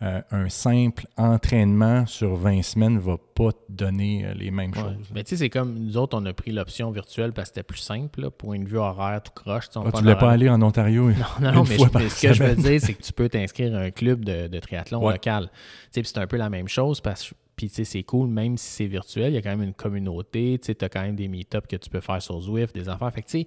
euh, 0.00 0.20
un 0.30 0.48
simple 0.48 1.06
entraînement 1.16 2.06
sur 2.06 2.36
20 2.36 2.62
semaines 2.62 2.98
va 2.98 3.16
pas 3.34 3.50
te 3.52 3.58
donner 3.68 4.24
euh, 4.26 4.34
les 4.34 4.50
mêmes 4.52 4.70
Ouais. 4.70 4.80
choses. 4.80 5.08
Mais 5.12 5.24
tu 5.24 5.30
sais, 5.30 5.36
c'est 5.38 5.50
comme 5.50 5.74
nous 5.76 5.96
autres, 5.96 6.16
on 6.16 6.24
a 6.26 6.32
pris 6.32 6.52
l'option 6.52 6.90
virtuelle 6.92 7.32
parce 7.32 7.48
que 7.50 7.54
c'était 7.56 7.62
plus 7.64 7.78
simple, 7.80 8.20
là, 8.20 8.30
point 8.30 8.60
de 8.60 8.68
vue 8.68 8.78
horaire, 8.78 9.20
tout 9.22 9.32
croche. 9.34 9.66
tu 9.68 9.72
sais, 9.72 9.78
on 9.80 9.86
Ah, 9.86 9.98
voulais 9.98 10.14
pas 10.16 10.30
aller 10.30 10.48
en 10.48 10.62
Ontario? 10.62 11.10
Non, 11.10 11.14
non, 11.40 11.52
non, 11.52 11.64
mais, 11.68 11.76
je- 11.78 12.08
ce 12.08 12.22
que 12.28 12.32
je 12.32 12.42
veux 12.44 12.54
dire, 12.54 12.80
c'est 12.80 12.94
que 12.94 13.02
tu 13.02 13.12
peux 13.12 13.28
t'inscrire 13.28 13.74
à 13.76 13.80
un 13.80 13.90
club 13.90 14.24
de, 14.24 14.46
de 14.46 14.58
triathlon 14.60 15.04
Ouais. 15.04 15.14
local. 15.14 15.50
Sais, 15.90 16.02
c'est 16.04 16.18
un 16.18 16.26
peu 16.26 16.36
la 16.36 16.48
même 16.50 16.68
chose 16.68 17.00
parce 17.00 17.28
que 17.30 17.34
puis, 17.56 17.68
tu 17.68 17.74
sais, 17.74 17.84
c'est 17.84 18.04
cool, 18.04 18.28
même 18.28 18.56
si 18.56 18.68
c'est 18.70 18.86
virtuel, 18.86 19.32
il 19.32 19.34
y 19.34 19.36
a 19.38 19.42
quand 19.42 19.50
même 19.50 19.64
une 19.64 19.74
communauté. 19.74 20.60
Tu 20.64 20.76
as 20.80 20.88
quand 20.88 21.02
même 21.02 21.16
des 21.16 21.26
meet-ups 21.26 21.66
que 21.66 21.74
tu 21.74 21.90
peux 21.90 21.98
faire 21.98 22.22
sur 22.22 22.40
Zwift, 22.40 22.72
des 22.72 22.88
affaires. 22.88 23.12
Fait 23.12 23.20
que, 23.20 23.26
tu 23.26 23.40
sais, 23.40 23.46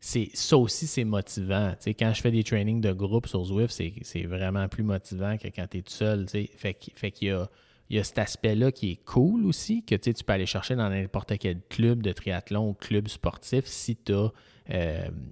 c'est, 0.00 0.30
ça 0.34 0.56
aussi, 0.56 0.86
c'est 0.86 1.04
motivant. 1.04 1.74
Quand 1.84 2.12
je 2.14 2.20
fais 2.20 2.30
des 2.30 2.42
trainings 2.42 2.80
de 2.80 2.92
groupe 2.92 3.26
sur 3.26 3.44
Zwift, 3.44 3.72
c'est, 3.72 3.92
c'est 4.02 4.24
vraiment 4.24 4.66
plus 4.68 4.82
motivant 4.82 5.36
que 5.36 5.48
quand 5.48 5.66
tu 5.70 5.78
es 5.78 5.82
tout 5.82 5.92
seul. 5.92 6.26
Fait, 6.28 6.76
fait 6.94 7.10
qu'il 7.10 7.28
y 7.28 7.30
a, 7.30 7.48
il 7.90 7.96
y 7.96 7.98
a 7.98 8.04
cet 8.04 8.18
aspect-là 8.18 8.72
qui 8.72 8.92
est 8.92 9.04
cool 9.04 9.44
aussi, 9.44 9.84
que 9.84 9.94
tu 9.94 10.12
peux 10.12 10.32
aller 10.32 10.46
chercher 10.46 10.74
dans 10.76 10.88
n'importe 10.88 11.36
quel 11.38 11.60
club 11.68 12.02
de 12.02 12.12
triathlon 12.12 12.70
ou 12.70 12.74
club 12.74 13.08
sportif 13.08 13.66
si 13.66 13.96
tu 13.96 14.14
as 14.14 14.30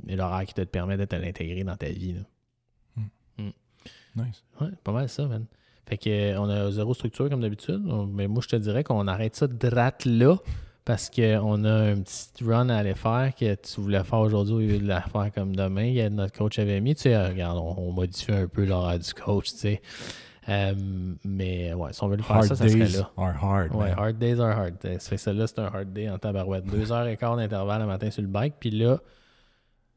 l'horaire 0.07 0.45
qui 0.45 0.55
te 0.55 0.63
permet 0.63 0.97
de 0.97 1.05
te 1.05 1.17
l'intégrer 1.17 1.65
dans 1.65 1.77
ta 1.77 1.89
vie. 1.89 2.15
là. 2.15 2.21
Nice. 4.17 4.45
Ouais, 4.61 4.69
pas 4.83 4.93
mal 4.93 5.09
ça, 5.09 5.27
man. 5.27 5.47
Fait 5.87 5.97
que 5.97 6.11
euh, 6.11 6.41
on 6.41 6.49
a 6.49 6.71
zéro 6.71 6.93
structure 6.95 7.31
comme 7.31 7.41
d'habitude. 7.41 7.83
Mais 8.13 8.27
moi, 8.27 8.43
je 8.43 8.49
te 8.49 8.57
dirais 8.57 8.85
qu'on 8.85 9.07
arrête 9.07 9.37
ça 9.37 9.47
drate 9.47 10.05
là 10.05 10.37
parce 10.89 11.11
qu'on 11.11 11.65
a 11.65 11.73
un 11.91 12.01
petit 12.01 12.43
run 12.45 12.71
à 12.71 12.79
aller 12.79 12.95
faire 12.95 13.31
que 13.39 13.55
tu 13.57 13.81
voulais 13.81 14.03
faire 14.03 14.21
aujourd'hui 14.21 14.55
au 14.55 14.59
lieu 14.59 14.79
de 14.79 14.89
la 14.89 15.03
faire 15.03 15.31
comme 15.35 15.55
demain. 15.55 15.85
Il 15.85 15.93
y 15.93 16.01
a 16.01 16.09
notre 16.09 16.37
coach 16.37 16.59
avait 16.59 16.81
mis. 16.81 16.95
Tu 16.95 17.03
sais, 17.03 17.15
euh, 17.15 17.29
regarde, 17.29 17.59
on, 17.59 17.75
on 17.79 17.93
modifie 17.93 18.33
un 18.33 18.49
peu 18.49 18.65
l'horaire 18.65 18.99
du 18.99 19.13
coach, 19.13 19.51
tu 19.51 19.57
sais. 19.59 19.83
Euh, 20.49 20.75
mais 21.25 21.75
ouais, 21.75 21.93
si 21.93 22.03
on 22.03 22.09
veut 22.09 22.17
le 22.17 22.23
faire 22.23 22.37
Hard 22.37 22.47
ça, 22.47 22.57
ça 22.57 22.67
serait 22.67 22.87
days 22.87 22.97
là. 22.97 23.11
are 23.19 23.45
hard. 23.45 23.75
Ouais, 23.75 23.91
man. 23.91 23.99
hard 23.99 24.19
days 24.19 24.41
are 24.41 24.59
hard. 24.59 24.75
Euh, 24.87 24.99
Ça 24.99 25.11
fait 25.11 25.19
celle-là, 25.19 25.47
c'est 25.47 25.59
un 25.59 25.67
hard 25.67 25.93
day 25.93 26.09
en 26.09 26.17
tabarouette. 26.19 26.65
Deux 26.65 26.91
heures 26.93 27.07
et 27.07 27.19
quart 27.19 27.37
d'intervalle 27.37 27.83
le 27.83 27.87
matin 27.87 28.11
sur 28.11 28.23
le 28.23 28.29
bike. 28.29 28.55
Puis 28.59 28.71
là, 28.71 28.99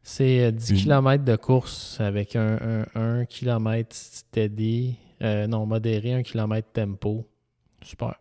c'est 0.03 0.41
euh, 0.47 0.51
10 0.51 0.71
Une- 0.71 0.77
km 0.77 1.23
de 1.23 1.35
course 1.37 2.01
avec 2.01 2.35
un, 2.35 2.83
un, 2.95 3.19
1 3.21 3.25
km 3.25 3.95
steady. 3.95 4.97
Euh, 5.21 5.47
non, 5.47 5.65
modéré, 5.65 6.13
1 6.15 6.23
km 6.23 6.67
tempo. 6.73 7.25
Super. 7.81 8.15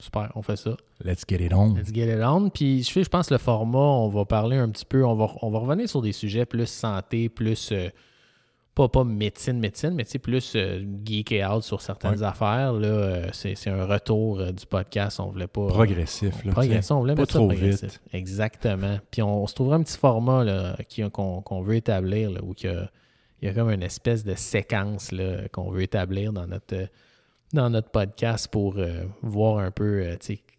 Super, 0.00 0.30
on 0.36 0.42
fait 0.42 0.56
ça. 0.56 0.76
Let's 1.04 1.22
get 1.28 1.44
it 1.44 1.52
on. 1.52 1.74
Let's 1.74 1.92
get 1.92 2.06
it 2.06 2.22
on. 2.24 2.50
Puis 2.50 2.84
je, 2.84 2.90
fais- 2.92 3.02
je 3.04 3.08
pense 3.08 3.30
le 3.30 3.38
format, 3.38 3.78
on 3.78 4.08
va 4.08 4.24
parler 4.24 4.56
un 4.56 4.68
petit 4.70 4.84
peu, 4.84 5.04
on 5.04 5.14
va, 5.14 5.28
on 5.42 5.50
va 5.50 5.58
revenir 5.58 5.88
sur 5.88 6.02
des 6.02 6.12
sujets 6.12 6.46
plus 6.46 6.66
santé, 6.68 7.28
plus 7.28 7.70
euh, 7.72 7.88
pas, 8.76 8.86
pas 8.88 9.02
médecine, 9.02 9.58
médecine, 9.58 9.90
mais 9.90 10.04
tu 10.04 10.12
sais, 10.12 10.18
plus 10.20 10.52
euh, 10.54 10.84
geek 11.04 11.32
et 11.32 11.44
out 11.44 11.64
sur 11.64 11.80
certaines 11.82 12.20
Ouais. 12.20 12.22
affaires. 12.22 12.74
Là, 12.74 12.86
euh, 12.86 13.28
c'est, 13.32 13.56
c'est 13.56 13.70
un 13.70 13.86
retour 13.86 14.38
euh, 14.38 14.52
du 14.52 14.66
podcast. 14.66 15.18
On 15.18 15.30
voulait 15.30 15.48
pas. 15.48 15.66
Progressif. 15.66 16.44
Là, 16.44 16.52
Progressif, 16.52 16.92
on 16.92 17.00
voulait 17.00 17.14
pas 17.16 17.22
mettre 17.22 17.32
ça 17.32 17.38
trop 17.40 17.48
progressif. 17.48 17.82
vite. 17.90 18.00
Exactement. 18.12 18.98
Puis 19.10 19.20
on, 19.22 19.48
se 19.48 19.54
trouvera 19.54 19.74
un 19.76 19.82
petit 19.82 19.98
format 19.98 20.44
là, 20.44 20.76
qui- 20.88 21.02
qu'on, 21.10 21.42
qu'on 21.42 21.60
veut 21.62 21.74
établir, 21.74 22.30
là, 22.30 22.38
où 22.44 22.54
il 22.62 22.66
y, 22.66 22.68
a, 22.72 22.88
il 23.42 23.48
y 23.48 23.50
a 23.50 23.54
comme 23.54 23.70
une 23.70 23.82
espèce 23.82 24.22
de 24.24 24.36
séquence 24.36 25.10
là, 25.10 25.48
qu'on 25.50 25.70
veut 25.72 25.82
établir 25.82 26.32
dans 26.32 26.46
notre, 26.46 26.86
dans 27.52 27.70
notre 27.70 27.90
podcast 27.90 28.48
pour 28.48 28.76
euh, 28.78 29.04
voir 29.22 29.58
un 29.58 29.70
peu 29.70 30.02
euh, 30.02 30.16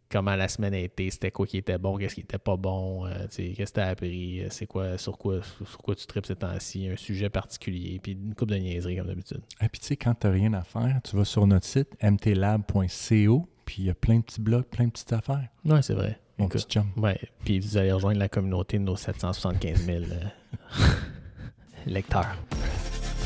comment 0.10 0.36
la 0.36 0.47
semaine 0.47 0.73
a 0.73 0.80
été, 0.80 1.10
c'était 1.12 1.32
quoi 1.32 1.45
qui 1.45 1.58
était 1.58 1.78
bon, 1.78 1.97
qu'est-ce 1.97 2.15
qui 2.15 2.21
était 2.21 2.38
pas 2.38 2.58
bon, 2.58 3.06
euh, 3.06 3.28
qu'est-ce 3.30 3.71
que 3.71 3.73
tu 3.73 3.80
as 3.80 3.88
appris, 3.88 4.43
c'est 4.49 4.65
quoi, 4.65 4.97
sur 4.97 5.17
quoi, 5.17 5.41
sur 5.43 5.78
quoi 5.78 5.95
tu 5.95 6.06
tripes 6.08 6.25
ces 6.25 6.36
temps-ci, 6.36 6.88
un 6.88 6.95
sujet 6.97 7.30
particulier, 7.30 7.99
puis 8.02 8.13
une 8.13 8.34
coupe 8.34 8.49
de 8.49 8.56
niaiseries 8.56 8.97
comme 8.97 9.08
d'habitude. 9.08 9.41
Et 9.62 9.69
puis 9.69 9.80
tu 9.80 9.88
sais, 9.88 9.97
quand 9.97 10.15
tu 10.15 10.28
n'as 10.28 10.34
rien 10.34 10.54
à 10.54 10.62
faire, 10.62 10.99
tu 11.04 11.15
vas 11.15 11.25
sur 11.25 11.45
notre 11.45 11.65
site 11.65 11.95
mtlab.co, 12.02 13.47
puis 13.65 13.75
il 13.80 13.86
y 13.86 13.89
a 13.89 13.93
plein 13.93 14.17
de 14.17 14.23
petits 14.23 14.41
blogs, 14.41 14.65
plein 14.65 14.86
de 14.86 14.91
petites 14.91 15.13
affaires. 15.13 15.47
Ouais, 15.65 15.82
c'est 15.82 15.93
vrai. 15.93 16.19
Mon 16.39 16.45
Écoute, 16.45 16.65
petit 16.65 16.80
chum. 16.80 16.88
Ouais, 16.95 17.19
puis 17.43 17.60
vous 17.60 17.78
allez 17.78 17.91
rejoindre 17.91 18.19
la 18.19 18.30
communauté 18.30 18.80
de 18.80 18.84
nos 18.84 18.95
775 18.95 19.86
000 19.86 19.97
euh, 19.97 20.86
lecteurs. 21.86 22.36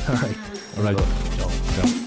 All 0.06 0.16
right. 0.16 0.36
All 0.76 0.82
right. 0.82 0.98
Ciao. 1.38 1.50
Ciao. 1.76 2.03